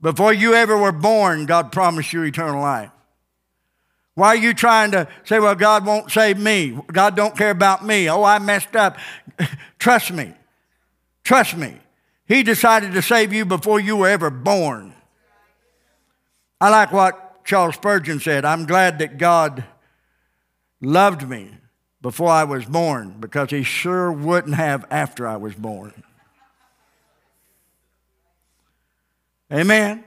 Before 0.00 0.32
you 0.32 0.54
ever 0.54 0.76
were 0.76 0.92
born, 0.92 1.46
God 1.46 1.70
promised 1.72 2.12
you 2.12 2.22
eternal 2.24 2.60
life. 2.60 2.90
Why 4.14 4.28
are 4.28 4.36
you 4.36 4.52
trying 4.52 4.90
to 4.90 5.06
say, 5.24 5.38
well, 5.38 5.54
God 5.54 5.86
won't 5.86 6.10
save 6.10 6.38
me? 6.38 6.76
God 6.92 7.14
don't 7.14 7.36
care 7.36 7.50
about 7.50 7.86
me. 7.86 8.10
Oh, 8.10 8.24
I 8.24 8.40
messed 8.40 8.74
up. 8.74 8.96
Trust 9.78 10.12
me. 10.12 10.34
Trust 11.28 11.58
me. 11.58 11.74
He 12.26 12.42
decided 12.42 12.94
to 12.94 13.02
save 13.02 13.34
you 13.34 13.44
before 13.44 13.78
you 13.78 13.98
were 13.98 14.08
ever 14.08 14.30
born. 14.30 14.94
I 16.58 16.70
like 16.70 16.90
what 16.90 17.44
Charles 17.44 17.74
Spurgeon 17.74 18.18
said. 18.18 18.46
I'm 18.46 18.64
glad 18.64 19.00
that 19.00 19.18
God 19.18 19.62
loved 20.80 21.28
me 21.28 21.50
before 22.00 22.30
I 22.30 22.44
was 22.44 22.64
born 22.64 23.16
because 23.20 23.50
he 23.50 23.62
sure 23.62 24.10
wouldn't 24.10 24.54
have 24.54 24.86
after 24.90 25.28
I 25.28 25.36
was 25.36 25.54
born. 25.54 26.02
Amen. 29.52 30.02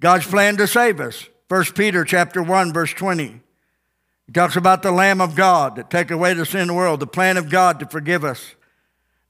God's 0.00 0.26
plan 0.26 0.56
to 0.56 0.66
save 0.66 0.98
us. 0.98 1.28
1 1.46 1.66
Peter 1.76 2.04
chapter 2.04 2.42
1 2.42 2.72
verse 2.72 2.92
20. 2.92 3.40
He 4.26 4.32
talks 4.32 4.56
about 4.56 4.82
the 4.82 4.90
Lamb 4.90 5.20
of 5.20 5.36
God 5.36 5.76
that 5.76 5.88
take 5.88 6.10
away 6.10 6.34
the 6.34 6.44
sin 6.44 6.62
of 6.62 6.66
the 6.66 6.74
world, 6.74 6.98
the 6.98 7.06
plan 7.06 7.36
of 7.36 7.48
God 7.48 7.78
to 7.78 7.86
forgive 7.86 8.24
us. 8.24 8.56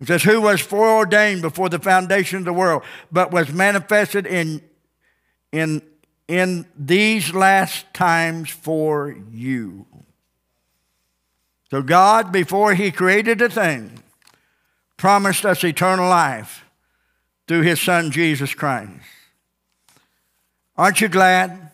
It 0.05 0.09
says, 0.09 0.23
Who 0.25 0.43
was 0.43 0.61
foreordained 0.61 1.41
before 1.41 1.71
the 1.71 1.79
foundation 1.79 2.37
of 2.37 2.45
the 2.45 2.53
world, 2.53 2.83
but 3.11 3.33
was 3.33 3.51
manifested 3.51 4.27
in, 4.27 4.61
in, 5.51 5.81
in 6.29 6.67
these 6.77 7.33
last 7.33 7.87
times 7.95 8.51
for 8.51 9.17
you. 9.33 9.87
So, 11.71 11.81
God, 11.81 12.33
before 12.33 12.75
He 12.75 12.91
created 12.91 13.41
a 13.41 13.49
thing, 13.49 14.03
promised 14.99 15.47
us 15.47 15.65
eternal 15.65 16.11
life 16.11 16.67
through 17.49 17.63
His 17.63 17.81
Son, 17.81 18.11
Jesus 18.11 18.53
Christ. 18.53 18.93
Aren't 20.77 21.01
you 21.01 21.09
glad 21.09 21.71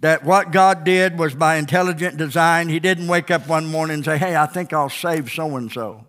that 0.00 0.24
what 0.24 0.50
God 0.50 0.82
did 0.82 1.16
was 1.16 1.36
by 1.36 1.58
intelligent 1.58 2.16
design? 2.16 2.68
He 2.68 2.80
didn't 2.80 3.06
wake 3.06 3.30
up 3.30 3.46
one 3.46 3.66
morning 3.66 3.94
and 3.94 4.04
say, 4.04 4.18
Hey, 4.18 4.34
I 4.34 4.46
think 4.46 4.72
I'll 4.72 4.90
save 4.90 5.30
so 5.30 5.54
and 5.54 5.70
so. 5.70 6.07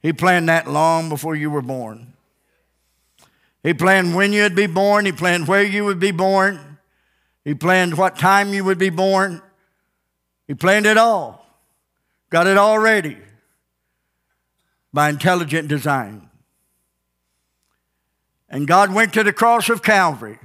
He 0.00 0.12
planned 0.12 0.48
that 0.48 0.68
long 0.68 1.08
before 1.08 1.34
you 1.34 1.50
were 1.50 1.62
born. 1.62 2.14
He 3.62 3.74
planned 3.74 4.14
when 4.14 4.32
you'd 4.32 4.54
be 4.54 4.66
born, 4.66 5.04
He 5.04 5.12
planned 5.12 5.48
where 5.48 5.64
you 5.64 5.84
would 5.84 5.98
be 5.98 6.12
born, 6.12 6.78
He 7.44 7.54
planned 7.54 7.96
what 7.96 8.16
time 8.16 8.54
you 8.54 8.64
would 8.64 8.78
be 8.78 8.90
born. 8.90 9.42
He 10.46 10.54
planned 10.54 10.86
it 10.86 10.96
all, 10.96 11.44
got 12.30 12.46
it 12.46 12.56
all 12.56 12.78
ready 12.78 13.18
by 14.92 15.10
intelligent 15.10 15.68
design. 15.68 16.30
And 18.48 18.66
God 18.66 18.94
went 18.94 19.12
to 19.12 19.22
the 19.22 19.32
cross 19.32 19.68
of 19.68 19.82
Calvary. 19.82 20.38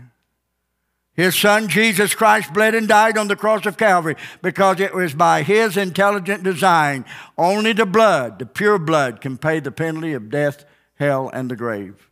His 1.14 1.38
son 1.38 1.68
Jesus 1.68 2.16
Christ 2.16 2.54
bled 2.54 2.74
and 2.74 2.88
died 2.88 3.18
on 3.18 3.28
the 3.28 3.36
cross 3.36 3.66
of 3.68 3.78
Calvary 3.78 4.16
because 4.42 4.80
it 4.80 4.96
was 4.96 5.14
by 5.14 5.44
his 5.44 5.78
intelligent 5.78 6.44
design. 6.44 7.06
Only 7.38 7.74
the 7.74 7.86
blood, 7.86 8.40
the 8.40 8.48
pure 8.48 8.80
blood, 8.80 9.22
can 9.22 9.38
pay 9.38 9.60
the 9.60 9.72
penalty 9.72 10.14
of 10.14 10.32
death, 10.32 10.66
hell, 10.96 11.30
and 11.32 11.52
the 11.52 11.56
grave. 11.56 12.10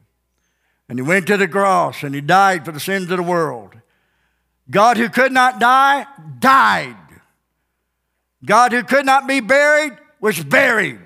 And 0.88 1.00
he 1.00 1.04
went 1.04 1.26
to 1.28 1.38
the 1.38 1.48
cross 1.48 2.04
and 2.04 2.14
he 2.14 2.22
died 2.22 2.64
for 2.64 2.72
the 2.72 2.80
sins 2.80 3.10
of 3.10 3.18
the 3.18 3.24
world. 3.24 3.74
God, 4.70 4.98
who 4.98 5.10
could 5.10 5.32
not 5.32 5.60
die, 5.60 6.06
died. 6.40 6.96
God, 8.46 8.72
who 8.72 8.84
could 8.84 9.06
not 9.06 9.28
be 9.28 9.40
buried, 9.40 9.98
was 10.20 10.44
buried. 10.44 11.00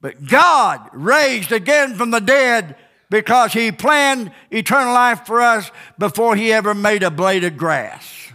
But 0.00 0.26
God 0.26 0.90
raised 0.92 1.50
again 1.50 1.94
from 1.94 2.10
the 2.10 2.20
dead 2.20 2.76
because 3.14 3.52
he 3.52 3.70
planned 3.70 4.32
eternal 4.50 4.92
life 4.92 5.24
for 5.24 5.40
us 5.40 5.70
before 5.96 6.34
he 6.34 6.52
ever 6.52 6.74
made 6.74 7.04
a 7.04 7.12
blade 7.12 7.44
of 7.44 7.56
grass. 7.56 8.32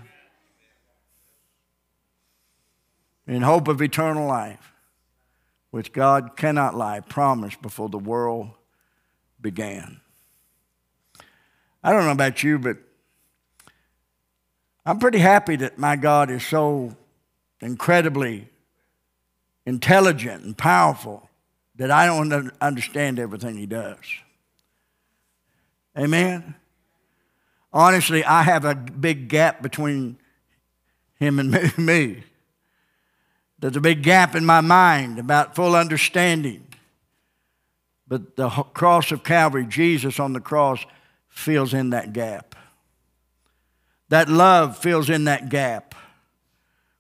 In 3.27 3.41
hope 3.41 3.67
of 3.67 3.81
eternal 3.81 4.25
life, 4.25 4.71
which 5.71 5.91
God 5.91 6.37
cannot 6.37 6.75
lie, 6.75 7.01
promised 7.01 7.61
before 7.61 7.89
the 7.89 7.99
world 7.99 8.51
began. 9.41 9.99
I 11.83 11.91
don't 11.91 12.05
know 12.05 12.11
about 12.11 12.41
you, 12.41 12.57
but 12.57 12.77
I'm 14.85 14.97
pretty 14.97 15.19
happy 15.19 15.57
that 15.57 15.77
my 15.77 15.97
God 15.97 16.31
is 16.31 16.47
so 16.47 16.95
incredibly 17.59 18.47
intelligent 19.65 20.45
and 20.45 20.57
powerful 20.57 21.29
that 21.75 21.91
I 21.91 22.05
don't 22.05 22.53
understand 22.61 23.19
everything 23.19 23.57
he 23.57 23.65
does. 23.65 23.97
Amen? 25.99 26.55
Honestly, 27.73 28.23
I 28.23 28.43
have 28.43 28.63
a 28.63 28.73
big 28.73 29.27
gap 29.27 29.61
between 29.61 30.17
him 31.19 31.39
and 31.39 31.77
me. 31.77 32.23
There's 33.59 33.75
a 33.75 33.81
big 33.81 34.01
gap 34.01 34.35
in 34.35 34.45
my 34.45 34.61
mind 34.61 35.19
about 35.19 35.55
full 35.55 35.75
understanding. 35.75 36.65
But 38.07 38.37
the 38.37 38.49
cross 38.49 39.11
of 39.11 39.23
Calvary, 39.23 39.65
Jesus 39.65 40.19
on 40.19 40.33
the 40.33 40.39
cross, 40.39 40.83
fills 41.27 41.73
in 41.73 41.89
that 41.91 42.13
gap. 42.13 42.55
That 44.07 44.29
love 44.29 44.77
fills 44.77 45.09
in 45.09 45.25
that 45.25 45.49
gap. 45.49 45.93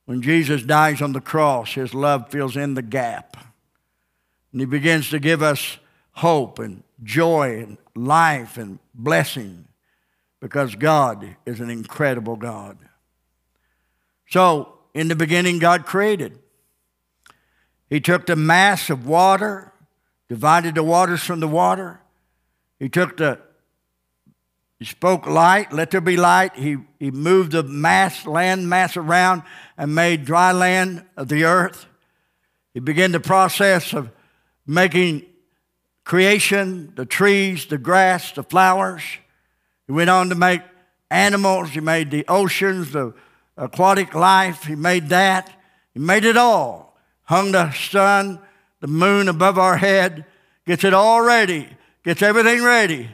When 0.05 0.21
Jesus 0.21 0.61
dies 0.61 1.01
on 1.01 1.13
the 1.13 1.21
cross, 1.21 1.73
his 1.73 1.93
love 1.93 2.29
fills 2.29 2.57
in 2.57 2.73
the 2.73 2.81
gap. 2.81 3.37
And 4.51 4.61
he 4.61 4.65
begins 4.65 5.09
to 5.11 5.19
give 5.19 5.41
us 5.41 5.77
hope 6.19 6.59
and 6.59 6.83
joy 7.01 7.59
and 7.59 7.77
life 7.95 8.57
and 8.57 8.77
blessing 8.93 9.65
because 10.41 10.75
God 10.75 11.37
is 11.45 11.61
an 11.61 11.69
incredible 11.69 12.35
God. 12.35 12.77
So, 14.29 14.79
in 14.93 15.07
the 15.07 15.15
beginning, 15.15 15.59
God 15.59 15.85
created. 15.85 16.37
He 17.89 18.01
took 18.01 18.25
the 18.25 18.35
mass 18.35 18.89
of 18.89 19.07
water, 19.07 19.71
divided 20.27 20.75
the 20.75 20.83
waters 20.83 21.23
from 21.23 21.39
the 21.39 21.47
water. 21.47 22.01
He 22.79 22.89
took 22.89 23.15
the, 23.15 23.39
he 24.77 24.85
spoke 24.85 25.25
light, 25.25 25.71
let 25.71 25.91
there 25.91 26.01
be 26.01 26.17
light. 26.17 26.53
He, 26.55 26.77
he 26.99 27.11
moved 27.11 27.53
the 27.53 27.63
mass, 27.63 28.25
land 28.25 28.69
mass 28.69 28.97
around 28.97 29.43
and 29.77 29.95
made 29.95 30.25
dry 30.25 30.51
land 30.51 31.05
of 31.15 31.29
the 31.29 31.45
earth. 31.45 31.85
He 32.73 32.81
began 32.81 33.13
the 33.13 33.21
process 33.21 33.93
of 33.93 34.11
making 34.67 35.28
creation, 36.09 36.91
the 36.95 37.05
trees, 37.05 37.67
the 37.67 37.77
grass, 37.77 38.31
the 38.31 38.41
flowers. 38.41 39.03
He 39.85 39.93
went 39.93 40.09
on 40.09 40.29
to 40.29 40.35
make 40.35 40.63
animals. 41.11 41.69
He 41.69 41.81
made 41.81 42.09
the 42.09 42.25
oceans, 42.27 42.93
the 42.93 43.13
aquatic 43.55 44.15
life. 44.15 44.63
He 44.63 44.73
made 44.73 45.09
that. 45.09 45.51
He 45.93 45.99
made 45.99 46.25
it 46.25 46.35
all. 46.35 46.97
Hung 47.25 47.51
the 47.51 47.71
sun, 47.73 48.39
the 48.79 48.87
moon 48.87 49.29
above 49.29 49.59
our 49.59 49.77
head, 49.77 50.25
gets 50.65 50.83
it 50.83 50.95
all 50.95 51.21
ready, 51.21 51.69
gets 52.03 52.23
everything 52.23 52.63
ready. 52.63 53.07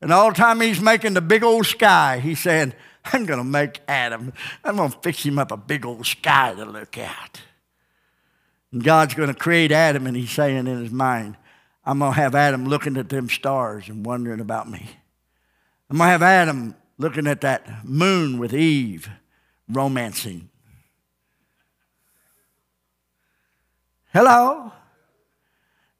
And 0.00 0.12
all 0.12 0.28
the 0.28 0.36
time 0.36 0.60
he's 0.60 0.80
making 0.80 1.14
the 1.14 1.20
big 1.20 1.42
old 1.42 1.66
sky, 1.66 2.20
he's 2.20 2.38
saying, 2.38 2.72
I'm 3.04 3.26
going 3.26 3.40
to 3.40 3.44
make 3.44 3.80
Adam, 3.88 4.32
I'm 4.62 4.76
going 4.76 4.92
to 4.92 4.98
fix 5.02 5.24
him 5.24 5.40
up 5.40 5.50
a 5.50 5.56
big 5.56 5.84
old 5.84 6.06
sky 6.06 6.54
to 6.54 6.66
look 6.66 6.96
at. 6.98 7.40
And 8.70 8.84
God's 8.84 9.14
going 9.14 9.28
to 9.28 9.34
create 9.34 9.72
Adam, 9.72 10.06
and 10.06 10.16
he's 10.16 10.30
saying 10.30 10.68
in 10.68 10.82
his 10.84 10.92
mind, 10.92 11.36
I'm 11.84 11.98
going 11.98 12.12
to 12.12 12.20
have 12.20 12.34
Adam 12.34 12.66
looking 12.66 12.96
at 12.96 13.08
them 13.08 13.28
stars 13.28 13.88
and 13.88 14.06
wondering 14.06 14.40
about 14.40 14.70
me. 14.70 14.90
I'm 15.90 15.98
going 15.98 16.08
to 16.08 16.12
have 16.12 16.22
Adam 16.22 16.74
looking 16.98 17.26
at 17.26 17.40
that 17.40 17.84
moon 17.84 18.38
with 18.38 18.54
Eve, 18.54 19.10
romancing. 19.68 20.48
Hello? 24.12 24.72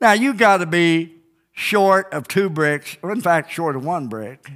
Now, 0.01 0.13
you 0.13 0.35
got 0.35 0.59
to 0.59 0.67
be 0.67 1.15
short 1.53 2.13
of 2.13 2.29
two 2.29 2.49
bricks, 2.49 2.97
or 3.03 3.11
in 3.11 3.21
fact, 3.21 3.51
short 3.51 3.77
of 3.77 3.85
one 3.85 4.09
brick, 4.09 4.51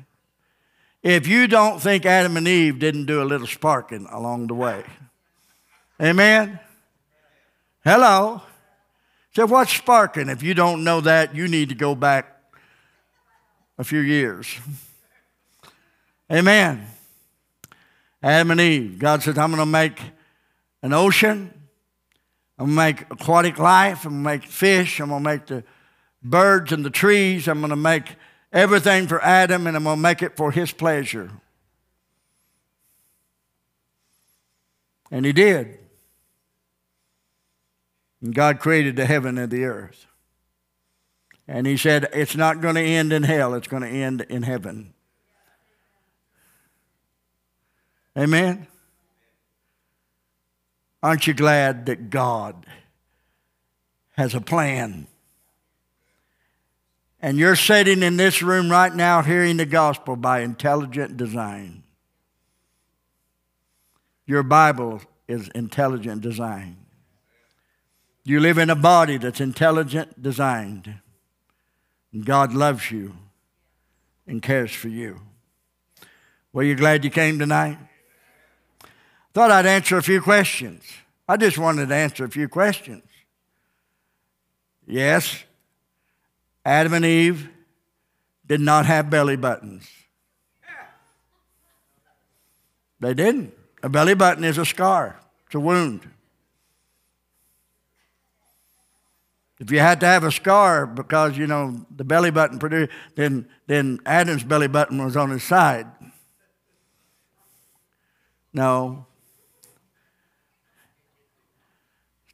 if 1.02 1.26
you 1.26 1.46
don't 1.46 1.80
think 1.80 2.04
Adam 2.04 2.36
and 2.36 2.48
Eve 2.48 2.78
didn't 2.78 3.06
do 3.06 3.22
a 3.22 3.24
little 3.24 3.46
sparking 3.46 4.06
along 4.10 4.48
the 4.48 4.54
way. 4.54 4.84
Amen? 6.02 6.58
Hello? 7.84 8.42
So, 9.36 9.44
what's 9.44 9.76
sparking? 9.76 10.30
If 10.30 10.42
you 10.42 10.54
don't 10.54 10.82
know 10.82 11.02
that, 11.02 11.34
you 11.34 11.46
need 11.46 11.68
to 11.68 11.74
go 11.74 11.94
back 11.94 12.42
a 13.76 13.84
few 13.84 14.00
years. 14.00 14.46
Amen. 16.32 16.86
Adam 18.22 18.52
and 18.52 18.60
Eve. 18.62 18.98
God 18.98 19.22
says, 19.22 19.36
I'm 19.36 19.50
going 19.50 19.60
to 19.60 19.66
make 19.66 20.00
an 20.80 20.94
ocean. 20.94 21.52
I'm 22.58 22.74
going 22.74 22.76
to 22.76 22.76
make 22.76 23.10
aquatic 23.10 23.58
life. 23.58 24.06
I'm 24.06 24.22
going 24.22 24.24
to 24.24 24.30
make 24.40 24.50
fish. 24.50 25.00
I'm 25.00 25.10
going 25.10 25.22
to 25.22 25.28
make 25.28 25.44
the 25.44 25.64
birds 26.22 26.72
and 26.72 26.82
the 26.82 26.88
trees. 26.88 27.46
I'm 27.46 27.60
going 27.60 27.68
to 27.68 27.76
make 27.76 28.16
everything 28.54 29.06
for 29.06 29.22
Adam, 29.22 29.66
and 29.66 29.76
I'm 29.76 29.84
going 29.84 29.98
to 29.98 30.02
make 30.02 30.22
it 30.22 30.38
for 30.38 30.50
his 30.50 30.72
pleasure. 30.72 31.30
And 35.10 35.26
he 35.26 35.34
did. 35.34 35.85
And 38.22 38.34
God 38.34 38.60
created 38.60 38.96
the 38.96 39.06
heaven 39.06 39.38
and 39.38 39.50
the 39.50 39.64
earth. 39.64 40.06
And 41.48 41.66
he 41.66 41.76
said, 41.76 42.08
It's 42.12 42.36
not 42.36 42.60
going 42.60 42.74
to 42.74 42.80
end 42.80 43.12
in 43.12 43.22
hell, 43.22 43.54
it's 43.54 43.68
going 43.68 43.82
to 43.82 43.88
end 43.88 44.22
in 44.22 44.42
heaven. 44.42 44.94
Amen? 48.16 48.66
Aren't 51.02 51.26
you 51.26 51.34
glad 51.34 51.86
that 51.86 52.10
God 52.10 52.66
has 54.16 54.34
a 54.34 54.40
plan? 54.40 55.06
And 57.20 57.38
you're 57.38 57.56
sitting 57.56 58.02
in 58.02 58.16
this 58.16 58.42
room 58.42 58.70
right 58.70 58.94
now 58.94 59.22
hearing 59.22 59.56
the 59.56 59.66
gospel 59.66 60.16
by 60.16 60.40
intelligent 60.40 61.16
design. 61.16 61.82
Your 64.26 64.42
Bible 64.42 65.02
is 65.28 65.48
intelligent 65.48 66.22
design. 66.22 66.85
You 68.28 68.40
live 68.40 68.58
in 68.58 68.70
a 68.70 68.74
body 68.74 69.18
that's 69.18 69.40
intelligent 69.40 70.20
designed. 70.20 70.92
And 72.12 72.26
God 72.26 72.52
loves 72.52 72.90
you 72.90 73.14
and 74.26 74.42
cares 74.42 74.72
for 74.72 74.88
you. 74.88 75.20
Were 76.52 76.64
you 76.64 76.74
glad 76.74 77.04
you 77.04 77.10
came 77.10 77.38
tonight? 77.38 77.78
Thought 79.32 79.52
I'd 79.52 79.66
answer 79.66 79.96
a 79.96 80.02
few 80.02 80.20
questions. 80.20 80.82
I 81.28 81.36
just 81.36 81.56
wanted 81.56 81.88
to 81.88 81.94
answer 81.94 82.24
a 82.24 82.28
few 82.28 82.48
questions. 82.48 83.04
Yes, 84.88 85.44
Adam 86.64 86.94
and 86.94 87.04
Eve 87.04 87.48
did 88.44 88.60
not 88.60 88.86
have 88.86 89.08
belly 89.08 89.36
buttons. 89.36 89.88
They 92.98 93.14
didn't. 93.14 93.54
A 93.84 93.88
belly 93.88 94.14
button 94.14 94.42
is 94.42 94.58
a 94.58 94.66
scar, 94.66 95.20
it's 95.46 95.54
a 95.54 95.60
wound. 95.60 96.10
If 99.58 99.70
you 99.70 99.78
had 99.78 100.00
to 100.00 100.06
have 100.06 100.24
a 100.24 100.30
scar 100.30 100.86
because, 100.86 101.38
you 101.38 101.46
know, 101.46 101.86
the 101.94 102.04
belly 102.04 102.30
button 102.30 102.58
produced, 102.58 102.92
then, 103.14 103.48
then 103.66 104.00
Adam's 104.04 104.44
belly 104.44 104.68
button 104.68 105.02
was 105.02 105.16
on 105.16 105.30
his 105.30 105.42
side. 105.42 105.86
No, 108.52 109.06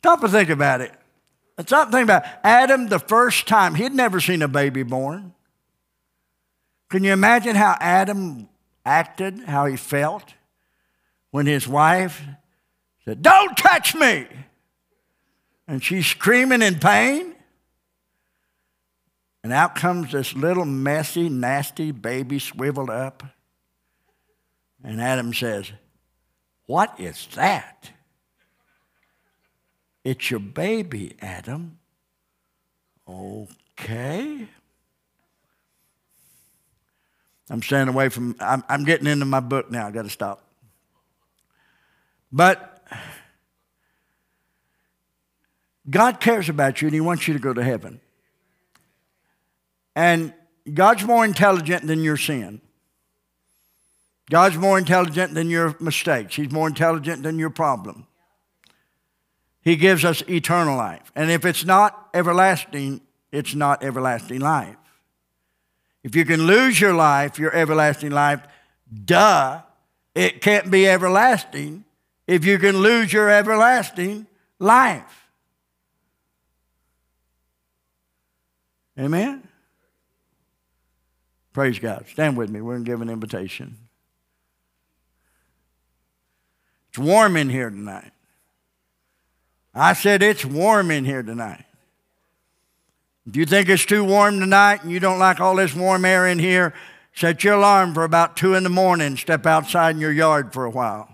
Stop 0.03 0.25
and 0.25 0.33
think 0.33 0.51
about 0.51 0.81
it. 0.81 0.93
Stop 1.65 1.85
and 1.85 1.93
think 1.93 2.05
about 2.05 2.25
it. 2.25 2.31
Adam, 2.43 2.89
the 2.89 2.99
first 2.99 3.47
time, 3.47 3.77
he'd 3.77 3.93
never 3.93 4.19
seen 4.19 4.43
a 4.43 4.49
baby 4.49 4.83
born. 4.83 5.33
Can 6.91 7.05
you 7.05 7.13
imagine 7.13 7.55
how 7.55 7.77
Adam 7.79 8.49
acted, 8.85 9.39
how 9.45 9.67
he 9.67 9.77
felt 9.77 10.35
when 11.31 11.47
his 11.47 11.69
wife 11.69 12.21
said, 13.05 13.23
Don't 13.23 13.57
touch 13.57 13.95
me! 13.95 14.27
And 15.67 15.83
she's 15.83 16.07
screaming 16.07 16.63
in 16.63 16.79
pain. 16.79 17.35
And 19.45 19.53
out 19.53 19.75
comes 19.75 20.13
this 20.13 20.35
little 20.35 20.65
messy, 20.65 21.29
nasty 21.29 21.91
baby 21.91 22.39
swiveled 22.39 22.91
up. 22.91 23.25
And 24.85 25.01
Adam 25.01 25.33
says, 25.35 25.73
What 26.67 26.99
is 27.01 27.27
that? 27.35 27.91
It's 30.05 30.31
your 30.31 30.41
baby, 30.41 31.15
Adam. 31.21 31.79
Okay. 33.09 34.49
I'm 37.51 37.63
staying 37.63 37.89
away 37.89 38.09
from, 38.09 38.37
I'm, 38.41 38.65
I'm 38.69 38.85
getting 38.85 39.07
into 39.07 39.27
my 39.27 39.41
book 39.41 39.71
now. 39.71 39.87
I've 39.87 39.93
got 39.95 40.03
to 40.03 40.11
stop. 40.11 40.43
But 42.33 42.83
God 45.89 46.21
cares 46.21 46.49
about 46.49 46.81
you 46.81 46.89
and 46.89 46.95
He 46.95 47.01
wants 47.01 47.27
you 47.27 47.35
to 47.35 47.41
go 47.41 47.53
to 47.53 47.63
heaven. 47.63 48.01
And 49.95 50.33
God's 50.73 51.05
more 51.05 51.25
intelligent 51.25 51.87
than 51.87 52.03
your 52.03 52.17
sin. 52.17 52.61
God's 54.31 54.57
more 54.57 54.79
intelligent 54.79 55.35
than 55.35 55.51
your 55.51 55.77
mistakes. 55.81 56.37
He's 56.37 56.51
more 56.51 56.69
intelligent 56.69 57.23
than 57.23 57.39
your 57.39 57.51
problem. 57.51 58.07
He 59.61 59.77
gives 59.77 60.05
us 60.05 60.23
eternal 60.29 60.77
life. 60.77 61.13
And 61.15 61.31
if 61.31 61.45
it's 61.45 61.65
not 61.65 62.09
everlasting, 62.15 63.01
it's 63.31 63.55
not 63.55 63.83
everlasting 63.83 64.41
life. 64.41 64.77
If 66.03 66.17
you 66.17 66.25
can 66.25 66.47
lose 66.47 66.81
your 66.81 66.95
life, 66.95 67.39
your 67.39 67.55
everlasting 67.55 68.11
life, 68.11 68.41
duh, 69.05 69.63
it 70.15 70.41
can't 70.41 70.71
be 70.71 70.89
everlasting 70.89 71.85
if 72.27 72.45
you 72.45 72.59
can 72.59 72.79
lose 72.79 73.13
your 73.13 73.29
everlasting 73.31 74.27
life. 74.59 75.22
Amen? 78.99 79.47
Praise 81.53 81.79
God. 81.79 82.07
Stand 82.11 82.37
with 82.37 82.51
me. 82.51 82.61
We're 82.61 82.75
going 82.75 82.85
to 82.85 82.91
give 82.91 83.01
an 83.03 83.11
invitation. 83.11 83.77
It's 86.91 86.99
warm 86.99 87.37
in 87.37 87.49
here 87.49 87.71
tonight. 87.71 88.13
I 89.75 89.95
said, 89.95 90.23
It's 90.23 90.45
warm 90.45 90.91
in 90.91 91.05
here 91.05 91.23
tonight. 91.23 91.65
If 93.27 93.37
you 93.37 93.47
think 93.47 93.69
it's 93.69 93.87
too 93.87 94.05
warm 94.05 94.41
tonight 94.41 94.83
and 94.83 94.91
you 94.91 95.01
don't 95.01 95.19
like 95.19 95.41
all 95.41 95.57
this 95.57 95.75
warm 95.75 96.05
air 96.05 96.27
in 96.27 96.39
here, 96.39 96.75
set 97.15 97.45
your 97.45 97.55
alarm 97.55 97.95
for 97.95 98.05
about 98.05 98.37
2 98.37 98.55
in 98.55 98.65
the 98.65 98.69
morning. 98.69 99.17
Step 99.17 99.47
outside 99.47 99.95
in 99.95 100.01
your 100.01 100.13
yard 100.13 100.53
for 100.53 100.65
a 100.65 100.71
while 100.71 101.09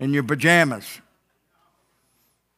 in 0.00 0.12
your 0.12 0.24
pajamas. 0.24 1.01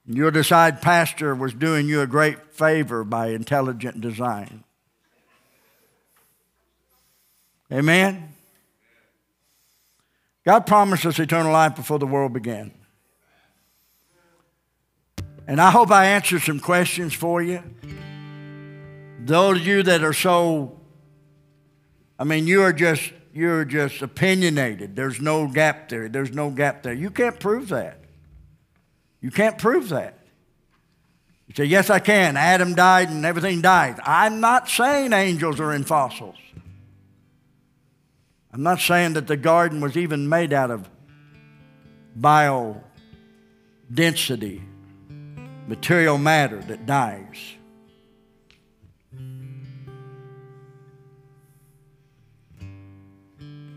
You'll 0.06 0.30
decide 0.30 0.82
Pastor 0.82 1.34
was 1.34 1.54
doing 1.54 1.88
you 1.88 2.02
a 2.02 2.06
great 2.06 2.52
favor 2.52 3.04
by 3.04 3.28
intelligent 3.28 4.00
design. 4.00 4.64
Amen? 7.72 8.34
God 10.44 10.66
promised 10.66 11.06
us 11.06 11.18
eternal 11.18 11.52
life 11.52 11.74
before 11.74 11.98
the 11.98 12.06
world 12.06 12.34
began. 12.34 12.72
And 15.46 15.60
I 15.60 15.70
hope 15.70 15.90
I 15.90 16.06
answered 16.06 16.42
some 16.42 16.60
questions 16.60 17.14
for 17.14 17.42
you. 17.42 17.62
Those 19.20 19.58
of 19.60 19.66
you 19.66 19.82
that 19.84 20.04
are 20.04 20.12
so, 20.12 20.78
I 22.18 22.24
mean, 22.24 22.46
you 22.46 22.62
are 22.62 22.74
just, 22.74 23.10
you're 23.32 23.64
just 23.64 24.02
opinionated. 24.02 24.96
There's 24.96 25.20
no 25.20 25.48
gap 25.48 25.88
there. 25.88 26.10
There's 26.10 26.32
no 26.32 26.50
gap 26.50 26.82
there. 26.82 26.92
You 26.92 27.10
can't 27.10 27.40
prove 27.40 27.68
that. 27.70 28.03
You 29.24 29.30
can't 29.30 29.56
prove 29.56 29.88
that. 29.88 30.18
You 31.48 31.54
say, 31.54 31.64
yes, 31.64 31.88
I 31.88 31.98
can. 31.98 32.36
Adam 32.36 32.74
died 32.74 33.08
and 33.08 33.24
everything 33.24 33.62
died. 33.62 33.98
I'm 34.04 34.38
not 34.38 34.68
saying 34.68 35.14
angels 35.14 35.60
are 35.60 35.72
in 35.72 35.84
fossils. 35.84 36.36
I'm 38.52 38.62
not 38.62 38.80
saying 38.80 39.14
that 39.14 39.26
the 39.26 39.38
garden 39.38 39.80
was 39.80 39.96
even 39.96 40.28
made 40.28 40.52
out 40.52 40.70
of 40.70 40.86
bio 42.14 42.84
density 43.90 44.62
material 45.68 46.18
matter 46.18 46.58
that 46.58 46.84
dies. 46.84 47.54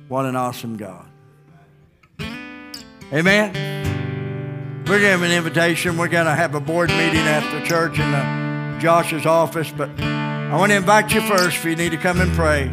What 0.10 0.26
an 0.26 0.36
awesome 0.36 0.76
God. 0.76 1.10
Amen. 3.14 3.87
We're 4.90 5.00
to 5.00 5.10
have 5.10 5.22
an 5.22 5.32
invitation. 5.32 5.98
We're 5.98 6.08
to 6.08 6.34
have 6.34 6.56
a 6.56 6.62
board 6.62 6.90
meeting 6.90 7.20
at 7.20 7.44
the 7.52 7.66
church 7.68 8.00
in 8.00 8.10
the, 8.10 8.80
Josh's 8.80 9.26
office, 9.26 9.72
but 9.72 9.90
I 10.00 10.56
want 10.56 10.72
to 10.72 10.78
invite 10.78 11.14
you 11.14 11.22
first 11.22 11.58
if 11.58 11.66
you 11.66 11.76
need 11.76 11.90
to 11.90 11.98
come 11.98 12.22
and 12.22 12.32
pray. 12.34 12.70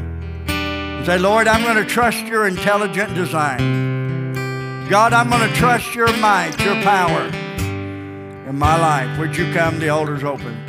And 0.46 1.06
say, 1.06 1.18
Lord, 1.18 1.48
I'm 1.48 1.64
to 1.76 1.84
trust 1.84 2.24
your 2.26 2.46
intelligent 2.46 3.14
design. 3.14 4.34
God, 4.88 5.12
I'm 5.12 5.28
to 5.48 5.56
trust 5.56 5.94
your 5.94 6.14
might, 6.18 6.54
your 6.60 6.74
power 6.82 7.26
in 8.48 8.58
my 8.58 8.78
life. 8.78 9.18
Would 9.18 9.36
you 9.36 9.52
come? 9.52 9.78
The 9.78 9.88
altar's 9.88 10.24
open. 10.24 10.63